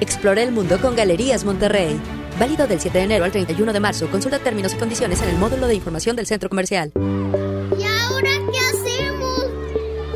Explora 0.00 0.42
el 0.42 0.52
mundo 0.52 0.78
con 0.80 0.96
Galerías 0.96 1.44
Monterrey. 1.44 1.98
Válido 2.38 2.66
del 2.66 2.80
7 2.80 2.98
de 2.98 3.04
enero 3.04 3.24
al 3.24 3.32
31 3.32 3.72
de 3.72 3.80
marzo. 3.80 4.10
Consulta 4.10 4.38
términos 4.38 4.74
y 4.74 4.76
condiciones 4.76 5.22
en 5.22 5.30
el 5.30 5.38
módulo 5.38 5.66
de 5.66 5.74
información 5.74 6.16
del 6.16 6.26
centro 6.26 6.50
comercial. 6.50 6.92
¿Y 6.94 7.82
ahora 7.82 8.30
qué 8.52 8.58
hacemos? 8.58 9.46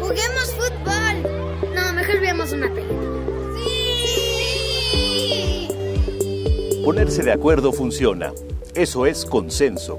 Juguemos 0.01 0.55
fútbol. 0.55 1.75
No, 1.75 1.93
mejor 1.95 2.21
veamos 2.21 2.53
una 2.53 2.69
película. 2.73 3.01
Ponerse 6.85 7.23
de 7.23 7.33
acuerdo 7.33 7.73
funciona. 7.73 8.33
Eso 8.75 9.07
es 9.07 9.25
consenso. 9.25 9.99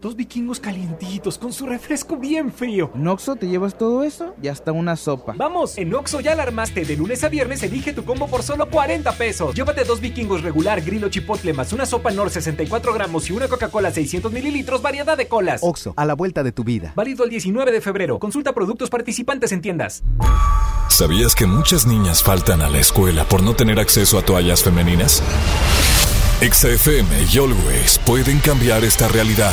Dos 0.00 0.14
vikingos 0.14 0.60
calientitos 0.60 1.38
con 1.38 1.52
su 1.52 1.66
refresco 1.66 2.16
bien 2.16 2.52
frío. 2.52 2.92
¿En 2.94 3.08
Oxxo 3.08 3.34
te 3.34 3.48
llevas 3.48 3.76
todo 3.76 4.04
eso 4.04 4.36
y 4.40 4.46
hasta 4.46 4.70
una 4.70 4.94
sopa? 4.94 5.34
Vamos, 5.36 5.76
en 5.76 5.92
Oxo 5.92 6.20
ya 6.20 6.36
la 6.36 6.44
armaste. 6.44 6.84
De 6.84 6.96
lunes 6.96 7.24
a 7.24 7.28
viernes 7.28 7.64
elige 7.64 7.92
tu 7.92 8.04
combo 8.04 8.28
por 8.28 8.44
solo 8.44 8.70
40 8.70 9.10
pesos. 9.12 9.56
Llévate 9.56 9.82
dos 9.82 10.00
vikingos 10.00 10.42
regular, 10.42 10.82
grillo 10.82 11.08
chipotle, 11.08 11.52
más 11.52 11.72
una 11.72 11.84
sopa 11.84 12.12
Nor 12.12 12.30
64 12.30 12.92
gramos 12.92 13.28
y 13.28 13.32
una 13.32 13.48
Coca-Cola 13.48 13.90
600 13.90 14.30
mililitros, 14.30 14.82
variedad 14.82 15.16
de 15.16 15.26
colas. 15.26 15.62
Oxo, 15.64 15.94
a 15.96 16.04
la 16.04 16.14
vuelta 16.14 16.44
de 16.44 16.52
tu 16.52 16.62
vida. 16.62 16.92
Válido 16.94 17.24
el 17.24 17.30
19 17.30 17.72
de 17.72 17.80
febrero. 17.80 18.20
Consulta 18.20 18.52
productos 18.52 18.90
participantes 18.90 19.50
en 19.50 19.62
tiendas. 19.62 20.04
¿Sabías 20.86 21.34
que 21.34 21.46
muchas 21.46 21.86
niñas 21.86 22.22
faltan 22.22 22.62
a 22.62 22.68
la 22.68 22.78
escuela 22.78 23.24
por 23.24 23.42
no 23.42 23.54
tener 23.54 23.80
acceso 23.80 24.16
a 24.16 24.22
toallas 24.22 24.62
femeninas? 24.62 25.24
XFM 26.40 27.24
y 27.32 27.38
Always 27.38 27.98
pueden 27.98 28.38
cambiar 28.38 28.84
esta 28.84 29.08
realidad. 29.08 29.52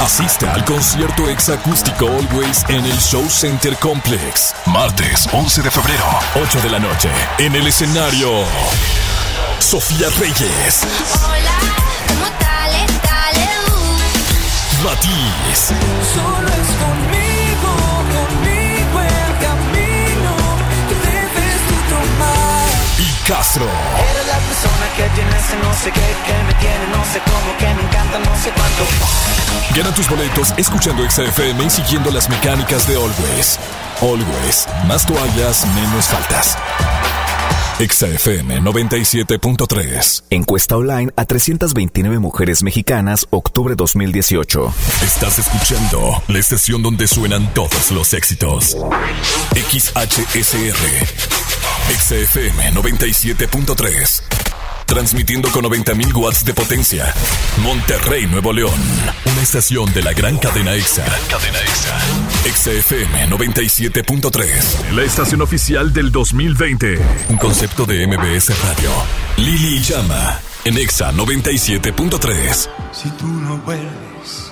Asiste 0.00 0.48
al 0.48 0.64
concierto 0.64 1.28
exacústico 1.28 2.08
Always 2.08 2.64
en 2.68 2.82
el 2.86 2.98
Show 2.98 3.28
Center 3.28 3.76
Complex. 3.76 4.54
Martes 4.64 5.28
11 5.30 5.60
de 5.60 5.70
febrero, 5.70 6.04
8 6.36 6.60
de 6.62 6.70
la 6.70 6.78
noche. 6.78 7.10
En 7.36 7.54
el 7.54 7.66
escenario, 7.66 8.44
Sofía 9.58 10.08
Reyes. 10.18 10.86
Hola, 11.22 11.58
¿cómo 12.08 12.26
tal? 12.38 12.72
Dale, 13.02 13.48
uh. 13.68 14.84
Matiz. 14.84 15.66
Solo 16.14 16.91
Castro. 23.32 23.64
Eres 23.64 24.26
la 24.26 24.38
persona 24.40 24.92
que 24.94 25.08
tiene 25.14 25.30
ese 25.30 25.56
no 25.56 25.72
sé 25.72 25.90
qué, 25.90 26.00
que 26.26 26.42
me 26.44 26.52
tiene 26.60 26.86
no 26.88 27.02
sé 27.10 27.18
cómo, 27.24 27.56
que 27.58 27.64
me 27.64 27.82
encanta 27.88 28.18
no 28.18 28.36
sé 28.36 28.52
cuánto. 28.54 28.84
Gana 29.74 29.94
tus 29.94 30.06
boletos 30.10 30.52
escuchando 30.58 31.02
XFM 31.10 31.64
y 31.64 31.70
siguiendo 31.70 32.10
las 32.10 32.28
mecánicas 32.28 32.86
de 32.86 32.96
Always. 32.96 33.58
Always, 34.02 34.68
más 34.86 35.06
toallas, 35.06 35.66
menos 35.74 36.08
faltas. 36.08 36.58
XFM 37.78 38.60
97.3. 38.60 40.24
Encuesta 40.28 40.76
online 40.76 41.10
a 41.16 41.24
329 41.24 42.18
mujeres 42.18 42.62
mexicanas, 42.62 43.26
octubre 43.30 43.74
2018. 43.76 44.74
Estás 45.02 45.38
escuchando 45.38 46.22
la 46.28 46.38
estación 46.38 46.82
donde 46.82 47.08
suenan 47.08 47.54
todos 47.54 47.92
los 47.92 48.12
éxitos. 48.12 48.76
XHSR. 49.54 51.51
XFM 51.88 52.72
97.3. 52.72 54.22
Transmitiendo 54.86 55.50
con 55.50 55.64
90.000 55.64 56.14
watts 56.14 56.44
de 56.44 56.54
potencia. 56.54 57.12
Monterrey, 57.58 58.26
Nuevo 58.26 58.52
León. 58.52 58.78
Una 59.24 59.42
estación 59.42 59.92
de 59.92 60.02
la 60.02 60.12
gran 60.12 60.38
cadena 60.38 60.74
EXA. 60.74 61.04
cadena 61.28 61.58
EXA. 61.60 61.98
XFM 62.54 63.28
97.3. 63.30 64.90
La 64.92 65.02
estación 65.02 65.42
oficial 65.42 65.92
del 65.92 66.12
2020. 66.12 66.98
Un 67.30 67.36
concepto 67.38 67.84
de 67.86 68.06
MBS 68.06 68.50
Radio. 68.62 68.90
Lili 69.38 69.80
Llama. 69.82 70.40
En 70.64 70.78
EXA 70.78 71.12
97.3. 71.12 72.68
Si 72.92 73.08
tú 73.10 73.26
no 73.26 73.56
vuelves, 73.58 74.51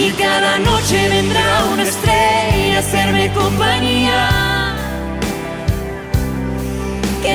Y 0.00 0.12
cada 0.12 0.58
noche 0.60 1.08
vendrá 1.08 1.64
una 1.72 1.82
estrella 1.82 2.76
a 2.76 2.78
hacerme 2.78 3.32
compañía. 3.32 4.47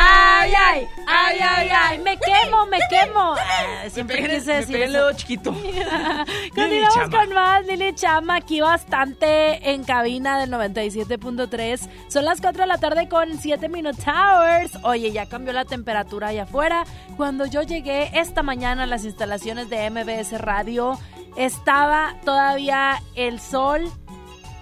ay! 0.00 0.52
¡Ay, 0.54 0.88
ay! 1.06 1.38
Ay, 1.40 1.68
ay, 1.74 1.98
me 1.98 2.16
quemo, 2.18 2.66
me 2.66 2.78
quemo. 2.88 3.34
Ah, 3.34 3.88
Siempre 3.90 4.16
pegué- 4.18 4.34
quise 4.36 4.46
me 4.46 4.54
decir 4.58 4.72
pegué 4.72 4.84
el 4.84 4.92
dedo 4.92 5.12
chiquito. 5.12 5.52
Continuamos 6.54 7.10
con 7.10 7.34
más 7.34 7.66
Lili 7.66 7.94
Chama, 7.94 8.36
aquí 8.36 8.60
bastante 8.60 9.70
en 9.70 9.84
cabina 9.84 10.38
del 10.38 10.50
97.3. 10.50 11.88
Son 12.08 12.24
las 12.24 12.40
4 12.40 12.62
de 12.62 12.66
la 12.66 12.78
tarde 12.78 13.08
con 13.08 13.38
7 13.38 13.68
Minute 13.68 14.00
Towers. 14.02 14.72
Oye, 14.84 15.10
ya 15.12 15.26
cambió 15.28 15.52
la 15.52 15.64
temperatura 15.64 16.28
allá 16.28 16.44
afuera. 16.44 16.84
Cuando 17.16 17.46
yo 17.46 17.62
llegué 17.62 18.10
esta 18.18 18.42
mañana 18.42 18.84
a 18.84 18.86
las 18.86 19.04
instalaciones 19.04 19.68
de 19.70 19.90
MBS 19.90 20.38
Radio, 20.38 20.98
estaba 21.36 22.14
todavía 22.24 23.02
el 23.14 23.40
sol. 23.40 23.90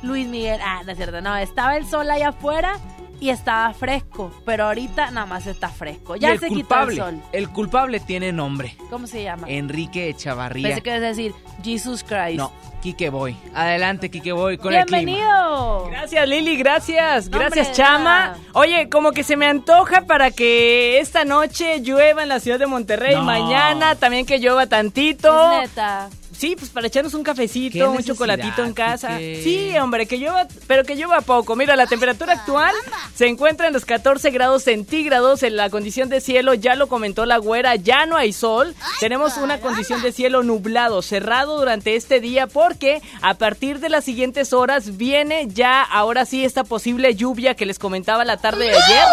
Luis 0.03 0.27
Miguel, 0.29 0.61
ah, 0.65 0.83
no 0.85 0.93
es 0.93 0.97
cierto, 0.99 1.21
no, 1.21 1.37
estaba 1.37 1.77
el 1.77 1.87
sol 1.87 2.09
allá 2.11 2.29
afuera 2.29 2.75
y 3.21 3.31
estaba 3.31 3.73
fresco, 3.75 4.31
pero 4.45 4.65
ahorita 4.67 5.11
nada 5.11 5.27
más 5.27 5.47
está 5.47 5.69
fresco. 5.69 6.17
Ya 6.17 6.33
el 6.33 6.39
se 6.41 6.49
quitó 6.49 6.59
culpable, 6.61 6.95
el 6.95 7.01
sol. 7.01 7.23
el 7.33 7.49
culpable 7.51 8.01
tiene 8.01 8.33
nombre. 8.33 8.77
¿Cómo 8.91 9.07
se 9.07 9.23
llama? 9.23 9.47
Enrique 9.49 10.09
Echavarría. 10.09 10.69
Pensé 10.69 10.83
que 10.83 10.91
ibas 10.91 11.03
a 11.03 11.07
decir 11.07 11.35
Jesus 11.63 12.03
Christ. 12.05 12.37
No, 12.37 12.53
Quique 12.83 13.09
Boy. 13.11 13.37
Adelante, 13.55 14.11
Quique 14.11 14.33
Boy, 14.33 14.59
con 14.59 14.73
el 14.75 14.85
clima. 14.85 14.99
Bienvenido. 14.99 15.89
Gracias 15.91 16.29
Lili, 16.29 16.57
gracias, 16.57 17.29
No, 17.31 17.39
gracias 17.39 17.69
hombre, 17.69 17.83
Chama. 17.85 18.37
Oye, 18.53 18.89
como 18.89 19.13
que 19.13 19.23
se 19.23 19.37
me 19.37 19.47
antoja 19.47 20.03
para 20.03 20.31
que 20.31 21.01
esta 21.01 21.25
noche 21.25 21.81
llueva 21.81 22.23
en 22.23 22.29
la 22.29 22.41
ciudad 22.41 22.59
de 22.59 22.67
Monterrey, 22.67 23.15
No. 23.15 23.23
mañana 23.23 23.95
también 23.97 24.27
que 24.27 24.39
llueva 24.39 24.67
tantito. 24.67 25.53
Es 25.53 25.71
neta. 25.71 26.09
Sí, 26.37 26.55
pues 26.57 26.71
para 26.71 26.87
echarnos 26.87 27.15
un 27.15 27.23
cafecito, 27.23 27.91
un 27.91 28.03
chocolatito 28.03 28.65
en 28.65 28.75
casa. 28.75 29.19
Sí, 29.19 29.73
hombre, 29.81 30.07
que 30.07 30.19
llueva, 30.19 30.47
pero 30.67 30.85
que 30.85 30.95
llueva 30.95 31.21
poco. 31.23 31.57
Mira, 31.57 31.77
la 31.77 31.87
temperatura 31.87 32.35
actual 32.35 32.75
se 33.15 33.27
encuentra 33.27 33.67
en 33.69 33.73
los 33.73 33.85
14 33.85 34.31
grados 34.31 34.65
centígrados 34.65 35.43
en 35.43 35.57
la 35.57 35.71
condición 35.71 36.09
de 36.09 36.21
cielo, 36.21 36.55
ya 36.55 36.75
lo 36.75 36.89
comentó 36.89 37.25
la 37.25 37.39
güera, 37.39 37.77
ya 37.77 38.07
no 38.07 38.17
hay 38.17 38.33
sol. 38.33 38.75
Tenemos 39.01 39.37
una 39.39 39.61
condición 39.61 40.03
de 40.03 40.13
cielo 40.13 40.43
nublado, 40.43 41.03
cerrado 41.03 41.59
durante 41.59 41.97
este 41.97 42.21
día 42.21 42.47
porque 42.47 43.01
a 43.23 43.35
partir 43.35 43.81
de 43.81 43.89
las 43.89 44.05
siguientes 44.05 44.53
horas 44.53 44.97
viene 44.97 45.49
ya 45.49 45.83
ahora 45.83 46.25
sí 46.27 46.45
esta 46.45 46.65
posible 46.65 47.15
lluvia 47.15 47.55
que 47.55 47.67
les 47.67 47.79
comentaba 47.79 48.25
la 48.25 48.37
tarde 48.37 48.67
de 48.67 48.77
ayer. 48.77 49.05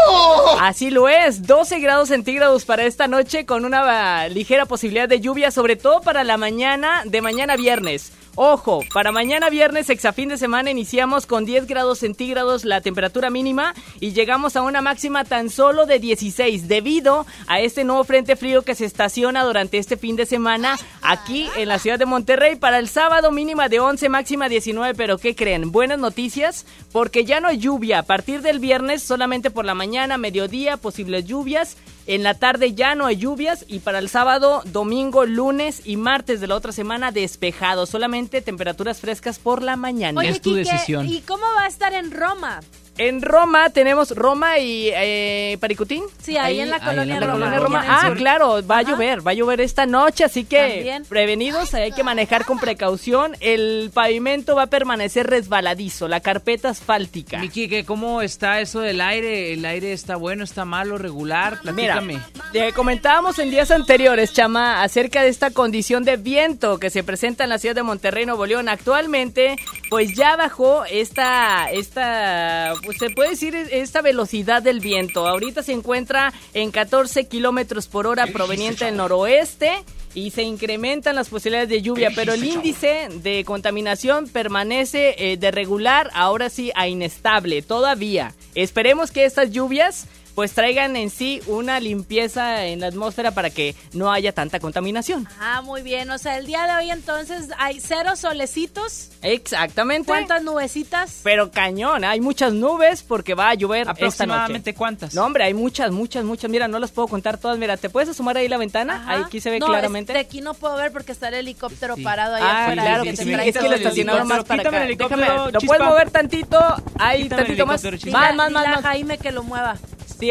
Así 0.60 0.90
lo 0.90 1.08
es, 1.08 1.44
12 1.48 1.80
grados 1.80 2.10
centígrados 2.10 2.66
para 2.66 2.84
esta 2.84 3.08
noche 3.08 3.46
con 3.46 3.66
una 3.66 4.28
ligera 4.28 4.66
posibilidad 4.66 5.08
de 5.08 5.22
lluvia, 5.22 5.52
sobre 5.52 5.76
todo 5.76 6.02
para 6.02 6.24
la 6.24 6.38
mañana 6.38 7.04
de 7.14 7.22
mañana 7.22 7.56
viernes. 7.56 8.12
Ojo, 8.36 8.84
para 8.92 9.12
mañana 9.12 9.52
viernes, 9.52 9.92
exafín 9.92 10.30
de 10.30 10.38
semana, 10.38 10.72
iniciamos 10.72 11.28
con 11.28 11.46
10 11.46 11.68
grados 11.68 12.00
centígrados 12.00 12.66
la 12.66 12.82
temperatura 12.82 13.30
mínima 13.30 13.76
y 14.00 14.14
llegamos 14.14 14.56
a 14.56 14.64
una 14.64 14.82
máxima 14.82 15.24
tan 15.24 15.52
solo 15.52 15.86
de 15.86 16.00
16 16.00 16.68
debido 16.68 17.28
a 17.46 17.60
este 17.60 17.84
nuevo 17.84 18.04
frente 18.04 18.36
frío 18.36 18.64
que 18.64 18.74
se 18.74 18.86
estaciona 18.86 19.44
durante 19.44 19.78
este 19.78 19.98
fin 19.98 20.16
de 20.16 20.26
semana 20.26 20.80
aquí 21.04 21.48
en 21.56 21.68
la 21.68 21.78
ciudad 21.78 22.00
de 22.00 22.08
Monterrey. 22.08 22.56
Para 22.56 22.80
el 22.80 22.90
sábado 22.90 23.32
mínima 23.32 23.70
de 23.70 23.80
11, 23.80 24.10
máxima 24.10 24.50
19, 24.50 24.96
pero 24.96 25.20
¿qué 25.20 25.36
creen? 25.36 25.72
Buenas 25.72 26.00
noticias 26.00 26.66
porque 26.92 27.26
ya 27.26 27.40
no 27.40 27.50
hay 27.50 27.60
lluvia. 27.60 28.00
A 28.00 28.04
partir 28.04 28.42
del 28.42 28.58
viernes 28.58 29.04
solamente 29.04 29.52
por 29.52 29.66
la 29.66 29.76
mañana, 29.76 30.18
mediodía, 30.18 30.78
posibles 30.78 31.26
lluvias. 31.26 31.78
En 32.06 32.24
la 32.24 32.34
tarde 32.34 32.74
ya 32.74 32.96
no 32.96 33.06
hay 33.06 33.18
lluvias 33.18 33.66
y 33.68 33.80
para 33.80 34.00
el 34.00 34.10
sábado, 34.10 34.62
domingo, 34.66 35.26
lunes 35.26 35.82
y 35.86 35.96
martes 35.96 36.42
de 36.42 36.48
la 36.48 36.56
otra 36.56 36.72
semana 36.72 37.12
despejado. 37.12 37.86
Solamente 37.86 38.42
temperaturas 38.42 39.00
frescas 39.00 39.40
por 39.40 39.62
la 39.62 39.78
mañana. 39.78 40.20
Oye, 40.20 40.40
Quique, 40.40 40.76
¿y 41.06 41.22
cómo 41.22 41.46
va 41.56 41.64
a 41.64 41.68
estar 41.68 41.94
en 41.94 42.12
Roma? 42.12 42.60
En 42.98 43.24
Roma 43.24 43.72
tenemos 43.72 44.12
Roma 44.12 44.60
y 44.60 44.90
eh, 44.94 45.58
Paricutín. 45.60 46.04
Sí, 46.22 46.38
ahí 46.38 46.60
en 46.60 46.70
la 46.70 46.80
colonia 46.80 47.20
la 47.20 47.26
Roma. 47.26 47.34
colonia 47.34 47.60
Roma. 47.60 47.80
Aquí 47.80 47.88
en 47.88 47.94
el 48.08 48.12
Ah, 48.14 48.16
claro, 48.16 48.68
va 48.68 48.78
a 48.78 48.82
llover, 48.84 49.26
va 49.26 49.32
a 49.32 49.34
llover 49.34 49.62
esta 49.62 49.86
noche, 49.88 50.24
así 50.24 50.44
que 50.46 50.60
También. 50.76 51.06
prevenidos, 51.06 51.74
hay 51.74 51.92
que 51.92 52.04
manejar 52.04 52.46
con 52.46 52.60
precaución. 52.60 53.36
El 53.40 53.90
pavimento 53.94 54.56
va 54.56 54.64
a 54.64 54.68
permanecer 54.68 55.26
resbaladizo, 55.28 56.08
la 56.08 56.20
carpeta 56.20 56.70
asfáltica. 56.70 57.40
Mi 57.40 57.50
Quique, 57.50 57.84
¿cómo 57.84 58.22
está 58.22 58.62
eso 58.62 58.80
del 58.82 59.02
aire? 59.02 59.54
¿El 59.54 59.66
aire 59.66 59.92
está 59.92 60.16
bueno, 60.16 60.44
está 60.44 60.64
malo, 60.64 61.00
regular? 61.00 61.60
Mira, 61.74 62.00
Platícame. 62.00 62.20
eh, 62.54 62.74
comentábamos 62.74 63.40
en 63.40 63.50
días 63.50 63.72
anteriores, 63.72 64.34
Chama, 64.34 64.84
acerca 64.84 65.24
de 65.24 65.30
esta 65.30 65.50
condición 65.50 66.04
de 66.04 66.18
viento 66.18 66.78
que 66.80 66.92
se 66.92 67.04
presenta 67.04 67.44
en 67.44 67.50
la 67.50 67.58
ciudad 67.58 67.74
de 67.76 67.82
Monterrey, 67.84 68.26
Nuevo 68.28 68.46
León. 68.46 68.70
Actualmente, 68.70 69.56
pues 69.90 70.16
ya 70.16 70.36
bajó 70.36 70.86
esta, 70.86 71.72
esta, 71.72 72.74
pues 72.84 72.98
se 72.98 73.10
puede 73.10 73.32
decir 73.32 73.56
esta 73.56 74.02
velocidad 74.02 74.62
del 74.62 74.80
viento. 74.80 75.28
Ahorita 75.28 75.64
se 75.64 75.74
encuentra 75.74 76.34
en 76.54 76.72
14 76.72 77.26
kilómetros 77.28 77.88
por 77.88 78.08
hora 78.08 78.28
proveniente 78.28 78.86
del 78.86 78.98
noroeste. 78.98 79.84
Y 80.16 80.30
se 80.30 80.44
incrementan 80.44 81.16
las 81.16 81.30
posibilidades 81.30 81.70
de 81.70 81.82
lluvia, 81.82 82.12
pero 82.14 82.34
el 82.34 82.44
índice 82.44 83.08
de 83.24 83.44
contaminación 83.46 84.28
permanece 84.28 85.16
eh, 85.18 85.38
de 85.38 85.50
regular, 85.50 86.12
ahora 86.14 86.52
sí, 86.52 86.72
a 86.76 86.88
inestable, 86.88 87.64
todavía. 87.64 88.36
Esperemos 88.54 89.10
que 89.10 89.26
estas 89.26 89.50
lluvias 89.50 90.06
pues 90.36 90.54
traigan 90.54 90.96
en 90.96 91.10
sí 91.10 91.42
una 91.48 91.80
limpieza 91.80 92.66
en 92.66 92.80
la 92.82 92.88
atmósfera 92.88 93.32
para 93.32 93.50
que 93.50 93.76
no 93.94 94.12
haya 94.12 94.32
tanta 94.34 94.60
contaminación. 94.60 95.28
Ah, 95.40 95.62
muy 95.62 95.82
bien. 95.82 96.10
O 96.12 96.18
sea, 96.18 96.38
el 96.38 96.46
día 96.46 96.66
de 96.68 96.76
hoy 96.76 96.92
entonces 96.92 97.50
hay 97.58 97.80
cero 97.80 98.16
solecitos. 98.16 99.10
Exactamente. 99.22 100.08
¿Cuántas 100.08 100.44
nubecitas? 100.44 101.22
Pero 101.24 101.52
cañón, 101.52 102.04
hay 102.04 102.20
muchas 102.22 102.54
nubes 102.54 103.04
porque 103.04 103.34
va 103.36 103.50
a 103.50 103.54
llover 103.54 103.82
esta 103.82 103.92
noche. 103.94 104.06
¿Aproximadamente 104.06 104.74
cuántas? 104.74 105.14
No, 105.14 105.26
hombre, 105.26 105.44
hay 105.44 105.54
muchas, 105.54 105.92
muchas, 105.92 106.24
muchas. 106.26 106.50
Mira, 106.50 106.68
no 106.68 106.80
las 106.80 106.92
puedo 106.92 107.08
contar 107.08 107.38
todas. 107.38 107.58
Mira, 107.58 107.78
¿te 107.78 107.90
puedes 107.90 108.10
asomar 108.10 108.38
ahí 108.38 108.48
la 108.48 108.58
ventana? 108.58 109.04
Ahí 109.08 109.22
aquí 109.26 109.40
se 109.40 109.50
ve 109.50 109.60
no, 109.60 109.68
claramente. 109.68 110.14
De 110.14 110.20
aquí 110.20 110.42
no 110.42 110.54
puedo 110.54 110.76
ver 110.76 110.92
porque 110.92 111.12
está 111.12 111.28
el 111.30 111.36
helicóptero 111.36 111.96
parado 112.04 112.36
ahí 112.36 112.44
Ah, 112.46 112.64
afuera. 112.64 112.84
claro 112.84 113.04
que 113.04 113.16
sí. 113.16 113.32
Es 113.34 113.54
que 113.58 113.62
lo 113.62 113.68
el 113.68 113.74
estacionaron 113.74 114.28
más 114.28 114.44
para 114.44 114.62
acá. 114.62 114.78
el 114.78 114.84
helicóptero, 114.90 115.22
Déjame, 115.22 115.52
¿lo 115.52 115.60
puedes 115.62 115.84
mover 115.86 116.12
tantito? 116.12 116.60
Ahí, 117.00 117.24
Quítame 117.24 117.44
tantito 117.44 117.66
más. 117.66 117.84
Más, 117.84 118.36
más, 118.36 118.52
más, 118.52 118.68
más. 118.68 118.82
Jaime 118.82 119.18
que 119.18 119.32
lo 119.32 119.44
mueva. 119.44 119.78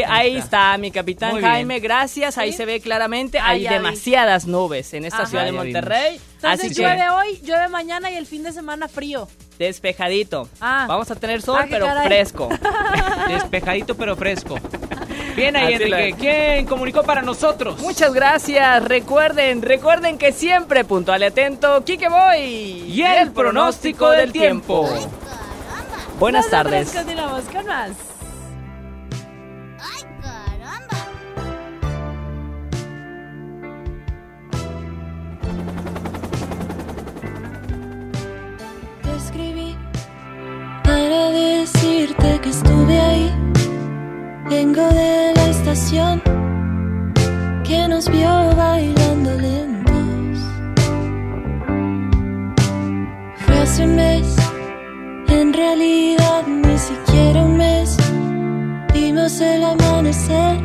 Ahí 0.01 0.37
está 0.37 0.77
mi 0.77 0.89
capitán 0.91 1.31
Muy 1.31 1.41
bien. 1.41 1.51
Jaime, 1.51 1.79
gracias. 1.79 2.37
Ahí 2.37 2.53
se 2.53 2.65
ve 2.65 2.79
claramente. 2.81 3.39
Hay 3.39 3.61
vi. 3.61 3.67
demasiadas 3.67 4.45
nubes 4.47 4.93
en 4.93 5.05
esta 5.05 5.19
Ajá. 5.23 5.25
ciudad 5.27 5.45
de 5.45 5.51
Monterrey. 5.51 6.19
Entonces 6.35 6.65
Así 6.65 6.75
que 6.75 6.81
llueve 6.81 7.09
hoy, 7.09 7.39
llueve 7.43 7.67
mañana 7.69 8.11
y 8.11 8.15
el 8.15 8.25
fin 8.25 8.43
de 8.43 8.51
semana 8.51 8.87
frío. 8.87 9.27
despejadito. 9.59 10.49
Ah. 10.59 10.85
Vamos 10.87 11.09
a 11.11 11.15
tener 11.15 11.41
sol, 11.41 11.59
Ah, 11.61 11.67
pero 11.69 11.85
caray. 11.85 12.07
fresco. 12.07 12.49
Despejadito 13.29 13.95
pero 13.95 14.15
fresco. 14.15 14.57
Bien 15.35 15.55
ahí, 15.55 15.75
Así 15.75 15.83
Enrique. 15.83 16.15
¿Quién 16.19 16.65
comunicó 16.65 17.03
para 17.03 17.21
nosotros? 17.21 17.79
Muchas 17.79 18.13
gracias. 18.13 18.83
Recuerden, 18.83 19.61
recuerden 19.61 20.17
que 20.17 20.31
siempre 20.31 20.83
puntual 20.83 21.21
y 21.21 21.25
atento, 21.25 21.83
Kike 21.85 22.09
Boy. 22.09 22.41
Y 22.91 23.01
el 23.03 23.31
pronóstico 23.31 24.09
del 24.09 24.31
tiempo. 24.31 24.89
Buenas 26.19 26.45
Nosotros 26.45 26.71
tardes. 26.71 26.91
Continuamos 26.93 27.43
con 27.45 27.65
más. 27.65 27.91
Para 41.03 41.31
decirte 41.31 42.39
que 42.41 42.49
estuve 42.49 42.97
ahí. 42.97 43.29
Vengo 44.49 44.85
de 44.99 45.33
la 45.35 45.45
estación 45.49 46.21
que 47.67 47.87
nos 47.89 48.05
vio 48.09 48.33
bailando 48.55 49.31
lentos. 49.47 50.37
Fue 53.43 53.57
hace 53.63 53.83
un 53.83 53.95
mes, 53.95 54.27
en 55.27 55.53
realidad 55.53 56.43
ni 56.47 56.77
siquiera 56.77 57.41
un 57.49 57.57
mes. 57.57 57.97
Vimos 58.93 59.41
el 59.41 59.61
amanecer, 59.63 60.55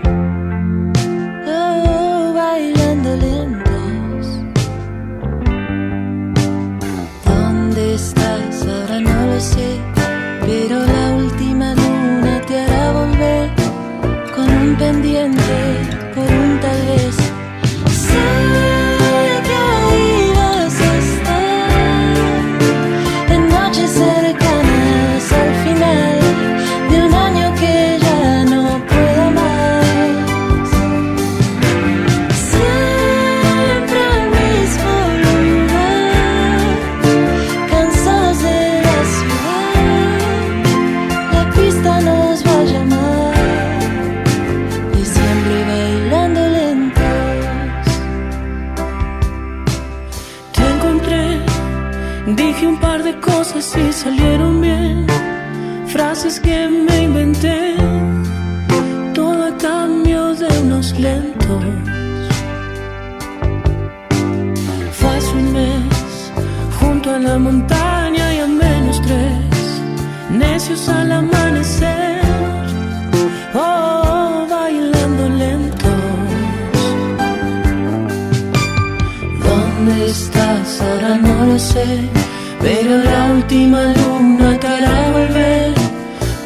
Pero 81.59 82.99
la 82.99 83.33
última 83.33 83.93
luna 83.93 84.57
te 84.61 84.67
hará 84.69 85.11
volver 85.11 85.75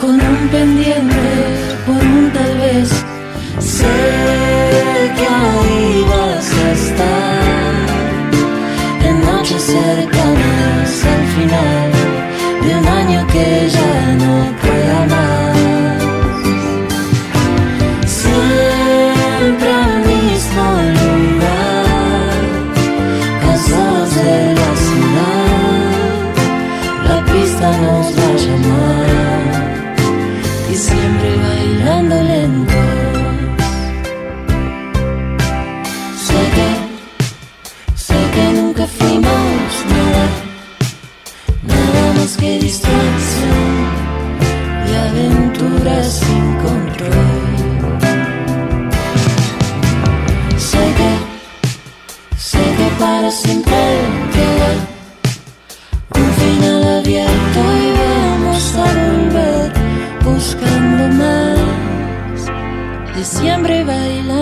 con 0.00 0.14
un 0.14 0.48
pendiente 0.50 1.28
por 1.84 1.96
un 1.96 2.32
tal 2.32 2.56
vez. 2.56 2.88
Sé 3.58 3.94
que 5.16 5.26
ahí 5.42 6.04
vas 6.08 6.48
a 6.64 6.72
estar 6.80 7.84
en 9.06 9.20
noches 9.20 9.62
cercanas 9.62 10.90
al 11.14 11.24
final 11.36 11.90
de 12.62 12.70
un 12.80 12.86
año 12.86 13.26
que 13.26 13.68
ya 13.68 13.94
no 14.24 14.31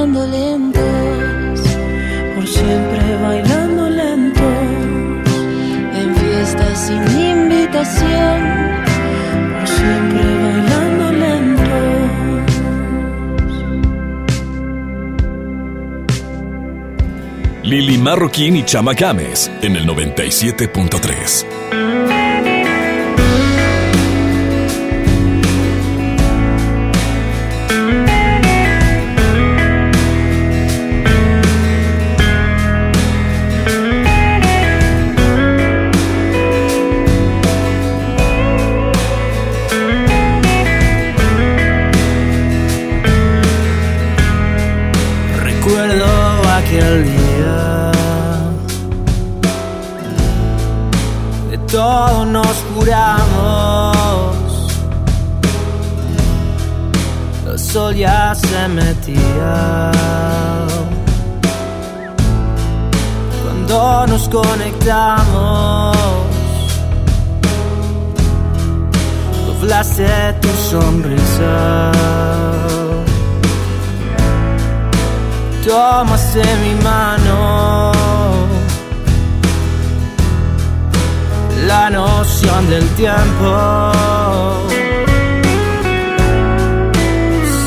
bailando 0.01 0.27
lentos, 0.27 1.61
por 2.35 2.47
siempre 2.47 3.17
bailando 3.23 3.91
lentos, 3.91 4.43
en 5.95 6.17
fiestas 6.17 6.87
sin 6.87 7.03
invitación, 7.21 8.41
por 9.59 9.69
siempre 9.69 10.25
bailando 10.43 11.13
lentos. 11.13 11.61
Lili 17.63 17.99
Marroquín 17.99 18.57
y 18.57 18.65
Chama 18.65 18.95
Games 18.95 19.51
en 19.61 19.77
el 19.77 19.87
97.3. 19.87 21.90
De 51.71 51.77
todo 51.77 52.25
nos 52.25 52.65
juramos. 52.75 54.37
El 57.47 57.59
sol 57.59 57.95
ya 57.95 58.35
se 58.35 58.69
metía. 58.69 59.93
Cuando 63.43 64.07
nos 64.09 64.29
conectamos 64.29 65.97
Doblaste 69.47 70.35
tu 70.41 70.49
sonrisa. 70.49 71.93
Tomaste 75.65 76.43
mi 76.63 76.75
mano. 76.83 78.00
La 81.71 81.89
noción 81.89 82.69
del 82.69 82.85
tiempo 82.97 83.93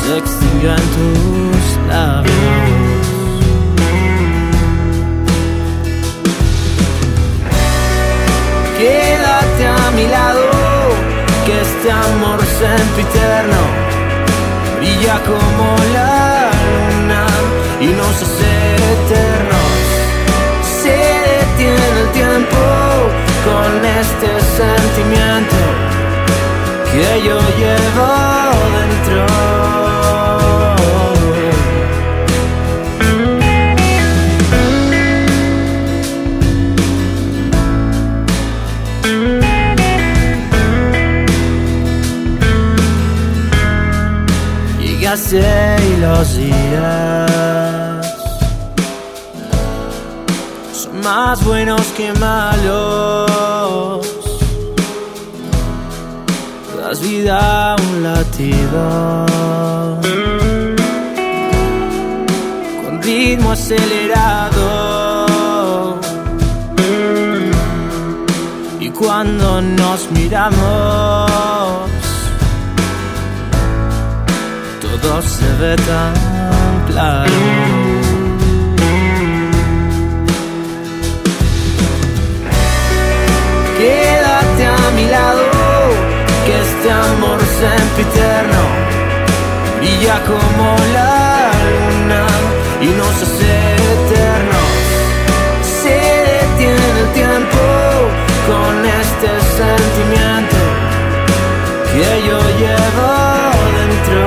se 0.02 0.18
extinguió 0.18 0.72
en 0.72 0.86
tus 0.96 1.88
labios. 1.88 2.34
Quédate 8.78 9.66
a 9.66 9.90
mi 9.96 10.06
lado, 10.08 10.50
que 11.46 11.62
este 11.62 11.90
amor 11.90 12.40
sempiterno 12.60 13.62
brilla 14.76 15.18
como 15.30 15.66
la 15.94 16.50
luna 16.66 17.26
y 17.80 17.86
nos 17.86 18.16
hace 18.24 18.52
eternos. 18.96 19.74
Se 20.82 20.90
detiene 20.90 22.00
el 22.02 22.08
tiempo 22.12 22.58
con 23.44 23.84
este 23.84 24.30
sentimiento 24.40 25.56
que 26.92 27.22
yo 27.26 27.38
llevo 27.60 28.10
dentro. 28.76 29.26
Llegaste 44.80 45.42
y 45.88 46.00
los 46.00 46.36
días 46.36 47.23
más 51.04 51.44
buenos 51.44 51.82
que 51.96 52.12
malos. 52.14 54.06
Das 56.80 57.00
vida 57.00 57.72
a 57.72 57.76
un 57.76 58.02
latido 58.02 59.26
con 62.84 63.02
ritmo 63.02 63.52
acelerado. 63.52 64.70
Y 68.80 68.88
cuando 68.90 69.60
nos 69.60 70.10
miramos, 70.10 71.30
todo 74.80 75.22
se 75.22 75.52
ve 75.60 75.76
tan 75.76 76.14
claro. 76.88 77.53
Este 86.84 86.92
amor 86.92 87.40
sempiterno 87.40 88.62
brilla 89.78 90.20
como 90.26 90.76
la 90.92 91.50
luna 91.72 92.26
y 92.78 92.88
nos 92.88 93.22
hace 93.22 93.52
eternos. 93.94 94.72
Se 95.80 95.96
detiene 96.40 96.86
el 97.00 97.12
tiempo 97.14 97.62
con 98.46 98.84
este 98.84 99.30
sentimiento 99.60 100.60
que 101.90 102.08
yo 102.28 102.38
llevo 102.60 103.08
dentro. 103.78 104.26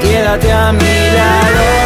Quédate 0.00 0.52
a 0.52 0.72
mi 0.72 0.96
lado. 1.16 1.85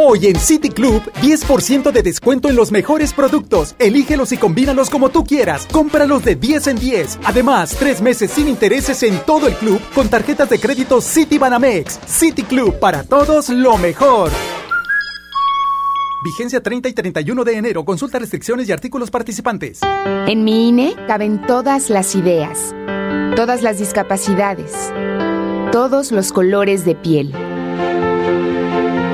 Hoy 0.00 0.26
en 0.26 0.38
City 0.38 0.68
Club, 0.68 1.02
10% 1.22 1.90
de 1.90 2.02
descuento 2.04 2.48
en 2.48 2.54
los 2.54 2.70
mejores 2.70 3.12
productos. 3.12 3.74
Elígelos 3.80 4.30
y 4.30 4.36
combínalos 4.36 4.90
como 4.90 5.08
tú 5.08 5.24
quieras. 5.24 5.66
Cómpralos 5.72 6.24
de 6.24 6.36
10 6.36 6.68
en 6.68 6.76
10. 6.78 7.18
Además, 7.24 7.74
tres 7.76 8.00
meses 8.00 8.30
sin 8.30 8.46
intereses 8.46 9.02
en 9.02 9.18
todo 9.26 9.48
el 9.48 9.54
club 9.54 9.80
con 9.96 10.08
tarjetas 10.08 10.50
de 10.50 10.60
crédito 10.60 11.00
City 11.00 11.36
Banamex. 11.36 11.98
City 12.06 12.44
Club, 12.44 12.78
para 12.78 13.02
todos 13.02 13.48
lo 13.48 13.76
mejor. 13.76 14.30
Vigencia 16.22 16.62
30 16.62 16.90
y 16.90 16.92
31 16.92 17.42
de 17.42 17.56
enero. 17.56 17.84
Consulta 17.84 18.20
restricciones 18.20 18.68
y 18.68 18.72
artículos 18.72 19.10
participantes. 19.10 19.80
En 20.04 20.44
mi 20.44 20.68
INE 20.68 20.94
caben 21.08 21.44
todas 21.44 21.90
las 21.90 22.14
ideas, 22.14 22.72
todas 23.34 23.64
las 23.64 23.80
discapacidades, 23.80 24.92
todos 25.72 26.12
los 26.12 26.30
colores 26.30 26.84
de 26.84 26.94
piel. 26.94 27.47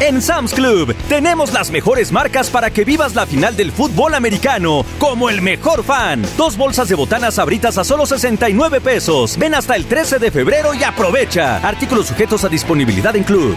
En 0.00 0.20
Sam's 0.20 0.52
Club 0.52 0.92
tenemos 1.08 1.52
las 1.52 1.70
mejores 1.70 2.10
marcas 2.10 2.50
para 2.50 2.70
que 2.70 2.84
vivas 2.84 3.14
la 3.14 3.26
final 3.26 3.56
del 3.56 3.70
fútbol 3.70 4.14
americano 4.14 4.84
como 4.98 5.30
el 5.30 5.40
mejor 5.40 5.84
fan. 5.84 6.22
Dos 6.36 6.56
bolsas 6.56 6.88
de 6.88 6.96
botanas 6.96 7.38
abritas 7.38 7.78
a 7.78 7.84
solo 7.84 8.04
69 8.04 8.80
pesos. 8.80 9.38
Ven 9.38 9.54
hasta 9.54 9.76
el 9.76 9.86
13 9.86 10.18
de 10.18 10.32
febrero 10.32 10.74
y 10.74 10.82
aprovecha. 10.82 11.58
Artículos 11.58 12.06
sujetos 12.06 12.44
a 12.44 12.48
disponibilidad 12.48 13.14
en 13.14 13.22
Club. 13.22 13.56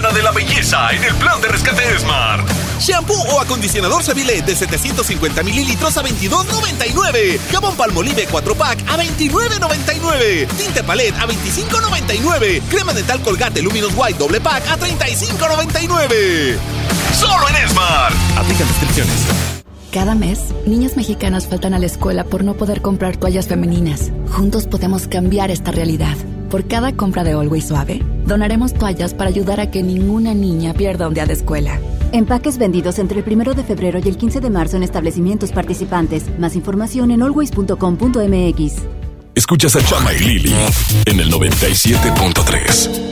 de 0.09 0.23
la 0.23 0.31
belleza 0.31 0.91
en 0.91 1.03
el 1.03 1.13
plan 1.15 1.39
de 1.39 1.47
rescate 1.47 1.99
Smart. 1.99 2.49
Shampoo 2.79 3.13
o 3.13 3.39
acondicionador 3.39 4.01
Seville 4.03 4.41
de 4.41 4.55
750 4.55 5.43
mililitros 5.43 5.95
a 5.95 6.03
22.99. 6.03 7.39
Jabón 7.51 7.75
Palmolive 7.77 8.25
4 8.25 8.55
pack 8.55 8.79
a 8.89 8.97
29.99. 8.97 10.47
Tinte 10.57 10.83
Palette 10.83 11.15
a 11.19 11.27
25.99. 11.27 12.61
Crema 12.63 12.93
dental 12.93 13.21
Colgate 13.21 13.61
Luminous 13.61 13.93
White 13.95 14.17
doble 14.17 14.41
pack 14.41 14.67
a 14.67 14.79
35.99. 14.79 16.57
Solo 17.13 17.47
en 17.49 17.69
Smart. 17.69 18.15
Aplican 18.37 18.67
restricciones. 18.67 19.15
Cada 19.91 20.15
mes, 20.15 20.39
niñas 20.65 20.97
mexicanas 20.97 21.47
faltan 21.47 21.75
a 21.75 21.79
la 21.79 21.85
escuela 21.85 22.23
por 22.23 22.43
no 22.43 22.55
poder 22.55 22.81
comprar 22.81 23.17
toallas 23.17 23.47
femeninas. 23.47 24.11
Juntos 24.31 24.65
podemos 24.65 25.07
cambiar 25.07 25.51
esta 25.51 25.71
realidad. 25.71 26.17
Por 26.51 26.67
cada 26.67 26.91
compra 26.91 27.23
de 27.23 27.31
Always 27.31 27.69
Suave, 27.69 28.03
donaremos 28.25 28.73
toallas 28.73 29.13
para 29.13 29.29
ayudar 29.29 29.61
a 29.61 29.71
que 29.71 29.83
ninguna 29.83 30.33
niña 30.33 30.73
pierda 30.73 31.07
un 31.07 31.13
día 31.13 31.25
de 31.25 31.31
escuela. 31.31 31.79
Empaques 32.11 32.57
vendidos 32.57 32.99
entre 32.99 33.21
el 33.21 33.25
1 33.25 33.53
de 33.53 33.63
febrero 33.63 33.99
y 34.03 34.09
el 34.09 34.17
15 34.17 34.41
de 34.41 34.49
marzo 34.49 34.75
en 34.75 34.83
establecimientos 34.83 35.53
participantes. 35.53 36.25
Más 36.39 36.57
información 36.57 37.11
en 37.11 37.23
always.com.mx. 37.23 38.73
Escuchas 39.33 39.77
a 39.77 39.85
Chama 39.85 40.13
y 40.13 40.19
Lili 40.19 40.53
en 41.05 41.21
el 41.21 41.31
97.3. 41.31 43.10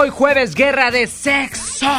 Hoy 0.00 0.10
jueves, 0.10 0.54
guerra 0.54 0.92
de 0.92 1.08
sexos. 1.08 1.90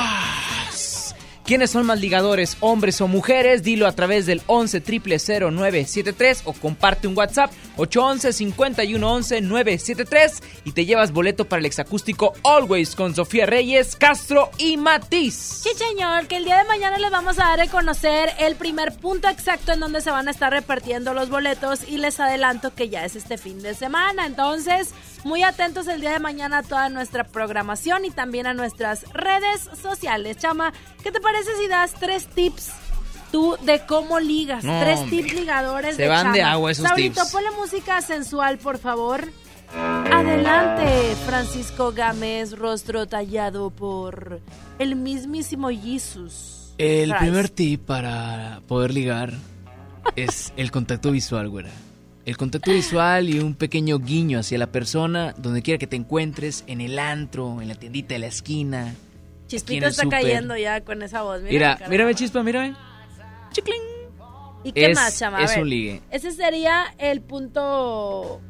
¿Quiénes 1.44 1.72
son 1.72 1.86
más 1.86 2.00
ligadores, 2.00 2.56
hombres 2.62 3.02
o 3.02 3.10
mujeres? 3.10 3.62
Dilo 3.62 3.88
a 3.88 3.92
través 3.92 4.26
del 4.26 4.42
11 4.48 4.82
0973 4.82 6.44
o 6.46 6.54
comparte 6.54 7.10
un 7.10 7.18
WhatsApp 7.18 7.52
811 7.76 8.32
5111 8.32 9.42
973 9.42 10.44
y 10.64 10.72
te 10.74 10.86
llevas 10.86 11.12
boleto 11.12 11.46
para 11.46 11.60
el 11.60 11.66
exacústico 11.66 12.34
Always 12.44 12.96
con 12.96 13.16
Sofía 13.16 13.46
Reyes, 13.46 13.96
Castro 13.96 14.50
y 14.58 14.78
Matiz. 14.78 15.36
Sí, 15.36 15.70
señor, 15.76 16.28
que 16.28 16.38
el 16.38 16.46
día 16.46 16.58
de 16.58 16.66
mañana 16.66 16.98
les 16.98 17.12
vamos 17.12 17.40
a 17.40 17.44
dar 17.46 17.62
a 17.62 17.68
conocer 17.68 18.32
el 18.40 18.56
primer 18.56 18.94
punto 18.98 19.28
exacto 19.30 19.72
en 19.72 19.80
donde 19.80 20.02
se 20.02 20.12
van 20.12 20.28
a 20.28 20.32
estar 20.32 20.52
repartiendo 20.52 21.14
los 21.14 21.30
boletos 21.30 21.82
y 21.88 21.98
les 21.98 22.20
adelanto 22.20 22.74
que 22.76 22.90
ya 22.90 23.06
es 23.06 23.16
este 23.16 23.38
fin 23.38 23.62
de 23.62 23.74
semana. 23.74 24.26
Entonces, 24.26 24.90
muy 25.24 25.44
atentos 25.44 25.88
el 25.88 26.02
día 26.02 26.12
de 26.12 26.20
mañana 26.20 26.60
a 26.60 26.64
toda 26.64 26.90
nuestra 26.90 27.24
programación 27.24 28.06
y 28.06 28.12
también 28.12 28.48
a 28.48 28.54
nuestras 28.54 29.04
redes 29.14 29.70
sociales. 29.82 30.38
Chama, 30.38 30.74
¿qué 31.04 31.12
te 31.12 31.20
parece 31.20 31.50
si 31.58 31.68
das 31.68 31.94
tres 32.00 32.28
tips? 32.28 32.70
Tú 33.32 33.56
de 33.62 33.86
cómo 33.86 34.20
ligas, 34.20 34.64
No, 34.64 34.80
tres 34.82 35.08
tips 35.10 35.34
ligadores 35.34 35.96
Se 35.98 36.02
de 36.04 36.08
van 36.08 36.34
de 36.34 36.42
agua 36.42 36.72
esos 36.72 36.88
Saurito, 36.88 37.22
tips. 37.22 37.32
ponle 37.32 37.52
música 37.52 38.02
sensual, 38.02 38.58
por 38.58 38.80
favor. 38.80 39.24
Adelante, 39.76 41.16
Francisco 41.26 41.92
Gámez, 41.94 42.58
rostro 42.58 43.08
tallado 43.08 43.70
por 43.70 44.40
el 44.80 44.96
mismísimo 44.96 45.70
Jesus. 45.70 46.74
El 46.78 47.10
Christ. 47.10 47.22
primer 47.22 47.50
tip 47.50 47.86
para 47.86 48.62
poder 48.68 48.94
ligar 48.94 49.34
es 50.16 50.54
el 50.58 50.72
contacto 50.72 51.12
visual, 51.12 51.50
güera. 51.50 51.70
El 52.26 52.38
contacto 52.38 52.72
visual 52.72 53.30
y 53.30 53.40
un 53.40 53.54
pequeño 53.56 54.00
guiño 54.00 54.40
hacia 54.40 54.58
la 54.58 54.68
persona, 54.68 55.34
donde 55.38 55.62
quiera 55.62 55.78
que 55.78 55.88
te 55.88 55.96
encuentres, 55.96 56.64
en 56.68 56.82
el 56.82 57.00
antro, 57.00 57.62
en 57.62 57.68
la 57.68 57.76
tiendita 57.76 58.14
de 58.16 58.20
la 58.20 58.28
esquina. 58.28 58.96
el 59.52 59.84
está 59.84 60.08
cayendo 60.10 60.56
ya 60.58 60.82
con 60.82 61.02
esa 61.02 61.24
voz. 61.24 61.42
Mira, 61.42 61.76
Mira, 61.76 61.90
mírame, 61.90 62.16
chispa, 62.16 62.44
mírame. 62.44 62.76
¿Y 64.64 64.72
qué 64.74 64.92
es- 64.92 64.96
más, 64.98 65.18
chama? 65.18 65.44
Es 65.44 65.56
un 65.58 65.70
ligue. 65.70 66.02
¿Ese 66.12 66.32
sería 66.32 66.94
el 66.98 67.22
punto 67.22 68.42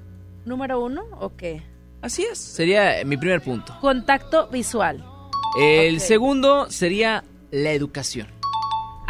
número 0.46 0.84
uno 0.84 1.06
o 1.20 1.36
qué? 1.36 1.64
Así 2.02 2.24
es. 2.24 2.38
Sería 2.38 3.04
mi 3.06 3.18
primer 3.18 3.42
punto. 3.42 3.76
Contacto 3.82 4.48
visual. 4.48 5.04
El 5.60 6.00
segundo 6.00 6.70
sería 6.70 7.24
la 7.52 7.72
educación. 7.72 8.39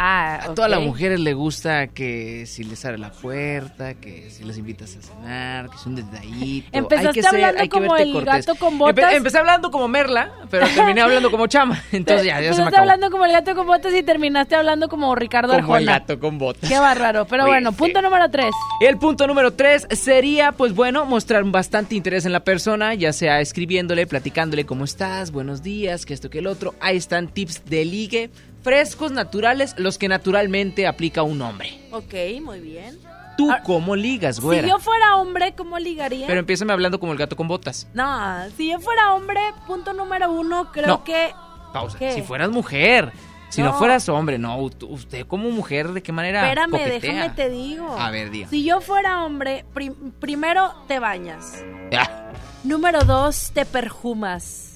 Ah, 0.02 0.40
A 0.44 0.54
todas 0.54 0.70
las 0.70 0.80
mujeres 0.80 1.20
les 1.20 1.34
gusta 1.34 1.88
que 1.88 2.46
si 2.46 2.64
les 2.64 2.82
abre 2.86 2.96
la 2.96 3.10
puerta, 3.12 3.92
que 3.94 4.30
si 4.30 4.44
las 4.44 4.56
invitas 4.56 4.96
a 4.96 5.02
cenar, 5.02 5.68
que 5.68 5.76
es 5.76 5.84
un 5.84 5.94
detallito. 5.96 6.68
Empezaste 6.72 7.08
hay 7.08 7.12
que 7.14 7.22
ser- 7.22 7.34
hablando 7.34 7.60
hay 7.60 7.68
que 7.68 7.78
como 7.78 7.96
el 7.98 8.12
cortés. 8.14 8.46
gato 8.46 8.58
con 8.58 8.78
botas. 8.78 9.04
Empe- 9.12 9.16
empecé 9.16 9.36
hablando 9.38 9.70
como 9.70 9.88
Merla, 9.88 10.32
pero 10.50 10.66
terminé 10.68 11.02
hablando 11.02 11.30
como 11.30 11.46
Chama. 11.48 11.82
Entonces 11.92 12.24
ya, 12.24 12.32
ya 12.32 12.36
se 12.36 12.40
me 12.40 12.46
Empezaste 12.48 12.68
acabó. 12.76 12.80
hablando 12.82 13.10
como 13.10 13.26
el 13.26 13.32
gato 13.32 13.54
con 13.54 13.66
botas 13.66 13.92
y 13.94 14.02
terminaste 14.02 14.54
hablando 14.56 14.88
como 14.88 15.14
Ricardo 15.14 15.52
Como 15.52 15.76
el 15.76 15.86
Arjona. 15.86 15.98
gato 15.98 16.18
con 16.18 16.38
botas. 16.38 16.70
Qué 16.70 16.78
bárbaro. 16.78 17.26
Pero 17.26 17.42
Oye, 17.42 17.52
bueno, 17.52 17.72
punto 17.72 18.00
número 18.00 18.30
tres. 18.30 18.52
El 18.80 18.96
punto 18.96 19.26
número 19.26 19.52
tres 19.52 19.86
sería, 19.90 20.52
pues 20.52 20.74
bueno, 20.74 21.04
mostrar 21.04 21.44
bastante 21.44 21.94
interés 21.94 22.24
en 22.24 22.32
la 22.32 22.40
persona, 22.42 22.94
ya 22.94 23.12
sea 23.12 23.42
escribiéndole, 23.42 24.06
platicándole 24.06 24.64
cómo 24.64 24.84
estás, 24.86 25.30
buenos 25.30 25.62
días, 25.62 26.06
que 26.06 26.14
esto, 26.14 26.30
que 26.30 26.38
el 26.38 26.46
otro. 26.46 26.74
Ahí 26.80 26.96
están 26.96 27.28
tips 27.28 27.66
de 27.66 27.84
ligue, 27.84 28.30
frescos, 28.62 29.12
naturales, 29.12 29.74
los 29.78 29.98
que 29.98 30.08
naturalmente 30.08 30.86
aplica 30.86 31.22
un 31.22 31.40
hombre. 31.42 31.80
Ok, 31.92 32.14
muy 32.42 32.60
bien. 32.60 32.98
¿Tú 33.36 33.48
cómo 33.64 33.96
ligas, 33.96 34.38
güera? 34.40 34.62
Si 34.64 34.68
yo 34.68 34.78
fuera 34.78 35.16
hombre, 35.16 35.54
¿cómo 35.54 35.78
ligaría? 35.78 36.26
Pero 36.26 36.40
empiézame 36.40 36.72
hablando 36.74 37.00
como 37.00 37.12
el 37.12 37.18
gato 37.18 37.36
con 37.36 37.48
botas. 37.48 37.86
No, 37.94 38.48
si 38.56 38.70
yo 38.70 38.80
fuera 38.80 39.14
hombre, 39.14 39.40
punto 39.66 39.92
número 39.94 40.30
uno, 40.30 40.70
creo 40.72 40.86
No. 40.86 41.04
que... 41.04 41.32
Pausa. 41.72 41.96
¿Qué? 41.98 42.12
Si 42.12 42.22
fueras 42.22 42.50
mujer. 42.50 43.12
Si 43.48 43.62
no. 43.62 43.68
No. 43.72 43.78
fueras 43.78 44.08
hombre, 44.10 44.38
no. 44.38 44.58
ut- 44.60 44.86
Usted 44.88 45.26
como 45.26 45.50
mujer, 45.50 45.88
¿de 45.88 46.02
qué 46.02 46.12
manera 46.12 46.42
Espérame, 46.42 46.70
coquetea? 46.72 46.98
déjame 47.00 47.30
te 47.30 47.48
digo. 47.48 47.96
A 47.98 48.10
ver, 48.10 48.30
diga. 48.30 48.48
Si 48.48 48.62
yo 48.64 48.80
fuera 48.80 49.24
hombre, 49.24 49.64
prim- 49.72 50.12
primero 50.20 50.74
te 50.86 50.98
bañas. 50.98 51.64
Ah, 51.96 52.30
Número 52.62 53.00
dos, 53.04 53.52
te 53.54 53.64
perfumas. 53.64 54.74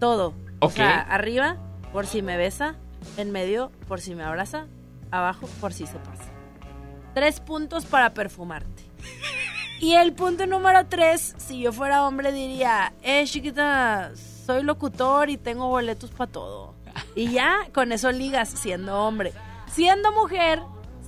Todo. 0.00 0.32
O 0.60 0.66
Ok. 0.66 0.72
sea, 0.72 1.00
arriba, 1.00 1.56
por 1.92 2.06
si 2.06 2.22
me 2.22 2.36
besa. 2.36 2.76
En 3.16 3.30
medio, 3.32 3.70
por 3.86 4.00
si 4.00 4.14
me 4.14 4.24
abraza. 4.24 4.66
Abajo, 5.10 5.48
por 5.60 5.72
si 5.72 5.86
se 5.86 5.98
pasa. 5.98 6.24
Tres 7.14 7.40
puntos 7.40 7.86
para 7.86 8.14
perfumarte. 8.14 8.84
Y 9.80 9.94
el 9.94 10.12
punto 10.12 10.46
número 10.46 10.86
tres, 10.86 11.34
si 11.38 11.60
yo 11.60 11.72
fuera 11.72 12.04
hombre, 12.06 12.32
diría, 12.32 12.92
eh, 13.02 13.24
chiquita, 13.26 14.10
soy 14.44 14.62
locutor 14.62 15.30
y 15.30 15.36
tengo 15.36 15.68
boletos 15.68 16.10
para 16.10 16.30
todo. 16.30 16.74
Y 17.14 17.30
ya, 17.30 17.56
con 17.72 17.92
eso 17.92 18.10
ligas 18.12 18.48
siendo 18.48 19.02
hombre. 19.04 19.32
Siendo 19.70 20.10
mujer, 20.12 20.60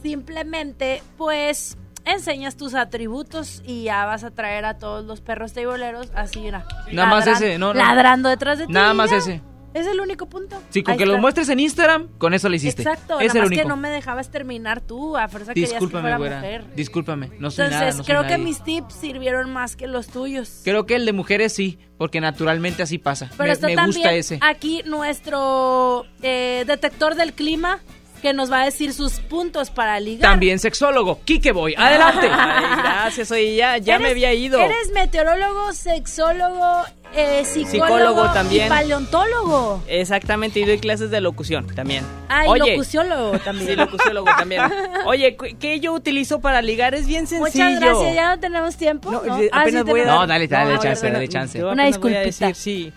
simplemente, 0.02 1.02
pues, 1.16 1.76
enseñas 2.04 2.56
tus 2.56 2.74
atributos 2.74 3.62
y 3.64 3.84
ya 3.84 4.04
vas 4.06 4.24
a 4.24 4.30
traer 4.30 4.64
a 4.64 4.78
todos 4.78 5.04
los 5.04 5.20
perros 5.20 5.52
teiboleros 5.52 6.10
así, 6.14 6.40
mira. 6.40 6.64
Nada 6.92 7.08
más 7.10 7.26
ladran- 7.26 7.36
ese, 7.36 7.58
no, 7.58 7.74
no. 7.74 7.78
Ladrando 7.78 8.28
detrás 8.28 8.58
de 8.58 8.66
ti. 8.66 8.72
Nada 8.72 8.94
más 8.94 9.12
ese. 9.12 9.42
Es 9.72 9.86
el 9.86 10.00
único 10.00 10.28
punto. 10.28 10.60
Sí, 10.70 10.82
con 10.82 10.92
Ahí 10.92 10.98
que 10.98 11.06
lo 11.06 11.18
muestres 11.18 11.48
en 11.48 11.60
Instagram, 11.60 12.08
con 12.18 12.34
eso 12.34 12.48
lo 12.48 12.56
hiciste. 12.56 12.82
Exacto, 12.82 13.20
es 13.20 13.28
nada 13.28 13.38
el 13.38 13.42
más 13.42 13.46
único. 13.48 13.62
que 13.62 13.68
no 13.68 13.76
me 13.76 13.88
dejabas 13.88 14.30
terminar 14.30 14.80
tú, 14.80 15.16
a 15.16 15.28
fuerza 15.28 15.54
que 15.54 15.60
Discúlpame, 15.60 16.02
fuera 16.02 16.16
güera. 16.18 16.36
mujer. 16.36 16.64
Discúlpame, 16.74 17.26
no 17.38 17.50
soy 17.50 17.66
Entonces, 17.66 17.70
nada, 17.70 17.86
no 17.92 17.92
soy 17.98 18.04
creo 18.04 18.26
que 18.26 18.38
mis 18.38 18.62
tips 18.64 18.94
sirvieron 18.94 19.52
más 19.52 19.76
que 19.76 19.86
los 19.86 20.08
tuyos. 20.08 20.62
Creo 20.64 20.86
que 20.86 20.96
el 20.96 21.06
de 21.06 21.12
mujeres 21.12 21.52
sí, 21.52 21.78
porque 21.98 22.20
naturalmente 22.20 22.82
así 22.82 22.98
pasa. 22.98 23.30
Pero 23.36 23.44
me 23.48 23.52
está 23.52 23.66
me 23.68 23.76
también 23.76 23.94
gusta 23.96 24.12
ese. 24.14 24.38
aquí 24.42 24.82
nuestro 24.86 26.04
eh, 26.22 26.64
detector 26.66 27.14
del 27.14 27.32
clima 27.34 27.78
que 28.20 28.32
nos 28.32 28.50
va 28.52 28.62
a 28.62 28.64
decir 28.64 28.92
sus 28.92 29.14
puntos 29.20 29.70
para 29.70 29.98
ligar. 30.00 30.30
También 30.30 30.58
sexólogo. 30.58 31.20
Quique 31.24 31.52
Boy, 31.52 31.74
adelante. 31.76 32.28
Ay, 32.32 32.64
gracias, 32.82 33.30
oye, 33.30 33.56
ya, 33.56 33.78
ya 33.78 33.98
me 33.98 34.08
había 34.10 34.32
ido. 34.32 34.58
Eres 34.60 34.92
meteorólogo, 34.92 35.72
sexólogo, 35.72 36.84
eh, 37.14 37.44
psicólogo, 37.44 37.86
Psicólogo 37.86 38.32
también. 38.32 38.66
y 38.66 38.68
paleontólogo. 38.68 39.82
Exactamente, 39.88 40.60
y 40.60 40.64
doy 40.64 40.78
clases 40.78 41.10
de 41.10 41.20
locución 41.20 41.66
también. 41.74 42.04
Ah, 42.28 42.46
y 42.46 42.48
Oye, 42.50 42.70
locuciólogo 42.72 43.38
también. 43.40 43.68
Sí, 43.70 43.76
locuciólogo 43.76 44.26
también. 44.36 44.62
Oye, 45.06 45.36
¿qué 45.58 45.80
yo 45.80 45.92
utilizo 45.92 46.40
para 46.40 46.62
ligar? 46.62 46.94
Es 46.94 47.06
bien 47.06 47.26
sencillo. 47.26 47.64
Muchas 47.64 47.80
gracias, 47.80 48.14
ya 48.14 48.34
no 48.34 48.40
tenemos 48.40 48.76
tiempo. 48.76 49.10
No, 49.10 49.22
¿no? 49.22 49.34
Ah, 49.52 49.64
sí 49.66 49.72
voy 49.72 49.80
a 49.80 49.84
tenemos. 49.84 50.06
No, 50.06 50.26
dale, 50.26 50.46
dale, 50.46 50.74
No, 50.74 50.80
chance, 50.80 51.10
dale 51.10 51.28
chance. 51.28 51.58
Una 51.62 51.72
apenas 51.72 51.98
voy 51.98 52.14
a 52.14 52.20
disculpita. 52.20 52.46
decir, 52.46 52.54
sí. 52.54 52.92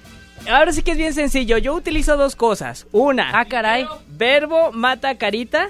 Ahora 0.49 0.71
sí 0.73 0.83
que 0.83 0.91
es 0.91 0.97
bien 0.97 1.13
sencillo. 1.13 1.57
Yo 1.57 1.73
utilizo 1.73 2.17
dos 2.17 2.35
cosas. 2.35 2.85
Una. 2.91 3.39
Ah, 3.39 3.45
caray. 3.45 3.85
Verbo 4.07 4.71
mata 4.71 5.15
carita. 5.17 5.69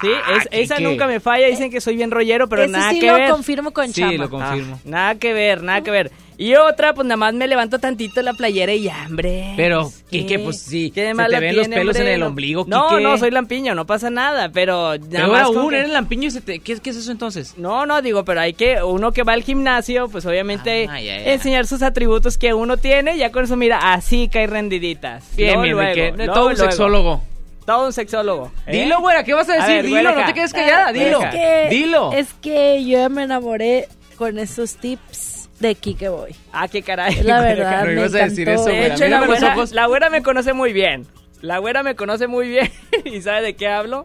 Sí, 0.00 0.08
es- 0.36 0.48
¿qué- 0.48 0.62
esa 0.62 0.76
qué? 0.76 0.84
nunca 0.84 1.06
me 1.06 1.18
falla. 1.18 1.46
Dicen 1.48 1.70
que 1.70 1.80
soy 1.80 1.96
bien 1.96 2.10
rollero, 2.10 2.48
pero 2.48 2.62
Ese 2.62 2.72
nada 2.72 2.90
sí 2.90 3.00
que 3.00 3.06
lo 3.08 3.14
ver. 3.14 3.30
confirmo 3.30 3.72
con 3.72 3.92
Sí, 3.92 4.00
Chama. 4.02 4.12
lo 4.14 4.30
confirmo. 4.30 4.76
Ah, 4.76 4.82
nada 4.84 5.14
que 5.16 5.32
ver, 5.32 5.62
nada 5.62 5.80
que 5.82 5.90
ver. 5.90 6.12
Y 6.42 6.56
otra, 6.56 6.92
pues 6.92 7.06
nada 7.06 7.16
más 7.16 7.34
me 7.34 7.46
levanto 7.46 7.78
tantito 7.78 8.20
la 8.22 8.32
playera 8.32 8.72
y 8.72 8.82
ya, 8.82 9.04
hombre. 9.08 9.52
Pero, 9.56 9.82
Es 9.86 10.02
Quique, 10.10 10.38
pues 10.40 10.58
sí, 10.60 10.90
¿Qué 10.90 11.02
de 11.02 11.14
se 11.14 11.24
te 11.28 11.38
ven 11.40 11.56
los 11.56 11.68
pelos 11.68 11.96
en 11.96 12.08
el 12.08 12.20
No- 12.20 12.26
ombligo, 12.26 12.64
No, 12.66 12.88
Quique. 12.88 13.02
no, 13.02 13.16
soy 13.16 13.30
lampiño, 13.30 13.74
no 13.76 13.86
pasa 13.86 14.10
nada, 14.10 14.48
pero... 14.50 14.98
nada 14.98 15.06
Pero 15.08 15.28
más 15.28 15.42
aún, 15.42 15.70
que- 15.70 15.76
eres 15.78 15.90
lampiño 15.90 16.26
y 16.26 16.30
se 16.32 16.40
te... 16.40 16.58
¿Qué, 16.58 16.80
qué 16.80 16.90
es 16.90 16.96
eso 16.96 17.12
entonces? 17.12 17.54
No, 17.58 17.86
no, 17.86 18.02
digo, 18.02 18.24
pero 18.24 18.40
hay 18.40 18.54
que, 18.54 18.82
uno 18.82 19.12
que 19.12 19.22
va 19.22 19.34
al 19.34 19.42
gimnasio, 19.44 20.08
pues 20.08 20.26
obviamente 20.26 20.88
Ah, 20.90 21.00
ya, 21.00 21.18
ya. 21.18 21.32
enseñar 21.32 21.66
sus 21.66 21.80
atributos 21.82 22.36
que 22.38 22.52
uno 22.54 22.76
tiene, 22.76 23.16
ya 23.16 23.30
con 23.30 23.44
eso, 23.44 23.56
mira, 23.56 23.92
así 23.92 24.28
cae 24.28 24.46
rendiditas. 24.48 25.24
Bien, 25.36 25.60
luego, 25.62 25.80
Enrique, 25.80 26.12
luego, 26.16 26.32
todo 26.34 26.46
un 26.48 26.52
luego. 26.54 26.70
sexólogo. 26.70 27.22
Todo 27.64 27.86
un 27.86 27.92
sexólogo. 27.92 28.50
¿eh? 28.66 28.82
Dilo, 28.82 29.00
güera, 29.00 29.22
¿qué 29.22 29.34
vas 29.34 29.48
a 29.48 29.54
decir? 29.54 29.68
ver, 29.76 29.84
Dilo, 29.86 30.12
no 30.12 30.26
te 30.26 30.34
quedes 30.34 30.52
callada, 30.52 30.92
dilo. 30.92 31.18
güereja. 31.18 31.30
que- 31.30 31.68
Dilo. 31.70 32.12
Es 32.12 32.34
que 32.42 32.84
yo 32.84 33.08
me 33.10 33.22
enamoré 33.22 33.86
con 34.16 34.40
esos 34.40 34.74
tips 34.76 35.31
de 35.62 35.74
Kike 35.74 36.08
Boy. 36.10 36.34
Ah, 36.52 36.68
qué 36.68 36.82
caray. 36.82 37.22
La 37.22 37.40
verdad, 37.42 37.80
No 37.80 37.86
me 37.86 37.92
ibas 37.94 38.14
a 38.14 38.18
decir 38.24 38.48
encantó. 38.48 38.68
eso, 38.70 38.78
De 38.80 38.86
hecho, 38.94 39.06
la 39.08 39.26
güera, 39.26 39.52
ojos. 39.54 39.72
la 39.72 39.86
güera 39.86 40.10
me 40.10 40.22
conoce 40.22 40.52
muy 40.52 40.72
bien. 40.72 41.06
La 41.40 41.58
güera 41.58 41.82
me 41.82 41.94
conoce 41.96 42.26
muy 42.26 42.48
bien 42.48 42.70
y 43.04 43.20
sabe 43.22 43.42
de 43.42 43.54
qué 43.56 43.68
hablo. 43.68 44.04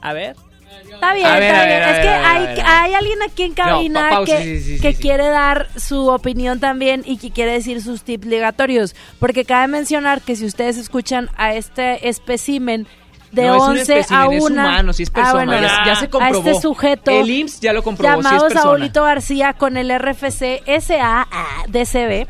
A 0.00 0.12
ver. 0.12 0.36
Está 0.92 1.14
bien, 1.14 1.26
ver, 1.32 1.42
está 1.42 1.64
bien. 1.66 1.80
ver, 1.80 1.88
es 1.88 1.98
que 2.00 2.08
hay, 2.08 2.44
a 2.44 2.48
ver. 2.48 2.60
hay 2.66 2.94
alguien 2.94 3.18
aquí 3.22 3.42
en 3.44 3.54
cabina 3.54 4.10
que, 4.26 4.36
sí, 4.38 4.60
sí, 4.60 4.74
sí, 4.76 4.80
que 4.82 4.92
sí. 4.92 5.00
quiere 5.02 5.26
dar 5.28 5.68
su 5.78 6.08
opinión 6.08 6.60
también 6.60 7.02
y 7.06 7.16
que 7.18 7.30
quiere 7.30 7.52
decir 7.52 7.82
sus 7.82 8.02
tips 8.02 8.26
ligatorios. 8.26 8.94
Porque 9.18 9.44
cabe 9.44 9.68
mencionar 9.68 10.20
que 10.20 10.36
si 10.36 10.44
ustedes 10.44 10.76
escuchan 10.76 11.30
a 11.36 11.54
este 11.54 12.08
espécimen 12.08 12.86
de 13.32 13.42
No, 13.46 13.56
es 13.56 13.62
un 13.62 13.68
11 13.70 13.80
a 13.80 13.82
espécimen, 14.00 14.26
1 14.28 14.36
es 14.36 14.50
humano, 14.50 14.92
sí 14.92 15.02
es 15.02 15.10
persona, 15.10 15.60
ya- 15.60 15.82
ya 15.86 15.94
se 15.96 16.08
comprobó. 16.08 16.48
A 16.48 16.50
este 16.52 16.60
sujeto 16.62 17.10
El 17.10 17.28
IMSS 17.30 17.60
ya 17.60 17.72
lo 17.72 17.82
comprobó, 17.82 18.16
sí 18.16 18.22
llamado 18.22 18.42
persona. 18.48 18.62
Saulito 18.62 19.02
García 19.04 19.52
con 19.54 19.76
el 19.76 19.90
RFC 19.90 20.62
SADCB. 20.66 22.26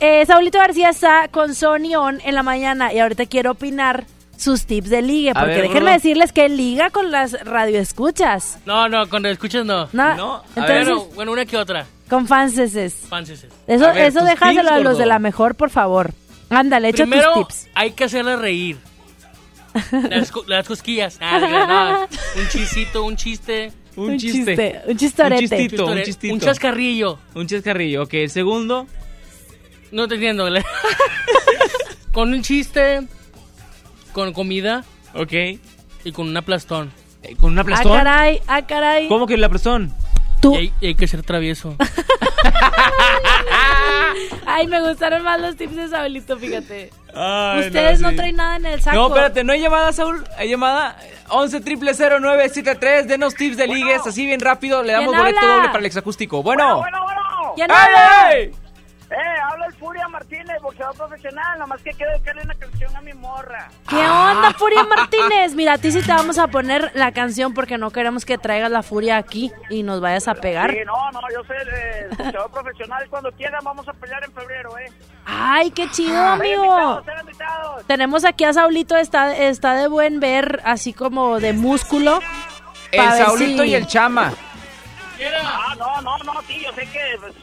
Eh, 0.00 0.26
Saulito 0.26 0.58
García 0.58 0.90
está 0.90 1.28
con 1.28 1.54
Sony 1.54 1.94
On 1.96 2.20
en 2.24 2.34
la 2.34 2.42
mañana 2.42 2.92
y 2.92 2.98
ahorita 2.98 3.26
quiero 3.26 3.52
opinar 3.52 4.04
sus 4.36 4.66
tips 4.66 4.90
de 4.90 5.00
ligue, 5.02 5.32
porque 5.34 5.46
ver, 5.50 5.62
déjenme 5.68 5.92
decirles 5.92 6.32
que 6.32 6.48
liga 6.48 6.90
con 6.90 7.12
las 7.12 7.32
radioescuchas. 7.44 8.58
No, 8.66 8.88
no, 8.88 9.08
con 9.08 9.24
escuchas 9.26 9.64
no. 9.64 9.88
No, 9.92 10.14
no. 10.16 10.34
A 10.36 10.42
entonces- 10.56 10.86
ver, 10.86 10.94
bueno, 11.14 11.32
una 11.32 11.44
que 11.46 11.56
otra. 11.56 11.86
Con 12.10 12.26
fanses. 12.26 12.94
Fanses. 13.08 13.46
Eso, 13.68 13.86
A 13.86 13.92
ver, 13.92 14.06
eso 14.06 14.24
déjaselo 14.24 14.60
tips, 14.62 14.72
a 14.72 14.76
los 14.78 14.84
gordo. 14.84 14.98
de 14.98 15.06
la 15.06 15.18
mejor, 15.20 15.54
por 15.54 15.70
favor. 15.70 16.12
Ándale, 16.50 16.88
echa 16.88 17.04
Primero, 17.04 17.32
tus 17.34 17.46
tips. 17.48 17.68
hay 17.74 17.92
que 17.92 18.04
hacerle 18.04 18.36
reír. 18.36 18.78
Las, 20.10 20.30
co- 20.30 20.44
las 20.46 20.66
cosquillas. 20.66 21.18
Ah, 21.20 22.06
no, 22.08 22.08
un 22.42 22.48
chisito, 22.48 23.04
un 23.04 23.16
chiste. 23.16 23.72
Un, 23.96 24.10
Un 24.12 24.18
chiste. 24.18 24.38
chiste, 24.56 24.80
un 24.86 24.96
chistorete. 24.96 25.42
Un 25.44 25.48
chistito, 25.50 25.86
un 25.86 26.02
chistito. 26.02 26.34
Un 26.34 26.40
chascarrillo. 26.40 27.18
Un 27.34 27.46
chascarrillo. 27.46 28.02
Ok, 28.04 28.14
el 28.14 28.30
segundo. 28.30 28.86
No 29.90 30.08
te 30.08 30.14
entiendo. 30.14 30.48
con 32.12 32.32
un 32.32 32.42
chiste, 32.42 33.02
con 34.12 34.32
comida. 34.32 34.84
Ok. 35.14 35.32
Y 36.04 36.12
con 36.12 36.26
un 36.28 36.36
aplastón. 36.36 36.90
¿Con 37.38 37.52
un 37.52 37.58
Ah, 37.58 37.62
aplastón? 37.62 37.92
caray, 37.96 38.40
ah, 38.46 38.66
caray. 38.66 39.08
¿Cómo 39.08 39.26
que 39.26 39.34
el 39.34 39.44
aplastón? 39.44 39.92
Tú. 40.40 40.54
Y 40.54 40.56
hay, 40.56 40.72
y 40.80 40.86
hay 40.88 40.94
que 40.94 41.06
ser 41.06 41.22
travieso. 41.22 41.76
Ay, 44.46 44.66
me 44.66 44.80
gustaron 44.86 45.22
más 45.22 45.40
los 45.40 45.56
tips 45.56 45.76
de 45.76 45.88
Saulito, 45.88 46.36
fíjate. 46.38 46.90
Ay, 47.14 47.66
Ustedes 47.66 48.00
no, 48.00 48.10
sí. 48.10 48.16
traen 48.16 48.36
nada 48.36 48.56
en 48.56 48.66
el 48.66 48.80
saco. 48.80 48.96
No, 48.96 49.06
espérate, 49.08 49.44
no 49.44 49.52
hay 49.52 49.60
llamada, 49.60 49.92
Saúl. 49.92 50.24
Hay 50.38 50.48
llamada 50.48 50.96
11 51.28 51.60
0973. 51.60 53.06
Denos 53.08 53.34
tips 53.34 53.56
de 53.56 53.66
ligues, 53.66 54.06
así 54.06 54.24
bien 54.26 54.40
rápido. 54.40 54.82
Le 54.82 54.92
damos 54.92 55.08
¿Quién 55.12 55.20
boleto 55.20 55.38
habla? 55.40 55.54
doble 55.54 55.68
para 55.68 55.78
el 55.80 55.86
exacústico. 55.86 56.42
Bueno. 56.42 56.78
Bueno, 56.78 57.02
bueno. 57.04 57.20
¿Quién 57.54 57.70
¡Ey, 57.70 57.76
habla? 57.76 58.32
ey! 58.32 58.52
Eh, 59.10 59.14
habla 59.50 59.66
el 59.66 59.74
boxeador 60.62 60.96
profesional. 60.96 61.58
Nomás 61.58 61.82
que 61.82 61.90
quiero 61.92 62.12
dedicarle 62.12 62.42
una 62.42 62.54
canción 62.54 62.96
a 62.96 63.00
mi 63.02 63.12
morra. 63.12 63.68
¿Qué 63.88 63.96
onda, 63.96 64.52
Furia 64.56 64.82
Martínez? 64.96 65.54
Mira, 65.54 65.74
a 65.74 65.78
ti 65.78 65.92
sí 65.92 66.00
te 66.02 66.12
vamos 66.12 66.38
a 66.38 66.46
poner 66.48 66.90
la 66.94 67.12
canción 67.12 67.52
porque 67.54 67.76
no 67.78 67.90
queremos 67.90 68.24
que 68.24 68.38
traigas 68.38 68.70
la 68.70 68.82
furia 68.82 69.16
aquí 69.18 69.52
y 69.68 69.82
nos 69.82 70.00
vayas 70.00 70.28
a 70.28 70.34
pegar. 70.34 70.70
Sí, 70.70 70.78
no, 70.86 71.10
no, 71.12 71.20
yo 71.32 71.44
soy 71.44 71.56
eh, 71.58 72.06
el 72.10 72.16
boxeador 72.16 72.50
profesional. 72.50 73.06
Cuando 73.10 73.30
quieran 73.32 73.60
vamos 73.62 73.86
a 73.88 73.92
pelear 73.92 74.24
en 74.24 74.32
febrero, 74.32 74.78
¿eh? 74.78 74.90
Ay, 75.24 75.70
qué 75.70 75.88
chido, 75.90 76.18
amigo. 76.20 76.64
invitados, 76.64 77.20
invitados. 77.20 77.86
Tenemos 77.86 78.24
aquí 78.24 78.44
a 78.44 78.52
Saulito, 78.52 78.96
está, 78.96 79.36
está 79.36 79.74
de 79.74 79.86
buen 79.88 80.18
ver, 80.20 80.60
así 80.64 80.92
como 80.92 81.38
de 81.40 81.52
músculo. 81.52 82.20
El 82.90 83.10
Saulito 83.12 83.62
si- 83.62 83.68
y 83.70 83.74
el 83.74 83.86
Chama. 83.86 84.32
Ah, 85.44 85.74
no, 85.78 86.00
no, 86.02 86.18
no, 86.18 86.42
sí, 86.48 86.60
yo 86.64 86.72
sé 86.72 86.82
que 86.88 87.00
pues, 87.20 87.34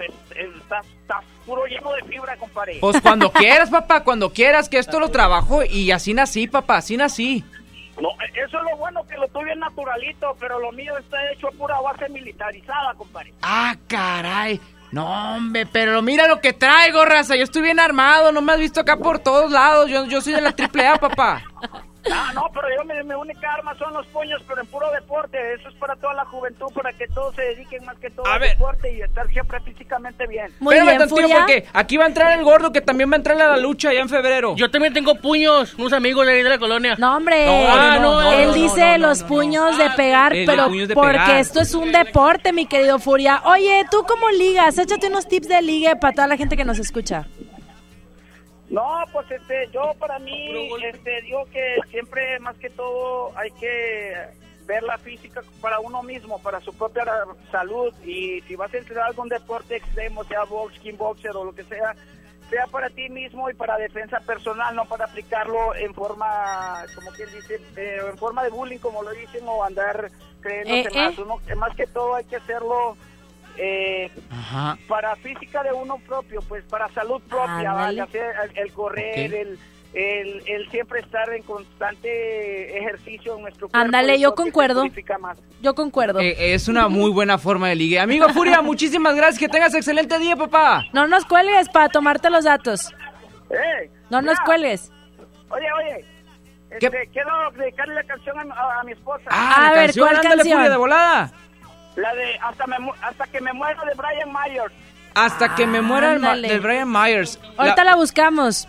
puro 1.49 1.65
lleno 1.65 1.91
de 1.93 2.03
fibra, 2.03 2.37
compadre. 2.37 2.77
Pues 2.79 3.01
cuando 3.01 3.31
quieras, 3.31 3.69
papá, 3.71 4.03
cuando 4.03 4.31
quieras, 4.31 4.69
que 4.69 4.77
esto 4.77 4.99
lo 4.99 5.09
trabajo 5.09 5.63
y 5.63 5.91
así 5.91 6.13
nací, 6.13 6.47
papá, 6.47 6.77
así 6.77 6.95
nací. 6.95 7.43
No, 7.99 8.09
eh, 8.09 8.31
eso 8.45 8.57
es 8.59 8.63
lo 8.71 8.77
bueno, 8.77 9.05
que 9.07 9.17
lo 9.17 9.27
tuyo 9.29 9.51
es 9.51 9.57
naturalito, 9.57 10.35
pero 10.39 10.59
lo 10.59 10.71
mío 10.71 10.95
está 10.97 11.17
hecho 11.31 11.47
a 11.47 11.51
pura 11.51 11.81
base 11.81 12.07
militarizada, 12.09 12.93
compadre. 12.93 13.33
Ah, 13.41 13.75
caray. 13.87 14.61
No, 14.91 15.35
hombre, 15.35 15.65
pero 15.65 16.01
mira 16.01 16.27
lo 16.27 16.39
que 16.39 16.53
traigo, 16.53 17.03
raza. 17.03 17.35
Yo 17.35 17.43
estoy 17.43 17.63
bien 17.63 17.79
armado, 17.79 18.31
no 18.31 18.41
me 18.41 18.53
has 18.53 18.59
visto 18.59 18.79
acá 18.79 18.97
por 18.97 19.19
todos 19.19 19.51
lados. 19.51 19.89
Yo, 19.89 20.05
yo 20.05 20.21
soy 20.21 20.33
de 20.33 20.41
la 20.41 20.51
triple 20.51 20.87
A, 20.87 20.97
papá. 20.97 21.43
Ah, 22.11 22.31
no, 22.33 22.49
pero 22.53 22.67
yo 22.75 22.83
mi, 22.85 22.93
mi 23.03 23.13
única 23.15 23.53
arma 23.53 23.75
son 23.77 23.93
los 23.93 24.05
puños, 24.07 24.41
pero 24.47 24.61
en 24.61 24.67
puro 24.67 24.89
deporte. 24.91 25.37
Eso 25.53 25.67
es 25.69 25.75
para 25.75 25.95
toda 25.97 26.13
la 26.13 26.25
juventud, 26.25 26.67
para 26.73 26.93
que 26.93 27.07
todos 27.07 27.35
se 27.35 27.41
dediquen 27.41 27.83
más 27.85 27.97
que 27.97 28.09
todo 28.09 28.25
A 28.25 28.35
al 28.35 28.39
ver. 28.39 28.51
deporte 28.51 28.93
y 28.93 29.01
estar 29.01 29.27
siempre 29.29 29.59
físicamente 29.61 30.25
bien. 30.27 30.45
Espérame 30.61 30.97
tantito, 30.97 31.27
porque 31.29 31.65
aquí 31.73 31.97
va 31.97 32.05
a 32.05 32.07
entrar 32.07 32.37
el 32.37 32.43
gordo 32.45 32.71
que 32.71 32.81
también 32.81 33.09
va 33.11 33.15
a 33.15 33.17
entrar 33.17 33.41
a 33.41 33.47
la 33.49 33.57
lucha 33.57 33.91
ya 33.93 33.99
en 33.99 34.09
febrero. 34.09 34.55
Yo 34.55 34.71
también 34.71 34.93
tengo 34.93 35.15
puños, 35.15 35.73
unos 35.75 35.93
amigos 35.93 36.25
de 36.25 36.33
ahí 36.33 36.43
de 36.43 36.49
la 36.49 36.57
colonia. 36.57 36.95
No, 36.97 37.17
hombre. 37.17 37.45
Ah, 37.47 37.97
no, 38.01 38.21
no, 38.21 38.31
Él 38.31 38.47
no, 38.47 38.53
dice 38.53 38.97
los 38.97 39.23
puños 39.23 39.77
de 39.77 39.89
pegar, 39.91 40.33
el 40.33 40.45
de 40.45 40.51
pero 40.53 40.69
de 40.69 40.93
porque 40.95 41.11
pegar. 41.11 41.37
esto 41.37 41.59
es 41.61 41.73
un 41.73 41.91
deporte, 41.91 42.53
mi 42.53 42.65
querido 42.65 42.99
Furia. 42.99 43.41
Oye, 43.45 43.85
¿tú 43.91 44.03
cómo 44.07 44.29
ligas? 44.29 44.77
Échate 44.77 45.07
unos 45.07 45.27
tips 45.27 45.47
de 45.49 45.61
ligue 45.61 45.95
para 45.97 46.13
toda 46.13 46.27
la 46.27 46.37
gente 46.37 46.55
que 46.55 46.63
nos 46.65 46.79
escucha. 46.79 47.25
No, 48.69 49.03
pues 49.11 49.29
este, 49.31 49.67
yo 49.71 49.93
para 49.99 50.19
mí, 50.19 50.51
este, 50.83 51.21
digo 51.23 51.45
que 51.51 51.77
siempre 51.89 52.39
más 52.39 52.55
que 52.57 52.69
todo 52.69 53.31
hay 53.37 53.49
que 53.51 54.13
ver 54.65 54.83
la 54.83 54.97
física 54.99 55.41
para 55.61 55.79
uno 55.79 56.03
mismo, 56.03 56.39
para 56.43 56.59
su 56.59 56.71
propia 56.77 57.03
salud 57.51 57.91
y 58.05 58.41
si 58.41 58.55
vas 58.55 58.71
a 58.73 58.77
entrenar 58.77 59.05
algún 59.07 59.27
deporte 59.27 59.77
extremo, 59.77 60.23
sea 60.25 60.43
box, 60.43 60.77
kickboxer 60.79 61.35
o 61.35 61.45
lo 61.45 61.53
que 61.55 61.63
sea, 61.63 61.95
sea 62.51 62.67
para 62.67 62.91
ti 62.91 63.09
mismo 63.09 63.49
y 63.49 63.55
para 63.55 63.77
defensa 63.77 64.19
personal, 64.19 64.75
no 64.75 64.85
para 64.85 65.05
aplicarlo 65.05 65.73
en 65.73 65.91
forma, 65.95 66.85
como 66.93 67.09
quien 67.11 67.31
dice, 67.33 67.59
eh, 67.75 67.97
en 68.07 68.17
forma 68.19 68.43
de 68.43 68.51
bullying, 68.51 68.77
como 68.77 69.01
lo 69.01 69.09
dicen, 69.09 69.41
o 69.47 69.63
andar 69.63 70.11
creyéndose 70.41 70.95
Eh, 70.95 71.01
más. 71.01 71.17
eh. 71.17 71.21
Uno- 71.23 71.41
más 71.57 71.75
que 71.75 71.87
todo 71.87 72.13
hay 72.15 72.25
que 72.25 72.35
hacerlo 72.35 72.95
eh, 73.61 74.09
Ajá. 74.31 74.77
para 74.87 75.15
física 75.17 75.61
de 75.63 75.73
uno 75.73 75.97
propio, 76.07 76.39
pues 76.47 76.63
para 76.65 76.87
salud 76.89 77.21
propia, 77.29 77.71
Ándale. 77.71 77.75
¿vale? 77.75 78.01
Hacer 78.01 78.35
el, 78.45 78.57
el 78.57 78.73
correr, 78.73 79.33
el, 79.33 79.59
el, 79.93 80.43
el 80.47 80.69
siempre 80.71 80.99
estar 81.01 81.29
en 81.33 81.43
constante 81.43 82.77
ejercicio 82.77 83.35
en 83.35 83.41
nuestro 83.41 83.67
cuerpo. 83.69 83.77
Ándale, 83.85 84.19
yo 84.19 84.35
concuerdo. 84.35 84.85
Yo 85.61 85.75
concuerdo. 85.75 86.19
Eh, 86.19 86.53
es 86.53 86.67
una 86.67 86.87
muy 86.87 87.11
buena 87.11 87.37
forma 87.37 87.67
de 87.69 87.75
ligue. 87.75 87.99
Amigo 87.99 88.29
Furia, 88.29 88.61
muchísimas 88.63 89.15
gracias. 89.15 89.39
Que 89.39 89.49
tengas 89.49 89.73
excelente 89.73 90.17
día, 90.19 90.35
papá. 90.35 90.85
No 90.93 91.07
nos 91.07 91.25
cuelgues 91.25 91.69
para 91.69 91.89
tomarte 91.89 92.29
los 92.29 92.45
datos. 92.45 92.91
¡Eh! 93.49 93.89
No 94.09 94.21
nos 94.21 94.39
cuelgues. 94.41 94.91
Oye, 95.49 95.65
oye. 95.83 96.05
Este, 96.71 97.09
quiero 97.11 97.31
dedicarle 97.57 97.95
la 97.95 98.03
canción 98.03 98.37
a, 98.37 98.53
a- 98.53 98.79
a 98.81 98.83
mi 98.83 98.91
esposa. 98.91 99.23
Ah, 99.31 99.55
A 99.57 99.63
la 99.63 99.69
ver, 99.71 99.85
canción, 99.87 100.05
¿cuál 100.05 100.15
ándale, 100.17 100.35
canción? 100.35 100.57
Furia, 100.59 100.69
de 100.69 100.77
volada. 100.77 101.31
La 101.95 102.13
de 102.13 102.37
Hasta, 102.41 102.65
me, 102.67 102.79
mu- 102.79 102.93
hasta 103.01 103.27
que 103.27 103.41
me 103.41 103.51
muero 103.53 103.81
de 103.85 103.93
Brian 103.95 104.29
Myers. 104.31 104.73
Hasta 105.15 105.55
que 105.55 105.65
me 105.67 105.81
muera 105.81 106.13
el, 106.13 106.41
del 106.43 106.59
Brian 106.61 106.89
Myers. 106.91 107.39
Ahorita 107.57 107.83
la 107.83 107.95
buscamos. 107.95 108.67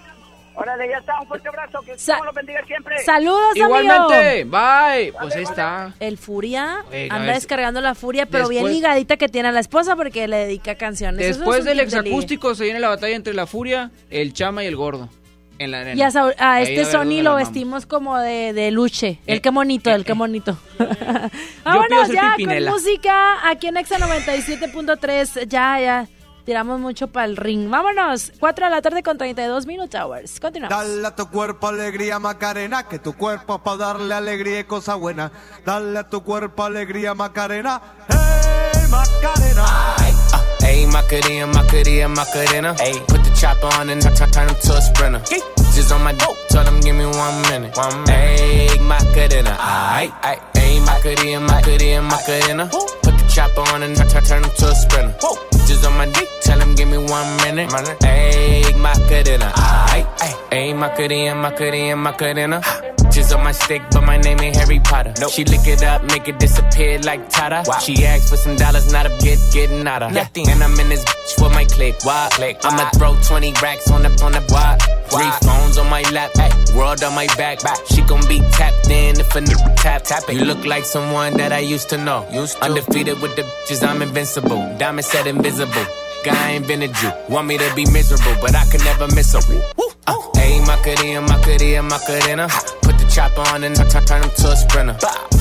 Órale, 0.54 0.88
ya 0.88 0.98
está. 0.98 1.20
Un 1.20 1.28
fuerte 1.28 1.48
abrazo. 1.48 1.80
Que 1.82 1.96
Sa- 1.96 2.14
Dios 2.16 2.26
los 2.26 2.34
bendiga 2.34 2.60
siempre. 2.66 2.98
Saludos, 3.04 3.54
Igualmente, 3.56 4.40
amigo. 4.42 4.50
bye. 4.58 5.12
Pues 5.20 5.36
ahí 5.36 5.42
está. 5.44 5.94
El 6.00 6.18
Furia 6.18 6.84
Oiga, 6.90 7.14
anda 7.14 7.32
es- 7.32 7.38
descargando 7.42 7.80
la 7.80 7.94
Furia, 7.94 8.26
pero 8.26 8.48
bien 8.48 8.66
ligadita 8.66 9.16
que 9.16 9.28
tiene 9.28 9.48
a 9.48 9.52
la 9.52 9.60
esposa 9.60 9.94
porque 9.96 10.26
le 10.26 10.36
dedica 10.38 10.74
canciones. 10.74 11.24
Es 11.24 11.36
Después 11.38 11.60
un 11.60 11.66
del 11.66 11.76
de 11.78 11.82
exacústico 11.84 12.54
se 12.54 12.64
viene 12.64 12.80
la 12.80 12.88
batalla 12.88 13.14
entre 13.16 13.32
la 13.32 13.46
Furia, 13.46 13.90
el 14.10 14.32
Chama 14.34 14.64
y 14.64 14.66
el 14.66 14.76
Gordo. 14.76 15.08
En 15.60 15.72
la 15.72 15.80
arena. 15.80 15.94
Y 15.94 16.36
a, 16.38 16.60
este 16.62 16.86
Sony 16.86 17.22
lo 17.22 17.34
vestimos 17.34 17.84
como 17.84 18.16
de, 18.16 18.54
de 18.54 18.70
luche. 18.70 19.20
El 19.26 19.36
Eh, 19.36 19.40
qué 19.42 19.50
bonito, 19.50 19.90
eh, 19.90 19.94
el 19.94 20.06
qué 20.06 20.12
eh. 20.12 20.14
bonito. 20.14 20.56
Vámonos 21.64 22.08
ya 22.08 22.32
Pimpinela. 22.34 22.70
con 22.70 22.80
música 22.80 23.46
aquí 23.46 23.66
en 23.66 23.76
Exa 23.76 23.98
97.3. 23.98 25.46
Ya, 25.46 25.78
ya. 25.78 26.08
tiramos 26.46 26.80
mucho 26.80 27.08
para 27.08 27.26
el 27.26 27.36
ring. 27.36 27.68
Vámonos. 27.68 28.32
4 28.40 28.64
de 28.64 28.70
la 28.70 28.80
tarde 28.80 29.02
con 29.02 29.18
32 29.18 29.66
minutos 29.66 30.00
hours. 30.00 30.40
Continuamos. 30.40 30.78
Dale 30.78 31.06
a 31.06 31.14
tu 31.14 31.28
cuerpo 31.28 31.68
alegría 31.68 32.18
Macarena, 32.18 32.88
que 32.88 32.98
tu 32.98 33.12
cuerpo 33.12 33.56
es 33.56 33.60
para 33.60 33.76
darle 33.76 34.14
alegría 34.14 34.60
y 34.60 34.64
cosa 34.64 34.94
buena. 34.94 35.30
Dale 35.66 35.98
a 35.98 36.08
tu 36.08 36.24
cuerpo 36.24 36.64
alegría 36.64 37.12
Macarena, 37.12 37.82
hey 38.08 38.88
Macarena. 38.90 40.39
Ayy, 40.70 40.86
Macarena, 40.86 41.46
Macarena, 41.46 42.08
Macarena. 42.08 42.74
Ayy, 42.78 42.98
put 43.08 43.24
the 43.24 43.30
chopper 43.34 43.66
on 43.78 43.90
and 43.90 44.00
turn, 44.00 44.14
turn 44.14 44.48
him 44.48 44.54
to 44.54 44.72
a 44.78 44.80
sprinter. 44.80 45.22
Just 45.74 45.90
on 45.92 46.02
my 46.02 46.12
dope, 46.12 46.38
tell 46.48 46.64
him 46.64 46.80
give 46.80 46.94
me 46.94 47.06
one 47.06 47.42
minute. 47.50 47.76
One 47.76 48.04
minute. 48.04 48.40
Ayy, 48.40 48.80
Macarena, 48.86 49.56
aight, 49.58 50.12
aight. 50.22 50.40
Ayy, 50.54 50.78
Macarena, 50.86 51.40
Macarena, 51.40 52.02
Macarena. 52.02 52.64
The 53.02 53.09
chopper 53.30 53.62
on 53.72 53.82
and 53.82 53.96
turn, 53.96 54.08
turn, 54.08 54.44
him 54.44 54.50
to 54.58 54.66
a 54.68 54.74
sprinter. 54.74 55.14
Just 55.66 55.86
on 55.86 55.96
my 55.96 56.06
dick, 56.06 56.28
tell 56.42 56.58
him 56.60 56.74
give 56.74 56.88
me 56.88 56.98
one 56.98 57.36
minute. 57.38 57.70
Ayy, 57.70 58.76
Macarena, 58.78 59.52
aight. 59.54 60.06
Ayy, 60.50 60.76
Macarena, 60.76 61.34
Macarena, 61.34 61.96
Macarena. 61.96 62.60
Just 63.10 63.34
on 63.34 63.42
my 63.42 63.52
stick, 63.52 63.82
but 63.90 64.02
my 64.02 64.16
name 64.18 64.40
ain't 64.40 64.56
Harry 64.56 64.78
Potter. 64.78 65.12
Nope. 65.18 65.32
She 65.32 65.44
lick 65.44 65.66
it 65.66 65.82
up, 65.82 66.04
make 66.04 66.28
it 66.28 66.38
disappear 66.38 67.00
like 67.00 67.28
Tata. 67.28 67.64
She 67.80 68.04
asked 68.04 68.28
for 68.28 68.36
some 68.36 68.56
dollars, 68.56 68.92
not 68.92 69.06
a 69.06 69.08
get 69.20 69.38
getting 69.52 69.86
out 69.86 70.02
of. 70.02 70.12
Nothing. 70.12 70.48
And 70.48 70.62
I'm 70.62 70.78
in 70.78 70.88
this 70.88 71.04
bitch 71.04 71.38
for 71.38 71.50
my 71.50 71.64
click. 71.64 71.96
Why? 72.04 72.28
click. 72.32 72.58
I'ma 72.62 72.88
throw 72.90 73.16
20 73.20 73.52
racks 73.62 73.90
on 73.90 74.02
the 74.02 74.10
on 74.22 74.32
the 74.32 74.40
why? 74.48 74.78
Three 75.10 75.30
phones 75.42 75.76
on 75.76 75.90
my 75.90 76.02
lap, 76.12 76.30
ay, 76.36 76.50
world 76.76 77.02
on 77.02 77.14
my 77.14 77.26
back. 77.36 77.58
She 77.90 78.02
gon' 78.02 78.26
be 78.28 78.38
tapped 78.52 78.88
in 78.88 79.18
if 79.18 79.34
a 79.34 79.40
nigga 79.40 79.74
tap 79.76 80.02
tap 80.04 80.22
it. 80.28 80.36
You 80.36 80.44
look 80.44 80.64
like 80.64 80.84
someone 80.84 81.36
that 81.38 81.52
I 81.52 81.58
used 81.58 81.88
to 81.90 81.98
know. 81.98 82.28
Used 82.30 82.58
to. 82.58 82.64
Undefeated 82.64 83.19
with 83.20 83.36
the 83.36 83.42
bitches, 83.42 83.86
I'm 83.86 84.02
invincible. 84.02 84.60
Diamond 84.78 85.04
said 85.04 85.26
invisible. 85.26 85.86
Guy 86.24 86.50
invented 86.50 86.94
you. 87.02 87.10
Want 87.28 87.46
me 87.46 87.56
to 87.58 87.74
be 87.74 87.84
miserable, 87.90 88.36
but 88.40 88.54
I 88.54 88.64
could 88.70 88.84
never 88.84 89.06
miss 89.14 89.34
a 89.34 89.40
her. 89.40 89.60
Uh, 90.06 90.16
Ayy, 90.36 90.60
Macarena, 90.66 91.20
Macarena, 91.22 91.82
Macarena. 91.82 92.48
Put 92.82 92.98
the 92.98 93.10
chopper 93.12 93.40
on 93.52 93.64
and 93.64 93.76
turn, 93.76 94.04
turn 94.04 94.22
him 94.22 94.30
to 94.30 94.48
a 94.48 94.56
sprinter. 94.56 94.96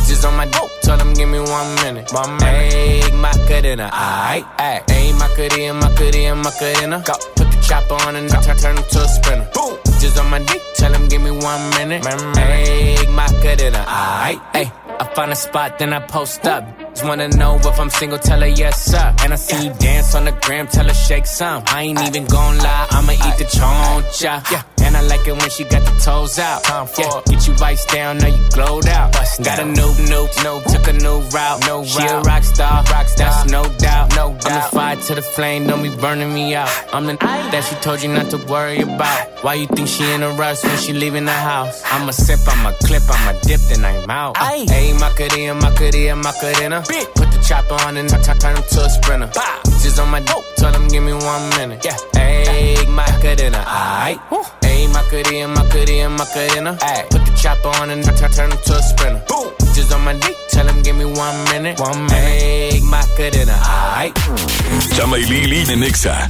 Just 0.07 0.26
on 0.26 0.35
my 0.35 0.45
dope, 0.47 0.72
tell 0.81 0.97
them 0.97 1.14
give 1.14 1.30
me 1.30 1.39
one 1.39 1.76
minute. 1.84 2.11
One 2.14 2.38
minute. 2.38 2.73
Ayy, 2.73 3.22
Macarena, 3.22 3.89
uh, 3.91 4.31
aight, 4.31 4.45
aight. 4.57 4.85
Ayy, 4.88 5.18
Macarena, 5.18 5.73
Macarena, 5.73 6.35
Macarena. 6.35 7.03
Go. 7.06 7.14
Put 7.35 7.51
the 7.51 7.61
chopper 7.61 7.95
on 8.07 8.15
and 8.15 8.30
turn, 8.30 8.57
turn 8.57 8.77
him 8.77 8.84
to 8.84 8.99
a 8.99 9.07
sprinter. 9.07 9.49
Boom. 9.53 9.77
Just 9.99 10.18
on 10.18 10.30
my 10.30 10.39
dick, 10.39 10.61
tell 10.76 10.91
them 10.91 11.07
give 11.07 11.22
me 11.22 11.31
one 11.31 11.69
minute. 11.72 12.03
Ayy, 12.03 13.14
Macarena, 13.14 13.84
uh, 13.88 14.27
aight, 14.27 14.41
ayy. 14.53 14.89
I 15.00 15.06
find 15.16 15.32
a 15.32 15.36
spot, 15.36 15.80
then 15.80 15.94
I 15.94 16.00
post 16.00 16.46
up. 16.46 16.64
Just 16.90 17.06
wanna 17.06 17.30
know 17.30 17.56
if 17.56 17.80
I'm 17.80 17.90
single, 17.90 18.20
tell 18.20 18.42
her 18.42 18.48
yes, 18.48 18.84
sir. 18.84 19.16
And 19.24 19.32
I 19.32 19.38
see 19.38 19.68
you 19.68 19.74
dance 19.74 20.14
on 20.14 20.26
the 20.26 20.32
gram, 20.32 20.68
tell 20.68 20.88
her 20.88 20.94
shake 20.94 21.26
some. 21.26 21.64
I 21.68 21.84
ain't 21.84 22.02
even 22.02 22.26
gon' 22.26 22.58
lie, 22.58 22.88
I'ma 22.92 23.14
eat 23.14 23.38
the 23.38 23.46
choncha. 23.46 24.52
Yeah. 24.52 24.64
And 24.90 24.98
I 24.98 25.02
like 25.02 25.28
it 25.28 25.38
when 25.38 25.52
she 25.52 25.66
got 25.66 25.86
the 25.86 26.02
toes 26.02 26.40
out. 26.40 26.64
time 26.64 26.88
Yeah. 26.98 27.22
Get 27.28 27.48
you 27.48 27.53
vice 27.53 27.86
down, 27.86 28.18
now 28.18 28.26
you 28.26 28.49
glowed 28.49 28.88
out. 28.88 29.14
Got 29.14 29.60
a 29.60 29.66
new, 29.66 29.94
new, 30.10 30.26
new, 30.41 30.57
took 30.66 30.88
a 30.88 30.94
new 30.94 31.20
route. 31.30 31.60
No 31.68 31.86
she 31.86 32.03
a 32.07 32.20
rock 32.22 32.44
star, 32.44 32.84
rock 32.86 33.07
star, 33.07 33.30
that's 33.30 33.52
no 33.52 33.61
doubt. 33.78 34.16
No 34.16 34.34
doubt. 34.34 34.45
I'm 34.45 34.56
the 34.56 34.76
fire 34.76 34.95
to 34.95 35.14
the 35.14 35.22
flame, 35.22 35.68
don't 35.68 35.84
be 35.84 35.95
burning 35.95 36.34
me 36.34 36.56
out. 36.56 36.70
I'm 36.91 37.06
the 37.06 37.14
that 37.22 37.64
she 37.70 37.76
told 37.86 38.02
you 38.02 38.10
not 38.10 38.32
to 38.32 38.38
worry 38.49 38.82
about. 38.82 39.30
Why 39.44 39.53
you 39.53 39.68
think 39.68 39.88
she 39.88 40.03
in 40.11 40.24
a 40.24 40.32
rush 40.32 40.64
when 40.64 40.78
she 40.78 40.94
leaving 40.94 41.26
the 41.26 41.34
house? 41.34 41.84
I'ma 41.86 42.10
sip, 42.10 42.40
I'ma 42.48 42.72
clip, 42.82 43.03
I'ma 43.07 43.40
dip, 43.41 43.61
then 43.70 43.86
I'm 43.86 44.10
out. 44.10 44.38
Ayy, 44.38 44.99
Macarena, 44.99 45.53
Macarena, 45.53 46.16
Macarena. 46.16 46.82
Put 47.14 47.30
the 47.32 47.45
chopper 47.48 47.76
on 47.86 47.95
and 47.95 48.10
turn, 48.10 48.40
turn 48.40 48.56
him 48.57 48.64
to 48.64 48.86
a 48.86 48.90
sprinter. 48.90 49.30
Just 49.84 49.99
on 49.99 50.10
my 50.10 50.20
dope, 50.20 50.44
tell 50.56 50.74
him 50.74 50.88
give 50.88 51.03
me 51.03 51.14
one 51.14 51.49
minute. 51.52 51.86
Yeah, 51.86 51.95
ayy, 52.16 52.88
Macarena, 52.90 53.64
aight. 53.68 54.69
Ayy, 54.80 54.88
Macarena, 54.93 55.47
Macarena, 55.47 56.10
Macarena. 56.10 56.77
Ayy, 56.80 57.10
put 57.10 57.26
the 57.26 57.31
chopper 57.35 57.68
on 57.81 57.89
and 57.89 58.03
turn, 58.03 58.31
turn 58.31 58.51
him 58.51 58.57
to 58.64 58.76
a 58.76 58.81
sprinter. 58.81 59.22
Just 59.76 59.91
on 59.91 60.06
my 60.06 60.14
dick, 60.14 60.38
tell 60.49 60.68
him 60.68 60.81
give 60.84 60.95
me 60.95 61.06
one 61.06 61.43
minute. 61.51 61.80
One 61.80 62.06
minute. 62.06 62.84
Macarena, 62.84 63.56
aight. 63.99 64.15
Chama 64.95 65.18
y 65.18 65.26
Lili 65.26 65.65
de 65.65 65.76
Nexa. 65.76 66.30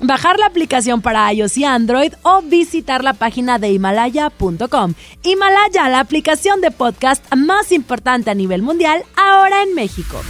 bajar 0.00 0.38
la 0.38 0.46
aplicación 0.46 1.02
para 1.02 1.32
iOS 1.32 1.56
y 1.58 1.64
Android 1.64 2.12
o 2.22 2.42
visitar 2.42 3.04
la 3.04 3.14
página 3.14 3.58
de 3.58 3.70
himalaya.com. 3.70 4.94
Himalaya, 5.22 5.88
la 5.88 6.00
aplicación 6.00 6.60
de 6.60 6.70
podcast 6.70 7.24
más 7.34 7.72
importante 7.72 8.30
a 8.30 8.34
nivel 8.34 8.62
mundial, 8.62 9.04
ahora 9.16 9.62
en 9.62 9.74
México. 9.74 10.20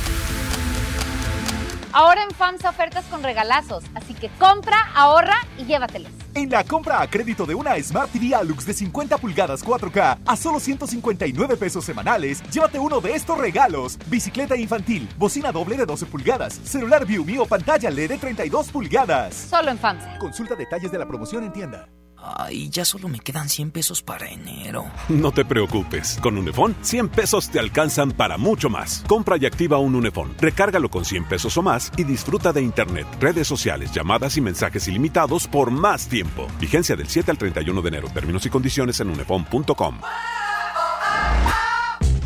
Ahora 1.99 2.25
en 2.25 2.31
FAMSA 2.31 2.69
ofertas 2.69 3.07
con 3.07 3.23
regalazos, 3.23 3.83
así 3.95 4.13
que 4.13 4.29
compra, 4.39 4.77
ahorra 4.95 5.37
y 5.57 5.65
llévatelos. 5.65 6.13
En 6.35 6.51
la 6.51 6.63
compra 6.63 7.01
a 7.01 7.09
crédito 7.09 7.47
de 7.47 7.55
una 7.55 7.83
Smart 7.83 8.13
TV 8.13 8.35
Alux 8.35 8.67
de 8.67 8.75
50 8.75 9.17
pulgadas 9.17 9.65
4K 9.65 10.19
a 10.27 10.37
solo 10.37 10.61
159 10.61 11.57
pesos 11.57 11.87
semanales, 11.87 12.43
llévate 12.51 12.79
uno 12.79 13.01
de 13.01 13.15
estos 13.15 13.39
regalos: 13.39 13.99
bicicleta 14.09 14.59
infantil, 14.59 15.09
bocina 15.17 15.53
doble 15.53 15.79
de 15.79 15.87
12 15.87 16.05
pulgadas, 16.05 16.61
celular 16.65 17.07
View 17.07 17.25
o 17.41 17.47
pantalla 17.47 17.89
LED 17.89 18.11
de 18.11 18.19
32 18.19 18.69
pulgadas. 18.73 19.35
Solo 19.35 19.71
en 19.71 19.79
FAMSA. 19.79 20.19
Consulta 20.19 20.55
detalles 20.55 20.93
de 20.93 20.99
la 20.99 21.07
promoción 21.07 21.45
en 21.45 21.53
tienda. 21.55 21.89
Ay, 22.37 22.69
ya 22.71 22.85
solo 22.85 23.09
me 23.09 23.21
quedan 23.21 23.49
100 23.49 23.71
pesos 23.71 24.03
para 24.03 24.29
enero. 24.29 24.85
No 25.09 25.33
te 25.33 25.45
preocupes. 25.45 26.19
Con 26.23 26.37
Unifón, 26.37 26.75
100 26.81 27.09
pesos 27.09 27.49
te 27.51 27.59
alcanzan 27.59 28.13
para 28.13 28.39
mucho 28.39 28.69
más. 28.69 29.05
Compra 29.07 29.37
y 29.37 29.47
activa 29.47 29.79
un 29.79 29.95
Unifón. 29.95 30.35
Recárgalo 30.41 30.91
con 30.91 31.05
100 31.05 31.25
pesos 31.25 31.57
o 31.57 31.63
más 31.63 31.93
y 31.97 32.05
disfruta 32.05 32.53
de 32.53 32.63
Internet, 32.63 33.07
redes 33.21 33.47
sociales, 33.47 33.93
llamadas 33.93 34.37
y 34.37 34.41
mensajes 34.41 34.89
ilimitados 34.89 35.47
por 35.47 35.71
más 35.71 36.09
tiempo. 36.09 36.47
Vigencia 36.61 36.97
del 36.97 37.09
7 37.09 37.31
al 37.31 37.39
31 37.39 37.83
de 37.83 37.89
enero. 37.89 38.09
Términos 38.13 38.45
y 38.47 38.51
condiciones 38.51 39.01
en 39.01 39.11
unifón.com. 39.11 40.01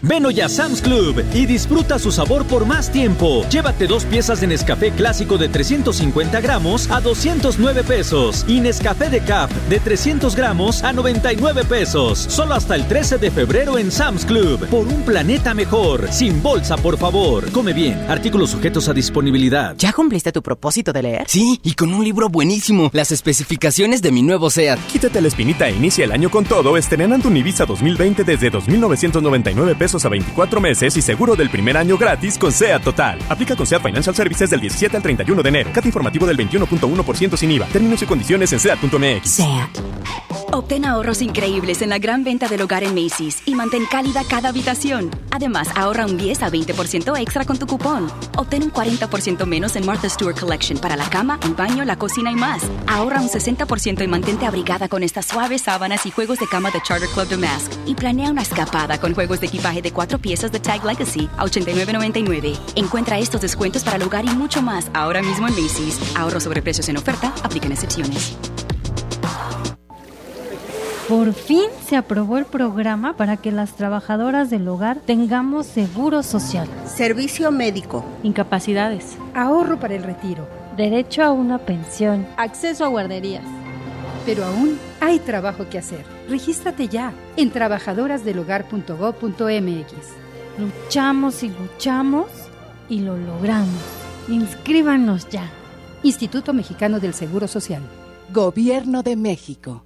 Ven 0.00 0.24
hoy 0.26 0.40
a 0.40 0.48
Sam's 0.48 0.80
Club 0.80 1.24
y 1.34 1.44
disfruta 1.46 1.98
su 1.98 2.12
sabor 2.12 2.44
por 2.46 2.64
más 2.64 2.90
tiempo. 2.92 3.44
Llévate 3.50 3.88
dos 3.88 4.04
piezas 4.04 4.40
de 4.40 4.46
Nescafé 4.46 4.92
clásico 4.92 5.38
de 5.38 5.48
350 5.48 6.40
gramos 6.40 6.88
a 6.88 7.00
209 7.00 7.82
pesos 7.82 8.44
y 8.46 8.60
Nescafé 8.60 9.10
de 9.10 9.20
Cap 9.20 9.50
de 9.68 9.80
300 9.80 10.36
gramos 10.36 10.84
a 10.84 10.92
99 10.92 11.64
pesos. 11.64 12.18
Solo 12.20 12.54
hasta 12.54 12.76
el 12.76 12.86
13 12.86 13.18
de 13.18 13.32
febrero 13.32 13.76
en 13.76 13.90
Sam's 13.90 14.24
Club. 14.24 14.68
Por 14.68 14.86
un 14.86 15.02
planeta 15.02 15.52
mejor. 15.52 16.06
Sin 16.12 16.40
bolsa, 16.44 16.76
por 16.76 16.96
favor. 16.96 17.50
Come 17.50 17.72
bien. 17.72 17.98
Artículos 18.08 18.50
sujetos 18.50 18.88
a 18.88 18.94
disponibilidad. 18.94 19.74
¿Ya 19.78 19.92
cumpliste 19.92 20.30
tu 20.30 20.42
propósito 20.42 20.92
de 20.92 21.02
leer? 21.02 21.24
Sí, 21.26 21.58
y 21.64 21.72
con 21.72 21.92
un 21.92 22.04
libro 22.04 22.28
buenísimo. 22.28 22.90
Las 22.92 23.10
especificaciones 23.10 24.00
de 24.00 24.12
mi 24.12 24.22
nuevo 24.22 24.48
SEAT. 24.48 24.78
Quítate 24.92 25.20
la 25.20 25.26
espinita 25.26 25.68
e 25.68 25.74
inicia 25.74 26.04
el 26.04 26.12
año 26.12 26.30
con 26.30 26.44
todo 26.44 26.76
estrenando 26.76 27.26
un 27.28 27.36
Ibiza 27.36 27.66
2020 27.66 28.22
desde 28.22 28.52
2.999 28.52 29.76
pesos 29.76 29.87
a 29.94 30.08
24 30.08 30.60
meses 30.60 30.96
y 30.96 31.02
seguro 31.02 31.34
del 31.34 31.48
primer 31.48 31.76
año 31.76 31.96
gratis 31.96 32.36
con 32.36 32.52
SEAT 32.52 32.82
Total. 32.82 33.18
Aplica 33.28 33.56
con 33.56 33.66
SEAT 33.66 33.82
Financial 33.82 34.14
Services 34.14 34.50
del 34.50 34.60
17 34.60 34.96
al 34.96 35.02
31 35.02 35.42
de 35.42 35.48
enero. 35.48 35.70
Cat 35.72 35.86
informativo 35.86 36.26
del 36.26 36.36
21.1% 36.36 37.36
sin 37.36 37.50
IVA. 37.52 37.66
Términos 37.66 38.02
y 38.02 38.06
condiciones 38.06 38.52
en 38.52 38.60
SEAT.mx. 38.60 39.28
SEAT. 39.28 39.78
Obtén 40.50 40.86
ahorros 40.86 41.20
increíbles 41.20 41.82
en 41.82 41.90
la 41.90 41.98
gran 41.98 42.24
venta 42.24 42.48
del 42.48 42.62
hogar 42.62 42.82
en 42.82 42.94
Macy's 42.94 43.42
y 43.44 43.54
mantén 43.54 43.84
cálida 43.84 44.22
cada 44.24 44.48
habitación. 44.48 45.10
Además, 45.30 45.68
ahorra 45.76 46.06
un 46.06 46.16
10 46.16 46.42
a 46.42 46.50
20% 46.50 47.18
extra 47.20 47.44
con 47.44 47.58
tu 47.58 47.66
cupón. 47.66 48.10
Obtén 48.36 48.62
un 48.62 48.72
40% 48.72 49.46
menos 49.46 49.76
en 49.76 49.84
Martha 49.84 50.08
Stewart 50.08 50.38
Collection 50.38 50.78
para 50.78 50.96
la 50.96 51.08
cama, 51.10 51.38
el 51.42 51.54
baño, 51.54 51.84
la 51.84 51.96
cocina 51.96 52.32
y 52.32 52.34
más. 52.34 52.62
Ahorra 52.86 53.20
un 53.20 53.28
60% 53.28 54.02
y 54.02 54.06
mantente 54.06 54.46
abrigada 54.46 54.88
con 54.88 55.02
estas 55.02 55.26
suaves 55.26 55.62
sábanas 55.62 56.06
y 56.06 56.10
juegos 56.10 56.38
de 56.38 56.46
cama 56.46 56.70
de 56.70 56.80
Charter 56.82 57.08
Club 57.10 57.28
Damask. 57.28 57.72
Y 57.86 57.94
planea 57.94 58.30
una 58.30 58.42
escapada 58.42 58.98
con 58.98 59.14
juegos 59.14 59.40
de 59.40 59.48
equipaje 59.48 59.77
de 59.82 59.92
cuatro 59.92 60.18
piezas 60.18 60.52
de 60.52 60.60
Tag 60.60 60.84
Legacy 60.84 61.28
a 61.36 61.44
89.99. 61.44 62.58
Encuentra 62.74 63.18
estos 63.18 63.40
descuentos 63.40 63.84
para 63.84 63.96
el 63.96 64.02
hogar 64.02 64.24
y 64.24 64.30
mucho 64.30 64.62
más 64.62 64.90
ahora 64.94 65.22
mismo 65.22 65.48
en 65.48 65.54
Macy's. 65.54 65.98
Ahorro 66.16 66.40
sobre 66.40 66.62
precios 66.62 66.88
en 66.88 66.96
oferta, 66.96 67.32
aplican 67.42 67.72
excepciones. 67.72 68.36
Por 71.08 71.32
fin 71.32 71.70
se 71.86 71.96
aprobó 71.96 72.36
el 72.36 72.44
programa 72.44 73.16
para 73.16 73.38
que 73.38 73.50
las 73.50 73.72
trabajadoras 73.76 74.50
del 74.50 74.68
hogar 74.68 74.98
tengamos 74.98 75.66
seguro 75.66 76.22
social, 76.22 76.68
servicio 76.84 77.50
médico, 77.50 78.04
incapacidades, 78.22 79.16
ahorro 79.32 79.80
para 79.80 79.94
el 79.94 80.02
retiro, 80.02 80.46
derecho 80.76 81.22
a 81.22 81.32
una 81.32 81.60
pensión, 81.60 82.26
acceso 82.36 82.84
a 82.84 82.88
guarderías. 82.88 83.44
Pero 84.26 84.44
aún 84.44 84.78
hay 85.00 85.18
trabajo 85.18 85.70
que 85.70 85.78
hacer. 85.78 86.17
Regístrate 86.28 86.88
ya 86.88 87.12
en 87.36 87.50
trabajadorasdelhogar.gov.mx. 87.50 89.92
Luchamos 90.58 91.42
y 91.42 91.48
luchamos 91.48 92.26
y 92.88 93.00
lo 93.00 93.16
logramos. 93.16 93.82
Inscríbanos 94.28 95.28
ya. 95.28 95.50
Instituto 96.02 96.52
Mexicano 96.52 97.00
del 97.00 97.14
Seguro 97.14 97.48
Social. 97.48 97.82
Gobierno 98.32 99.02
de 99.02 99.16
México. 99.16 99.84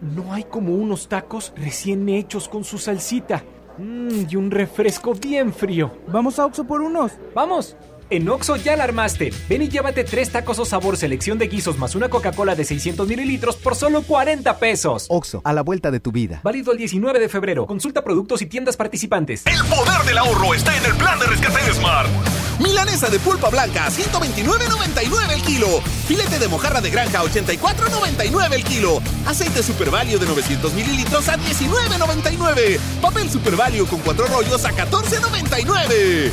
No 0.00 0.32
hay 0.32 0.44
como 0.44 0.74
unos 0.74 1.08
tacos 1.08 1.52
recién 1.56 2.08
hechos 2.08 2.48
con 2.48 2.62
su 2.64 2.78
salsita. 2.78 3.44
Mmm, 3.78 4.26
y 4.28 4.36
un 4.36 4.50
refresco 4.50 5.14
bien 5.14 5.54
frío. 5.54 5.92
¿Vamos 6.08 6.38
a 6.38 6.46
Oxo 6.46 6.64
por 6.64 6.80
unos? 6.82 7.12
¡Vamos! 7.34 7.76
En 8.12 8.28
Oxo 8.28 8.56
ya 8.56 8.76
la 8.76 8.84
armaste. 8.84 9.32
Ven 9.48 9.62
y 9.62 9.70
llévate 9.70 10.04
tres 10.04 10.28
tacos 10.28 10.58
o 10.58 10.66
sabor 10.66 10.98
selección 10.98 11.38
de 11.38 11.48
guisos 11.48 11.78
más 11.78 11.94
una 11.94 12.10
Coca-Cola 12.10 12.54
de 12.54 12.62
600 12.62 13.08
mililitros 13.08 13.56
por 13.56 13.74
solo 13.74 14.02
40 14.02 14.58
pesos. 14.58 15.06
Oxo, 15.08 15.40
a 15.44 15.54
la 15.54 15.62
vuelta 15.62 15.90
de 15.90 15.98
tu 15.98 16.12
vida. 16.12 16.42
Válido 16.44 16.72
el 16.72 16.78
19 16.78 17.18
de 17.18 17.30
febrero. 17.30 17.66
Consulta 17.66 18.04
productos 18.04 18.42
y 18.42 18.46
tiendas 18.46 18.76
participantes. 18.76 19.46
El 19.46 19.64
poder 19.64 20.02
del 20.04 20.18
ahorro 20.18 20.52
está 20.52 20.76
en 20.76 20.84
el 20.84 20.94
plan 20.96 21.18
de 21.20 21.24
rescate 21.24 21.64
de 21.64 21.72
Smart. 21.72 22.10
Milanesa 22.58 23.08
de 23.08 23.18
pulpa 23.18 23.48
blanca, 23.48 23.88
129.99 23.88 25.32
el 25.32 25.42
kilo. 25.42 25.80
Filete 26.06 26.38
de 26.38 26.48
mojarra 26.48 26.82
de 26.82 26.90
granja, 26.90 27.22
84.99 27.22 28.52
el 28.52 28.64
kilo. 28.64 29.00
Aceite 29.26 29.62
Super 29.62 29.90
Value 29.90 30.18
de 30.18 30.26
900 30.26 30.74
mililitros 30.74 31.28
a 31.30 31.38
19.99. 31.38 32.78
Papel 33.00 33.30
Super 33.30 33.56
Value 33.56 33.86
con 33.86 34.00
cuatro 34.00 34.26
rollos 34.26 34.64
a 34.66 34.70
14.99. 34.70 36.30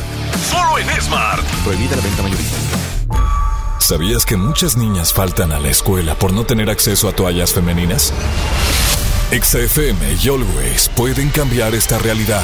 Solo 0.51 0.77
en 0.77 1.01
Smart. 1.01 1.43
Prohibida 1.69 1.97
la 1.97 2.01
venta 2.01 2.23
mayorista. 2.23 2.57
¿Sabías 3.77 4.25
que 4.25 4.35
muchas 4.35 4.75
niñas 4.75 5.13
faltan 5.13 5.51
a 5.51 5.59
la 5.59 5.69
escuela 5.69 6.15
por 6.15 6.33
no 6.33 6.43
tener 6.43 6.67
acceso 6.67 7.07
a 7.07 7.11
toallas 7.11 7.53
femeninas? 7.53 8.11
XFM 9.29 10.13
y 10.19 10.29
Always 10.29 10.89
pueden 10.95 11.29
cambiar 11.29 11.75
esta 11.75 11.99
realidad. 11.99 12.41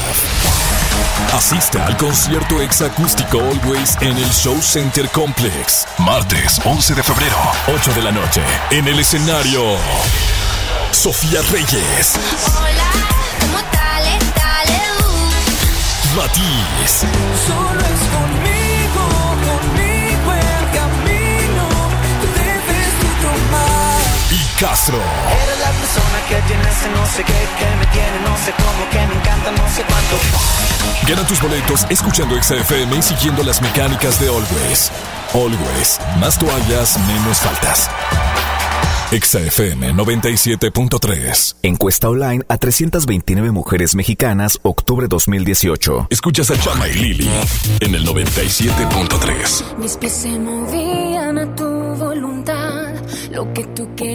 Asiste 1.33 1.81
al 1.81 1.97
concierto 1.97 2.61
exacústico 2.61 3.39
Always 3.39 3.97
en 4.01 4.15
el 4.15 4.29
Show 4.29 4.61
Center 4.61 5.09
Complex. 5.09 5.87
Martes 5.97 6.61
11 6.63 6.93
de 6.93 7.01
febrero, 7.01 7.37
8 7.75 7.93
de 7.95 8.01
la 8.03 8.11
noche. 8.11 8.43
En 8.69 8.87
el 8.87 8.99
escenario, 8.99 9.75
Sofía 10.91 11.41
Reyes. 11.51 12.13
Hola, 12.59 12.91
¿cómo 13.39 13.57
tal? 13.71 14.03
Dale, 14.35 14.81
Matiz. 16.15 16.99
Solo 17.47 17.79
es 17.79 17.99
conmigo 18.13 18.64
Castro. 24.59 24.95
Eres 24.95 25.59
la 25.59 25.71
persona 25.71 26.25
que 26.29 26.35
tiene 26.47 26.63
ese 26.63 26.89
no 26.89 27.05
sé 27.07 27.23
qué, 27.23 27.33
que 27.33 27.75
me 27.75 27.85
tiene 27.87 28.19
no 28.23 28.37
sé 28.37 28.53
cómo, 28.55 28.89
que 28.89 28.97
me 28.97 29.15
encanta 29.19 29.51
no 29.51 29.69
sé 29.69 29.83
cuánto. 29.83 30.15
Gana 31.07 31.27
tus 31.27 31.41
boletos 31.41 31.85
escuchando 31.89 32.41
XFM 32.41 32.95
y 32.95 33.01
siguiendo 33.01 33.43
las 33.43 33.61
mecánicas 33.61 34.19
de 34.19 34.27
Always. 34.29 34.91
Always, 35.33 35.99
más 36.19 36.39
toallas, 36.39 36.97
menos 36.99 37.39
faltas. 37.39 37.89
XFM 39.11 39.93
97.3. 39.93 41.55
Encuesta 41.61 42.09
online 42.09 42.43
a 42.49 42.57
329 42.57 43.51
mujeres 43.51 43.93
mexicanas, 43.93 44.59
octubre 44.63 45.07
2018. 45.07 46.07
Escuchas 46.09 46.49
a 46.51 46.59
Chama 46.59 46.87
y 46.87 46.93
Lili 46.93 47.29
en 47.81 47.93
el 47.93 48.05
97.3. 48.05 49.77
Mis 49.77 49.95
pies 49.97 50.11
se 50.11 50.39
movían 50.39 51.37
a 51.37 51.55
tu 51.55 51.65
voluntad. 51.65 52.95
Lo 53.31 53.53
que 53.53 53.63
tú 53.65 53.87
querías 53.95 54.14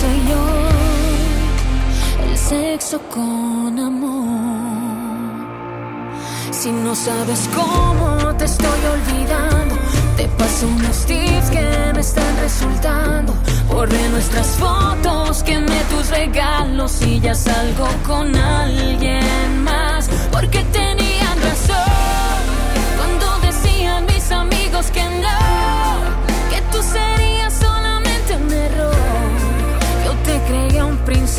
con 0.00 0.06
sexo 0.06 0.06
y 0.06 0.28
yo. 0.28 0.42
El 2.30 2.36
sexo 2.38 3.00
con 3.08 3.78
amor. 3.78 4.30
Si 6.50 6.70
no 6.70 6.94
sabes 6.94 7.48
cómo 7.54 8.34
te 8.36 8.44
estoy 8.44 8.80
olvidando, 8.92 9.76
te 10.16 10.28
paso 10.28 10.66
unos 10.66 11.06
tips 11.06 11.50
que 11.50 11.92
me 11.94 12.00
están 12.00 12.36
resultando. 12.40 13.34
Borré 13.68 14.08
nuestras 14.10 14.46
fotos, 14.58 15.42
quemé 15.42 15.80
tus 15.90 16.10
regalos 16.10 17.00
y 17.02 17.20
ya 17.20 17.34
salgo 17.34 17.88
con 18.06 18.34
alguien 18.34 19.64
más. 19.64 20.10
Porque 20.30 20.62
tenían 20.64 20.89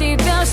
un 0.01 0.17
príncipe 0.17 0.29
azul. 0.31 0.50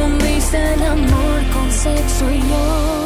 Confundiste 0.00 0.74
el 0.74 0.82
amor 0.82 1.42
con 1.52 1.70
sexo 1.70 2.30
y 2.30 2.38
yo. 2.38 2.96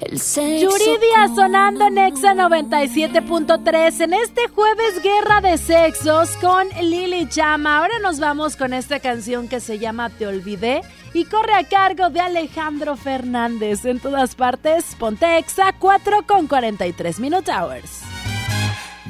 El 0.00 0.20
sexo 0.20 0.70
Yuridia 0.70 1.34
sonando 1.34 1.86
en 1.86 1.98
Exa 1.98 2.34
97.3 2.34 4.00
en 4.04 4.12
este 4.14 4.48
jueves 4.48 5.02
Guerra 5.02 5.40
de 5.40 5.56
Sexos 5.56 6.30
con 6.40 6.68
Lily 6.80 7.28
Chama. 7.28 7.78
Ahora 7.78 7.98
nos 8.02 8.20
vamos 8.20 8.56
con 8.56 8.74
esta 8.74 9.00
canción 9.00 9.48
que 9.48 9.60
se 9.60 9.78
llama 9.78 10.10
Te 10.10 10.26
Olvidé 10.26 10.82
y 11.14 11.24
corre 11.24 11.54
a 11.54 11.64
cargo 11.64 12.10
de 12.10 12.20
Alejandro 12.20 12.96
Fernández. 12.96 13.84
En 13.84 14.00
todas 14.00 14.34
partes, 14.34 14.84
ponte 14.98 15.38
Exa 15.38 15.72
4 15.78 16.26
con 16.26 16.46
43 16.46 17.20
Minute 17.20 17.50
Hours. 17.50 18.02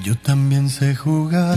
Yo 0.02 0.16
también 0.16 0.68
sé 0.68 0.94
jugar 0.94 1.56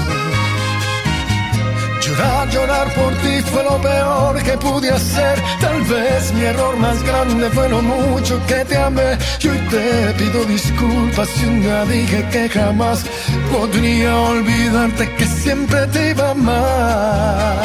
Llorar, 2.51 2.93
por 2.93 3.13
ti 3.21 3.41
fue 3.49 3.63
lo 3.63 3.81
peor 3.81 4.43
que 4.43 4.57
pude 4.57 4.89
hacer. 4.91 5.41
Tal 5.61 5.81
vez 5.83 6.33
mi 6.33 6.41
error 6.41 6.75
más 6.77 7.01
grande 7.03 7.49
fue 7.51 7.69
lo 7.69 7.81
mucho 7.81 8.45
que 8.45 8.65
te 8.65 8.75
amé. 8.77 9.17
Y 9.39 9.47
hoy 9.47 9.57
te 9.69 10.13
pido 10.17 10.43
disculpas 10.45 11.29
si 11.29 11.45
un 11.45 11.61
día 11.61 11.85
dije 11.85 12.27
que 12.29 12.49
jamás 12.49 13.05
podría 13.51 14.15
olvidarte 14.17 15.09
que 15.15 15.25
siempre 15.25 15.87
te 15.87 16.09
iba 16.09 16.27
a 16.27 16.31
amar. 16.31 17.55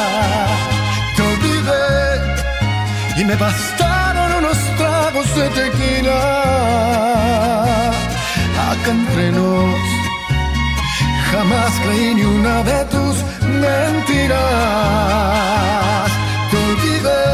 Te 1.15 1.21
olvidé 1.21 1.85
y 3.17 3.25
me 3.25 3.35
bastaron 3.35 4.31
unos 4.39 4.57
tragos 4.77 5.35
de 5.35 5.49
tequila. 5.49 6.19
Acá 8.71 8.91
entre 8.91 9.31
nos 9.31 9.97
Jamás 11.31 11.71
creí 11.83 12.15
ni 12.15 12.23
una 12.23 12.63
de 12.63 12.85
tus 12.85 13.17
mentiras. 13.59 14.37
Te 16.49 16.57
olvidé 16.69 17.25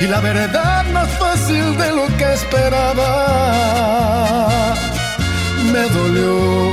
y 0.00 0.06
la 0.06 0.20
verdad 0.20 0.84
más 0.92 1.08
fácil 1.18 1.76
de 1.76 1.88
lo 1.98 2.06
que 2.18 2.32
esperaba. 2.32 3.10
Me 5.72 5.84
dolió, 5.88 6.72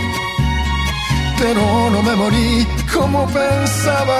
pero 1.39 1.61
no 1.93 2.01
me 2.03 2.15
morí 2.15 2.67
como 2.93 3.27
pensabas. 3.27 4.11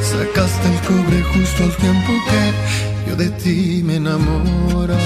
Sacaste 0.00 0.66
el 0.74 0.80
cobre 0.88 1.22
justo 1.32 1.64
al 1.64 1.74
tiempo 1.76 2.12
que 2.28 2.42
yo 3.08 3.16
de 3.16 3.28
ti 3.30 3.82
me 3.84 3.96
enamoraba. 3.96 5.00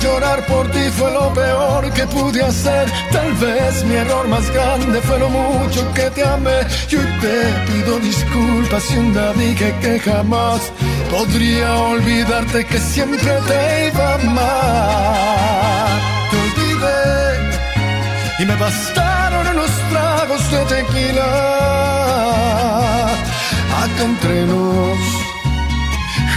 Llorar, 0.00 0.46
por 0.46 0.70
ti 0.70 0.84
fue 0.96 1.10
lo 1.10 1.32
peor 1.34 1.90
que 1.92 2.06
pude 2.06 2.42
hacer. 2.42 2.88
Tal 3.10 3.32
vez 3.34 3.84
mi 3.84 3.94
error 3.94 4.28
más 4.28 4.48
grande 4.50 5.00
fue 5.00 5.18
lo 5.18 5.28
mucho 5.28 5.92
que 5.92 6.10
te 6.10 6.24
amé. 6.24 6.60
Y 6.88 6.96
te 7.22 7.36
pido 7.66 7.98
disculpas 7.98 8.82
si 8.84 8.96
un 8.96 9.12
día 9.12 9.32
dije 9.32 9.74
que 9.80 9.98
jamás 9.98 10.72
podría 11.10 11.74
olvidarte 11.74 12.64
que 12.64 12.78
siempre 12.78 13.38
te 13.48 13.88
iba 13.88 14.08
a 14.10 14.14
amar. 14.14 15.88
Te 16.30 16.36
olvidé 16.46 16.98
y 18.38 18.44
me 18.46 18.56
bastaron 18.56 19.46
unos 19.48 19.70
tragos 19.90 20.50
de 20.50 20.58
tequila. 20.76 21.28
Acá 23.82 24.02
entre 24.04 24.46
nos 24.46 25.17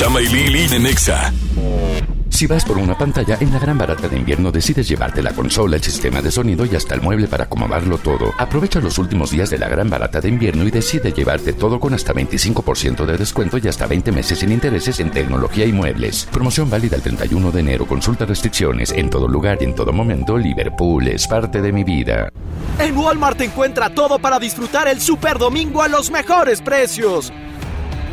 Chama 0.00 0.22
y 0.22 0.28
Lili 0.28 0.74
en 0.74 0.86
Exa. 0.86 1.30
Si 2.30 2.46
vas 2.46 2.64
por 2.64 2.78
una 2.78 2.96
pantalla, 2.96 3.36
en 3.38 3.52
la 3.52 3.58
gran 3.58 3.76
barata 3.76 4.08
de 4.08 4.16
invierno 4.16 4.50
decides 4.50 4.88
llevarte 4.88 5.22
la 5.22 5.34
consola, 5.34 5.76
el 5.76 5.82
sistema 5.82 6.22
de 6.22 6.30
sonido 6.30 6.64
y 6.64 6.74
hasta 6.74 6.94
el 6.94 7.02
mueble 7.02 7.28
para 7.28 7.44
acomodarlo 7.44 7.98
todo. 7.98 8.32
Aprovecha 8.38 8.80
los 8.80 8.96
últimos 8.96 9.30
días 9.30 9.50
de 9.50 9.58
la 9.58 9.68
gran 9.68 9.90
barata 9.90 10.22
de 10.22 10.30
invierno 10.30 10.64
y 10.64 10.70
decide 10.70 11.12
llevarte 11.12 11.52
todo 11.52 11.78
con 11.78 11.92
hasta 11.92 12.14
25% 12.14 13.04
de 13.04 13.18
descuento 13.18 13.58
y 13.58 13.68
hasta 13.68 13.86
20 13.86 14.10
meses 14.10 14.38
sin 14.38 14.52
intereses 14.52 15.00
en 15.00 15.10
tecnología 15.10 15.66
y 15.66 15.72
muebles. 15.74 16.26
Promoción 16.32 16.70
válida 16.70 16.96
el 16.96 17.02
31 17.02 17.50
de 17.50 17.60
enero. 17.60 17.86
Consulta 17.86 18.24
restricciones. 18.24 18.92
En 18.92 19.10
todo 19.10 19.28
lugar 19.28 19.58
y 19.60 19.64
en 19.64 19.74
todo 19.74 19.92
momento, 19.92 20.38
Liverpool 20.38 21.08
es 21.08 21.28
parte 21.28 21.60
de 21.60 21.72
mi 21.72 21.84
vida. 21.84 22.30
En 22.78 22.96
Walmart 22.96 23.38
encuentra 23.42 23.94
todo 23.94 24.18
para 24.18 24.38
disfrutar 24.38 24.88
el 24.88 24.98
Super 24.98 25.36
Domingo 25.36 25.82
a 25.82 25.88
los 25.88 26.10
mejores 26.10 26.62
precios. 26.62 27.30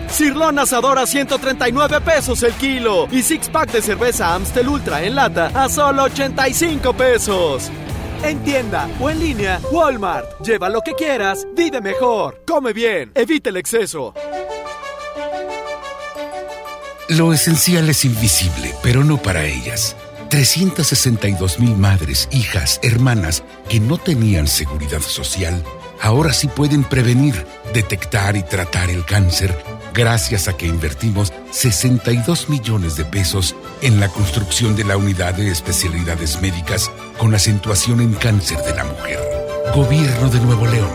Cirlón 0.10 0.58
asador 0.60 0.98
a 0.98 1.06
139 1.06 2.02
pesos 2.02 2.42
el 2.44 2.54
kilo 2.54 3.08
y 3.12 3.22
six 3.22 3.50
pack 3.50 3.72
de 3.72 3.82
cerveza 3.82 4.34
Amstel 4.34 4.68
Ultra 4.68 5.04
en 5.04 5.16
lata 5.16 5.52
a 5.54 5.70
solo 5.70 6.04
85 6.04 6.94
pesos. 6.94 7.70
En 8.24 8.40
tienda 8.44 8.90
o 9.00 9.10
en 9.10 9.20
línea, 9.20 9.60
Walmart. 9.72 10.42
Lleva 10.42 10.70
lo 10.70 10.82
que 10.82 10.94
quieras, 10.94 11.46
vive 11.56 11.82
mejor, 11.82 12.42
come 12.48 12.74
bien, 12.74 13.12
evita 13.14 13.50
el 13.50 13.58
exceso. 13.58 14.14
Lo 17.10 17.32
esencial 17.32 17.88
es 17.90 18.04
invisible, 18.04 18.74
pero 18.82 19.04
no 19.04 19.18
para 19.18 19.46
ellas. 19.46 19.96
362 20.30 21.60
mil 21.60 21.78
madres, 21.78 22.28
hijas, 22.32 22.80
hermanas 22.84 23.44
que 23.70 23.80
no 23.80 23.98
tenían 23.98 24.48
seguridad 24.48 25.00
social, 25.00 25.64
ahora 26.02 26.34
sí 26.34 26.48
pueden 26.48 26.84
prevenir, 26.84 27.46
detectar 27.74 28.36
y 28.36 28.44
tratar 28.44 28.90
el 28.90 29.06
cáncer 29.06 29.56
gracias 29.98 30.48
a 30.48 30.56
que 30.56 30.68
invertimos 30.68 31.34
62 31.50 32.50
millones 32.50 32.96
de 32.98 33.04
pesos 33.04 33.56
en 33.82 34.00
la 34.00 34.10
construcción 34.10 34.76
de 34.76 34.84
la 34.84 34.96
unidad 34.96 35.34
de 35.34 35.50
especialidades 35.50 36.40
médicas 36.40 36.92
con 37.18 37.34
acentuación 37.34 38.00
en 38.02 38.14
cáncer 38.14 38.60
de 38.60 38.76
la 38.76 38.84
mujer. 38.86 39.20
Gobierno 39.74 40.30
de 40.30 40.40
Nuevo 40.40 40.68
León. 40.68 40.94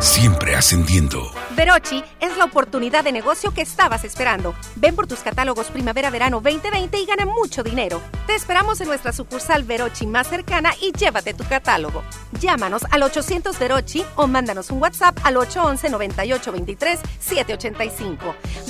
Siempre 0.00 0.56
ascendiendo. 0.56 1.37
Verochi 1.58 2.02
es 2.20 2.36
la 2.36 2.44
oportunidad 2.44 3.02
de 3.02 3.10
negocio 3.10 3.52
que 3.52 3.62
estabas 3.62 4.04
esperando. 4.04 4.54
Ven 4.76 4.94
por 4.94 5.08
tus 5.08 5.18
catálogos 5.18 5.72
Primavera-Verano 5.72 6.40
2020 6.40 7.00
y 7.00 7.04
gana 7.04 7.26
mucho 7.26 7.64
dinero. 7.64 8.00
Te 8.28 8.36
esperamos 8.36 8.80
en 8.80 8.86
nuestra 8.86 9.12
sucursal 9.12 9.64
Verochi 9.64 10.06
más 10.06 10.28
cercana 10.28 10.70
y 10.80 10.92
llévate 10.92 11.34
tu 11.34 11.42
catálogo. 11.42 12.04
Llámanos 12.38 12.82
al 12.92 13.02
800 13.02 13.58
Verochi 13.58 14.04
o 14.14 14.28
mándanos 14.28 14.70
un 14.70 14.80
WhatsApp 14.80 15.18
al 15.24 15.34
811-9823-785. 15.34 18.18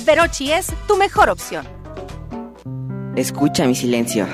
Verochi 0.03 0.51
es 0.51 0.73
tu 0.87 0.97
mejor 0.97 1.29
opción. 1.29 1.67
Escucha 3.15 3.67
mi 3.67 3.75
silencio. 3.75 4.25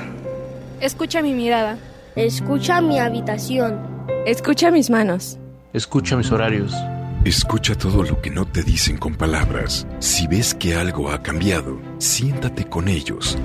Escucha 0.80 1.20
mi 1.20 1.34
mirada. 1.34 1.76
Escucha 2.14 2.80
mi 2.80 2.98
habitación. 2.98 4.06
Escucha 4.24 4.70
mis 4.70 4.88
manos. 4.88 5.36
Escucha 5.74 6.16
mis 6.16 6.32
horarios. 6.32 6.72
Escucha 7.26 7.74
todo 7.74 8.04
lo 8.04 8.22
que 8.22 8.30
no 8.30 8.44
te 8.44 8.62
dicen 8.62 8.98
con 8.98 9.16
palabras. 9.16 9.84
Si 9.98 10.28
ves 10.28 10.54
que 10.54 10.76
algo 10.76 11.10
ha 11.10 11.24
cambiado, 11.24 11.80
siéntate 11.98 12.66
con 12.66 12.86
ellos. 12.86 13.36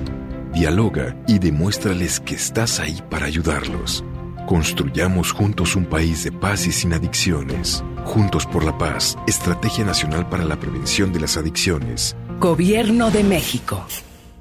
dialoga 0.54 1.16
y 1.26 1.40
demuéstrales 1.40 2.20
que 2.20 2.36
estás 2.36 2.78
ahí 2.78 3.02
para 3.10 3.26
ayudarlos. 3.26 4.04
Construyamos 4.46 5.32
juntos 5.32 5.74
un 5.74 5.86
país 5.86 6.22
de 6.22 6.30
paz 6.30 6.68
y 6.68 6.70
sin 6.70 6.92
adicciones. 6.92 7.82
Juntos 8.04 8.46
por 8.46 8.62
la 8.62 8.78
paz, 8.78 9.18
Estrategia 9.26 9.84
Nacional 9.84 10.28
para 10.28 10.44
la 10.44 10.60
Prevención 10.60 11.12
de 11.12 11.18
las 11.18 11.36
Adicciones. 11.36 12.14
Gobierno 12.38 13.10
de 13.10 13.24
México. 13.24 13.84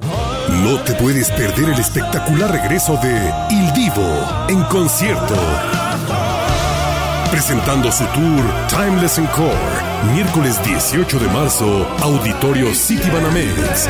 No 0.00 0.80
te 0.84 0.94
puedes 0.94 1.30
perder 1.30 1.68
el 1.70 1.78
espectacular 1.78 2.50
regreso 2.50 2.98
de 3.02 3.32
Il 3.50 3.72
Divo 3.72 4.46
en 4.48 4.62
concierto. 4.64 5.34
Presentando 7.30 7.92
su 7.92 8.04
tour 8.06 8.42
Timeless 8.68 9.18
Encore, 9.18 9.52
miércoles 10.12 10.58
18 10.64 11.18
de 11.18 11.28
marzo, 11.28 11.86
Auditorio 12.00 12.74
City 12.74 13.10
Banamex. 13.10 13.88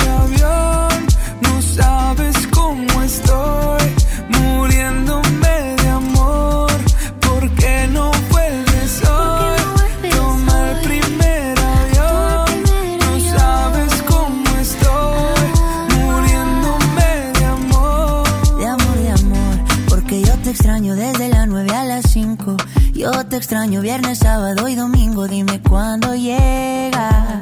extraño 20.51 20.95
desde 20.95 21.29
las 21.29 21.47
9 21.47 21.69
a 21.73 21.85
las 21.85 22.11
5. 22.11 22.57
Yo 22.93 23.11
te 23.25 23.37
extraño 23.37 23.79
viernes, 23.79 24.19
sábado 24.19 24.67
y 24.67 24.75
domingo. 24.75 25.25
Dime 25.25 25.61
cuándo 25.61 26.13
llega 26.13 27.41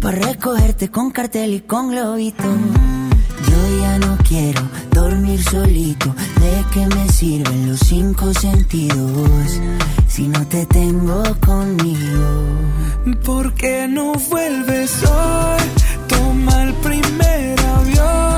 para 0.00 0.18
recogerte 0.18 0.90
con 0.92 1.10
cartel 1.10 1.54
y 1.54 1.60
con 1.60 1.90
globito. 1.90 2.44
Yo 2.44 3.80
ya 3.80 3.98
no 3.98 4.16
quiero 4.28 4.62
dormir 4.92 5.42
solito. 5.42 6.14
¿De 6.40 6.64
qué 6.72 6.86
me 6.86 7.08
sirven 7.08 7.70
los 7.70 7.80
cinco 7.80 8.32
sentidos 8.32 9.60
si 10.06 10.28
no 10.28 10.46
te 10.46 10.64
tengo 10.66 11.20
conmigo? 11.44 12.46
¿Por 13.24 13.54
qué 13.54 13.88
no 13.88 14.12
vuelves 14.30 15.02
hoy? 15.02 15.62
Toma 16.06 16.62
el 16.62 16.74
primer 16.74 17.58
avión. 17.60 18.31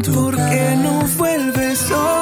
¿Por 0.00 0.36
qué 0.36 0.74
no 0.82 1.06
vuelves 1.18 1.90
hoy? 1.90 2.21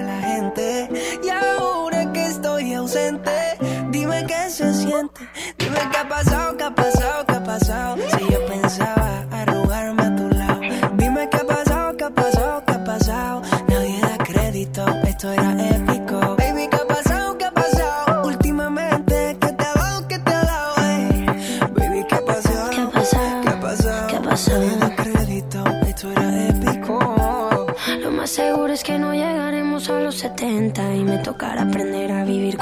siente. 4.73 5.27
Dime 5.57 5.79
qué 5.91 5.97
ha 5.97 6.07
pasado, 6.07 6.57
qué 6.57 6.63
ha 6.63 6.75
pasado, 6.75 7.25
qué 7.27 7.35
ha 7.35 7.43
pasado. 7.43 7.97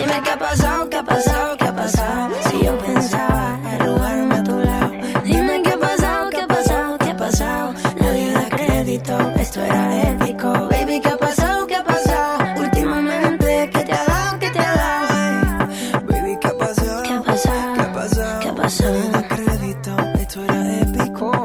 Dime 0.00 0.22
qué 0.24 0.30
ha 0.30 0.38
pasado, 0.38 0.88
qué 0.88 0.96
ha 0.96 1.04
pasado, 1.04 1.56
qué 1.58 1.64
ha 1.66 1.76
pasado. 1.76 2.34
Si 2.48 2.64
yo 2.64 2.78
pensaba 2.78 3.58
arrugarme 3.70 4.34
a 4.34 4.42
tu 4.42 4.58
lado. 4.58 4.92
Dime 5.24 5.62
qué 5.62 5.70
ha 5.72 5.78
pasado, 5.78 6.30
qué 6.30 6.40
ha 6.40 6.46
pasado, 6.46 6.96
qué 6.98 7.10
ha 7.10 7.16
pasado. 7.16 7.74
Nadie 8.00 8.32
da 8.32 8.48
crédito, 8.48 9.18
esto 9.36 9.62
era 9.62 10.10
épico. 10.10 10.48
Baby, 10.70 11.00
qué 11.02 11.08
ha 11.10 11.18
pasado, 11.18 11.66
qué 11.66 11.76
ha 11.76 11.84
pasado. 11.84 12.38
Últimamente, 12.62 13.70
¿qué 13.74 13.84
te 13.84 13.92
ha 13.92 14.04
dado, 14.06 14.38
qué 14.38 14.50
te 14.50 14.58
ha 14.58 14.74
dado? 14.74 16.06
Baby, 16.08 16.38
¿qué 16.40 16.48
ha 16.48 16.56
pasado? 16.56 17.02
¿Qué 17.02 17.12
ha 17.12 17.22
pasado? 17.22 17.74
¿Qué 17.74 17.82
ha 17.82 17.92
pasado? 17.92 18.40
¿Qué 18.40 18.48
ha 18.48 18.54
pasado? 18.54 18.92
Nadie 18.94 19.10
da 19.10 19.28
crédito, 19.28 19.96
esto 20.18 20.44
era 20.44 20.80
épico. 20.80 21.39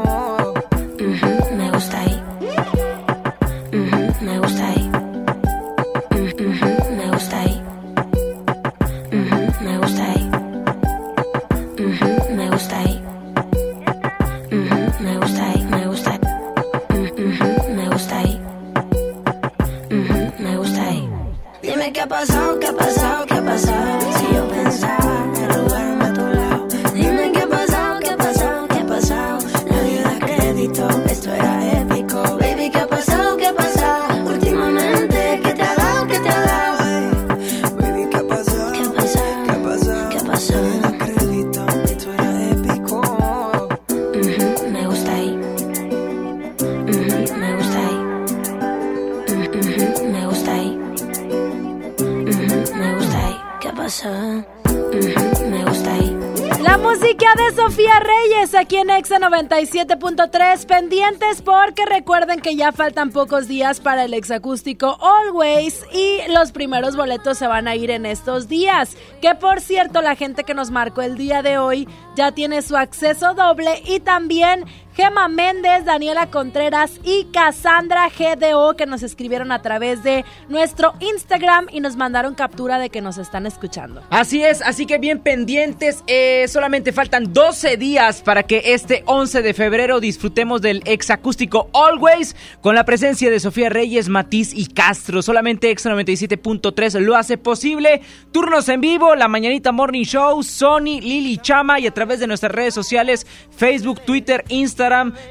97.3. 59.30 60.68
Pendientes 60.68 61.41
porque 61.41 61.85
recuerden 61.85 62.41
que 62.41 62.56
ya 62.56 62.72
faltan 62.72 63.11
pocos 63.11 63.47
días 63.47 63.80
para 63.80 64.03
el 64.03 64.14
exacústico 64.14 64.99
Always 65.02 65.84
y 65.91 66.19
los 66.31 66.52
primeros 66.52 66.95
boletos 66.95 67.39
se 67.39 67.47
van 67.47 67.68
a 67.68 67.76
ir 67.76 67.89
en 67.89 68.06
estos 68.06 68.47
días. 68.47 68.95
Que 69.22 69.34
por 69.34 69.61
cierto, 69.61 70.03
la 70.03 70.15
gente 70.15 70.43
que 70.43 70.53
nos 70.53 70.69
marcó 70.69 71.02
el 71.02 71.18
día 71.18 71.41
de 71.41 71.57
hoy 71.57 71.88
ya 72.15 72.34
tiene 72.34 72.61
su 72.61 72.77
acceso 72.77 73.34
doble 73.34 73.81
y 73.85 73.99
también 73.99 74.65
Gema 74.96 75.28
Méndez, 75.28 75.84
Daniela 75.84 76.28
Contreras 76.32 77.02
y 77.04 77.26
Cassandra 77.26 78.10
GDO 78.10 78.78
que 78.78 78.86
nos 78.86 79.04
escribieron 79.04 79.52
a 79.52 79.62
través 79.62 80.04
de 80.04 80.24
nuestro 80.48 80.94
Instagram 81.02 81.68
y 81.70 81.82
nos 81.82 81.98
mandaron 81.98 82.34
captura 82.34 82.80
de 82.80 82.90
que 82.90 83.02
nos 83.02 83.18
están 83.18 83.46
escuchando. 83.46 84.02
Así 84.10 84.42
es, 84.42 84.62
así 84.62 84.86
que 84.86 84.98
bien 84.98 85.20
pendientes, 85.20 86.02
eh, 86.08 86.46
solamente 86.48 86.94
faltan 86.94 87.34
12 87.34 87.76
días 87.76 88.22
para 88.22 88.44
que 88.44 88.62
este 88.68 89.04
11 89.06 89.42
de 89.42 89.54
febrero 89.54 90.00
disfrutemos 90.00 90.62
del 90.62 90.82
exacústico 90.86 91.70
Always 91.74 92.34
con 92.62 92.76
la 92.76 92.86
presencia 92.86 93.30
de 93.30 93.42
Sofía 93.42 93.68
Reyes, 93.68 94.08
Matiz 94.08 94.54
y 94.54 94.68
Castro. 94.68 95.22
Solamente 95.22 95.72
Exa 95.72 95.92
97.3 95.92 97.02
lo 97.02 97.18
hace 97.18 97.38
posible. 97.38 98.02
Turnos 98.32 98.70
en 98.70 98.80
vivo, 98.80 99.14
la 99.16 99.28
Mañanita 99.28 99.74
Morning 99.74 100.06
Show, 100.06 100.42
Sony, 100.42 101.02
Lili 101.02 101.38
Chama 101.38 101.82
y 101.82 101.88
a 101.88 101.94
través 101.94 102.22
de 102.22 102.28
nuestras 102.28 102.54
redes 102.54 102.74
sociales, 102.74 103.28
Facebook, 103.58 104.00
Twitter, 104.06 104.46
Instagram, 104.48 104.85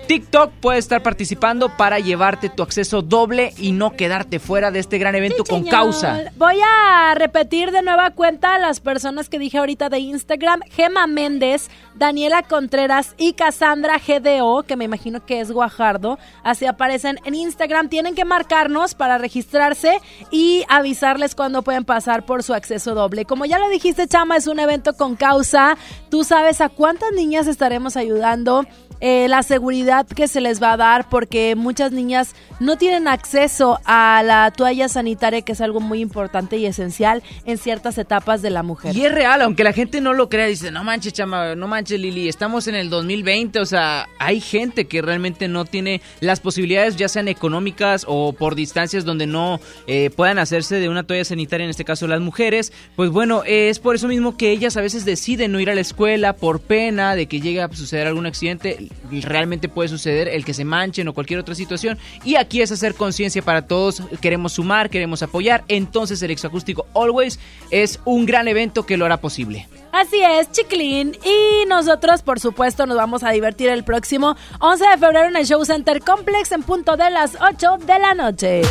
TikTok, 0.06 0.52
puedes 0.60 0.85
estar 0.85 1.02
participando 1.02 1.76
para 1.76 1.98
llevarte 1.98 2.48
tu 2.48 2.62
acceso 2.62 3.02
doble 3.02 3.52
y 3.56 3.72
no 3.72 3.93
quedarte 3.93 4.39
fuera 4.39 4.70
de 4.70 4.78
este 4.78 4.98
gran 4.98 5.14
evento 5.14 5.44
con 5.44 5.60
Señor, 5.60 5.70
causa. 5.70 6.20
Voy 6.36 6.56
a 6.64 7.14
repetir 7.14 7.70
de 7.70 7.82
nueva 7.82 8.10
cuenta 8.10 8.55
a 8.55 8.59
las 8.59 8.81
personas 8.81 9.28
que 9.28 9.39
dije 9.39 9.59
ahorita 9.59 9.89
de 9.89 9.98
Instagram. 9.98 10.60
Gema 10.70 11.06
Méndez, 11.06 11.70
Daniela 11.94 12.43
Contreras 12.43 13.14
y 13.18 13.35
Cassandra 13.35 13.98
GDO, 13.98 14.64
que 14.64 14.76
me 14.76 14.85
imagino 14.85 15.24
que 15.24 15.40
es 15.40 15.51
Guajardo. 15.51 16.18
Así 16.43 16.66
aparecen 16.66 17.18
en 17.24 17.35
Instagram. 17.35 17.89
Tienen 17.89 18.14
que 18.14 18.24
marcarnos 18.24 18.94
para 18.94 19.18
registrarse 19.18 19.98
y 20.31 20.64
avisarles 20.68 21.35
cuando 21.35 21.62
pueden 21.62 21.85
pasar 21.85 22.24
por 22.26 22.43
su 22.43 22.55
acceso 22.55 22.94
doble. 22.94 23.24
Como 23.24 23.44
ya 23.44 23.59
lo 23.59 23.68
dijiste, 23.68 24.09
Chama, 24.09 24.36
es 24.36 24.47
un 24.47 24.59
evento 24.59 24.94
con 24.94 25.16
causa. 25.16 25.76
Tú 26.10 26.24
sabes 26.24 26.60
a 26.60 26.68
cuántas 26.68 27.12
niñas 27.12 27.47
estaremos 27.47 27.97
ayudando. 27.97 28.64
Eh, 29.00 29.26
la 29.28 29.42
seguridad 29.42 30.06
que 30.06 30.28
se 30.28 30.40
les 30.40 30.62
va 30.62 30.72
a 30.72 30.76
dar 30.76 31.08
porque 31.08 31.54
muchas 31.56 31.92
niñas 31.92 32.34
no 32.60 32.76
tienen 32.76 33.08
acceso 33.08 33.78
a 33.84 34.22
la 34.24 34.50
toalla 34.50 34.88
sanitaria 34.88 35.42
que 35.42 35.52
es 35.52 35.60
algo 35.60 35.80
muy 35.80 36.00
importante 36.00 36.56
y 36.56 36.66
esencial 36.66 37.22
en 37.44 37.58
ciertas 37.58 37.98
etapas 37.98 38.42
de 38.42 38.50
la 38.50 38.62
mujer. 38.62 38.96
Y 38.96 39.04
es 39.04 39.12
real, 39.12 39.42
aunque 39.42 39.64
la 39.64 39.72
gente 39.72 40.00
no 40.00 40.12
lo 40.12 40.28
crea, 40.28 40.46
dice, 40.46 40.70
no 40.70 40.84
manches, 40.84 41.12
chama, 41.12 41.54
no 41.54 41.68
manches, 41.68 42.00
Lili, 42.00 42.28
estamos 42.28 42.66
en 42.68 42.74
el 42.74 42.90
2020, 42.90 43.60
o 43.60 43.66
sea, 43.66 44.08
hay 44.18 44.40
gente 44.40 44.86
que 44.86 45.02
realmente 45.02 45.48
no 45.48 45.64
tiene 45.64 46.00
las 46.20 46.40
posibilidades, 46.40 46.96
ya 46.96 47.08
sean 47.08 47.28
económicas 47.28 48.04
o 48.08 48.32
por 48.32 48.54
distancias 48.54 49.04
donde 49.04 49.26
no 49.26 49.60
eh, 49.86 50.10
puedan 50.10 50.38
hacerse 50.38 50.76
de 50.76 50.88
una 50.88 51.02
toalla 51.04 51.24
sanitaria, 51.24 51.64
en 51.64 51.70
este 51.70 51.84
caso 51.84 52.06
las 52.06 52.20
mujeres, 52.20 52.72
pues 52.96 53.10
bueno, 53.10 53.42
es 53.46 53.78
por 53.78 53.94
eso 53.94 54.08
mismo 54.08 54.36
que 54.36 54.50
ellas 54.50 54.76
a 54.76 54.80
veces 54.80 55.04
deciden 55.04 55.52
no 55.52 55.60
ir 55.60 55.70
a 55.70 55.74
la 55.74 55.80
escuela 55.80 56.34
por 56.34 56.60
pena 56.60 57.14
de 57.14 57.26
que 57.26 57.40
llegue 57.40 57.62
a 57.62 57.72
suceder 57.72 58.06
algún 58.06 58.26
accidente, 58.26 58.84
realmente 59.23 59.69
puede 59.69 59.89
suceder 59.89 60.28
el 60.28 60.44
que 60.44 60.55
se 60.55 60.65
manchen 60.65 61.09
o 61.09 61.15
cualquier 61.15 61.40
otra 61.40 61.55
situación, 61.55 61.98
y 62.24 62.36
aquí 62.36 62.62
es 62.62 62.73
hacer 62.73 62.94
conciencia 62.94 63.43
para 63.43 63.66
todos, 63.66 64.02
queremos 64.20 64.55
sumar, 64.55 64.90
queremos 64.90 65.23
apoyar, 65.23 65.65
entonces 65.69 66.23
el 66.23 66.31
exoacústico 66.31 66.86
Always 66.94 67.39
es 67.70 68.01
un 68.05 68.27
gran 68.27 68.48
evento 68.48 68.86
que 68.86 68.97
lo 68.97 69.05
hará 69.05 69.19
posible. 69.19 69.69
Así 69.93 70.20
es, 70.20 70.51
Chiclin. 70.51 71.16
Y 71.24 71.66
nosotros, 71.66 72.23
por 72.23 72.40
supuesto, 72.40 72.85
nos 72.86 72.97
vamos 72.97 73.23
a 73.23 73.31
divertir 73.31 73.69
el 73.69 73.85
próximo 73.85 74.36
11 74.59 74.85
de 74.89 74.98
febrero 74.98 75.28
en 75.28 75.36
el 75.36 75.47
Show 75.47 75.65
Center 75.65 76.01
Complex 76.01 76.51
en 76.51 76.65
punto 76.65 76.97
de 76.97 77.11
las 77.11 77.39
8 77.40 77.78
de 77.86 77.98
la 78.01 78.15
noche. 78.15 78.62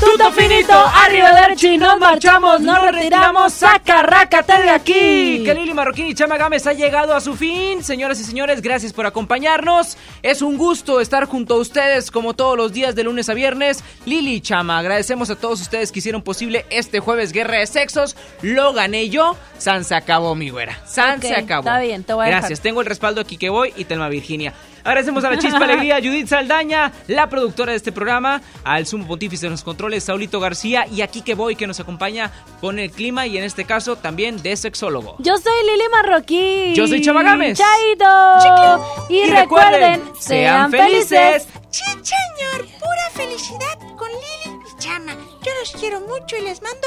Tuto 0.00 0.30
finito, 0.30 0.72
arrivederci, 0.72 1.76
nos 1.76 1.98
marchamos, 1.98 2.60
nos 2.60 2.80
retiramos, 2.92 3.52
saca, 3.52 4.02
rácate 4.02 4.62
de 4.62 4.70
aquí. 4.70 5.42
Que 5.44 5.54
Lili 5.54 5.74
Marroquín 5.74 6.06
y 6.06 6.14
Chama 6.14 6.36
Gámez 6.36 6.68
ha 6.68 6.72
llegado 6.72 7.14
a 7.14 7.20
su 7.20 7.34
fin. 7.34 7.82
Señoras 7.82 8.20
y 8.20 8.24
señores, 8.24 8.62
gracias 8.62 8.92
por 8.92 9.06
acompañarnos. 9.06 9.96
Es 10.22 10.40
un 10.40 10.56
gusto 10.56 11.00
estar 11.00 11.24
junto 11.26 11.54
a 11.54 11.58
ustedes 11.58 12.12
como 12.12 12.34
todos 12.34 12.56
los 12.56 12.72
días 12.72 12.94
de 12.94 13.02
lunes 13.02 13.28
a 13.28 13.34
viernes. 13.34 13.82
Lili 14.06 14.34
y 14.34 14.40
Chama, 14.40 14.78
agradecemos 14.78 15.30
a 15.30 15.36
todos 15.36 15.60
ustedes 15.60 15.90
que 15.90 15.98
hicieron 15.98 16.22
posible 16.22 16.64
este 16.70 17.00
jueves 17.00 17.32
Guerra 17.32 17.58
de 17.58 17.66
Sexos. 17.66 18.16
Lo 18.42 18.72
gané 18.72 19.08
yo. 19.08 19.36
San 19.58 19.82
se 19.82 19.96
acabó, 19.96 20.36
mi 20.36 20.50
güera. 20.50 20.78
San 20.86 21.20
se 21.20 21.34
acabó. 21.34 21.68
está 21.68 21.80
bien, 21.80 22.04
te 22.04 22.12
voy 22.12 22.22
a 22.22 22.26
dejar. 22.26 22.42
Gracias, 22.42 22.60
tengo 22.60 22.80
el 22.80 22.86
respaldo 22.86 23.20
aquí 23.20 23.36
que 23.36 23.50
voy 23.50 23.72
y 23.76 23.84
Telma 23.84 24.08
Virginia. 24.08 24.54
Agradecemos 24.84 25.24
a 25.24 25.30
la 25.30 25.38
Chispa 25.38 25.64
Alegría, 25.64 25.96
Judith 26.02 26.28
Saldaña, 26.28 26.92
la 27.06 27.28
productora 27.28 27.72
de 27.72 27.76
este 27.76 27.92
programa, 27.92 28.40
al 28.64 28.86
sumo 28.86 29.06
pontífice 29.06 29.46
de 29.46 29.50
los 29.50 29.62
controles, 29.62 30.04
Saulito 30.04 30.40
García, 30.40 30.86
y 30.86 31.02
aquí 31.02 31.22
que 31.22 31.34
voy, 31.34 31.56
que 31.56 31.66
nos 31.66 31.80
acompaña 31.80 32.30
con 32.60 32.78
el 32.78 32.90
clima 32.90 33.26
y 33.26 33.36
en 33.38 33.44
este 33.44 33.64
caso 33.64 33.96
también 33.96 34.42
de 34.42 34.56
sexólogo. 34.56 35.16
Yo 35.18 35.36
soy 35.36 35.52
Lili 35.70 35.88
Marroquín. 35.90 36.74
Yo 36.74 36.86
soy 36.86 37.00
Chava 37.02 37.22
Gámez. 37.22 37.58
Chaito. 37.58 39.06
Y, 39.08 39.18
Y 39.18 39.30
recuerden, 39.30 40.00
recuerden, 40.00 40.02
sean 40.20 40.70
sean 40.70 40.70
felices. 40.70 41.08
felices. 41.08 41.48
Sí, 41.70 41.84
señor, 41.84 42.66
pura 42.78 43.10
felicidad 43.14 43.78
con 43.96 44.08
Lili 44.08 44.58
y 44.74 44.78
Chama. 44.82 45.12
Yo 45.44 45.52
los 45.60 45.72
quiero 45.80 46.00
mucho 46.00 46.36
y 46.36 46.42
les 46.42 46.62
mando 46.62 46.86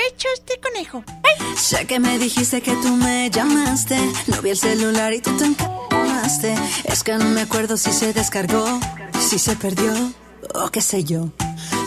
pechos 0.00 0.42
de 0.46 0.60
conejo. 0.60 1.04
Sé 1.56 1.86
que 1.86 1.98
me 1.98 2.18
dijiste 2.18 2.60
que 2.62 2.72
tú 2.72 2.88
me 2.96 3.30
llamaste. 3.30 3.96
No 4.28 4.40
vi 4.42 4.50
el 4.50 4.56
celular 4.56 5.12
y 5.12 5.20
tú 5.20 5.36
te 5.36 5.44
encamaste. 5.44 6.54
Es 6.84 7.02
que 7.02 7.14
no 7.14 7.26
me 7.26 7.42
acuerdo 7.42 7.76
si 7.76 7.92
se 7.92 8.12
descargó, 8.12 8.64
si 9.28 9.38
se 9.38 9.56
perdió 9.56 9.92
o 10.54 10.70
qué 10.70 10.80
sé 10.80 11.04
yo. 11.04 11.28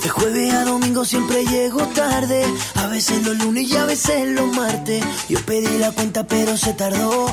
De 0.03 0.09
jueves 0.09 0.53
a 0.53 0.65
domingo 0.65 1.05
siempre 1.05 1.45
llego 1.45 1.81
tarde. 1.87 2.45
A 2.75 2.87
veces 2.87 3.25
los 3.25 3.37
lunes 3.37 3.69
y 3.69 3.75
a 3.77 3.85
veces 3.85 4.27
los 4.29 4.47
martes. 4.55 5.03
Yo 5.29 5.39
pedí 5.45 5.77
la 5.77 5.91
cuenta 5.91 6.27
pero 6.27 6.55
se 6.57 6.73
tardó. 6.73 7.25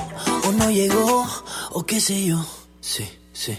O 0.46 0.52
no 0.52 0.70
llegó, 0.70 1.26
o 1.72 1.84
qué 1.84 2.00
sé 2.00 2.24
yo. 2.24 2.44
Sí, 2.80 3.06
sí. 3.32 3.58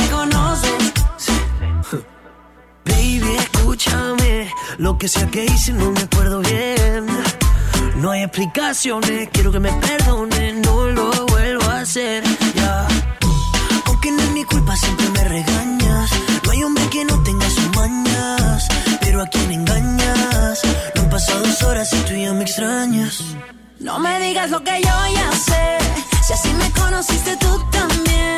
Baby, 3.01 3.35
escúchame. 3.35 4.53
Lo 4.77 4.95
que 4.99 5.07
sea 5.07 5.25
que 5.25 5.43
hice 5.45 5.73
no 5.73 5.89
me 5.89 6.01
acuerdo 6.01 6.39
bien. 6.41 7.07
No 7.95 8.11
hay 8.11 8.21
explicaciones, 8.21 9.27
quiero 9.33 9.51
que 9.51 9.59
me 9.59 9.71
perdones, 9.73 10.53
no 10.57 10.87
lo 10.87 11.09
vuelvo 11.25 11.63
a 11.63 11.79
hacer. 11.79 12.23
Ya. 12.53 12.87
Aunque 13.87 14.11
no 14.11 14.21
es 14.21 14.31
mi 14.33 14.43
culpa, 14.43 14.75
siempre 14.75 15.09
me 15.09 15.23
regañas. 15.23 16.11
No 16.45 16.51
hay 16.51 16.63
hombre 16.63 16.87
que 16.91 17.03
no 17.03 17.23
tenga 17.23 17.49
sus 17.49 17.75
mañas. 17.75 18.67
Pero 18.99 19.23
a 19.23 19.25
quien 19.25 19.51
engañas. 19.51 20.61
No 20.93 21.01
han 21.01 21.09
pasado 21.09 21.39
dos 21.39 21.63
horas 21.63 21.91
y 21.93 21.97
tú 22.07 22.13
ya 22.13 22.33
me 22.33 22.43
extrañas. 22.43 23.23
No 23.79 23.97
me 23.97 24.19
digas 24.19 24.51
lo 24.51 24.63
que 24.63 24.79
yo 24.79 24.95
ya 25.15 25.31
sé. 25.31 25.77
Si 26.27 26.33
así 26.33 26.53
me 26.53 26.69
conociste 26.79 27.35
tú 27.37 27.51
también. 27.71 28.37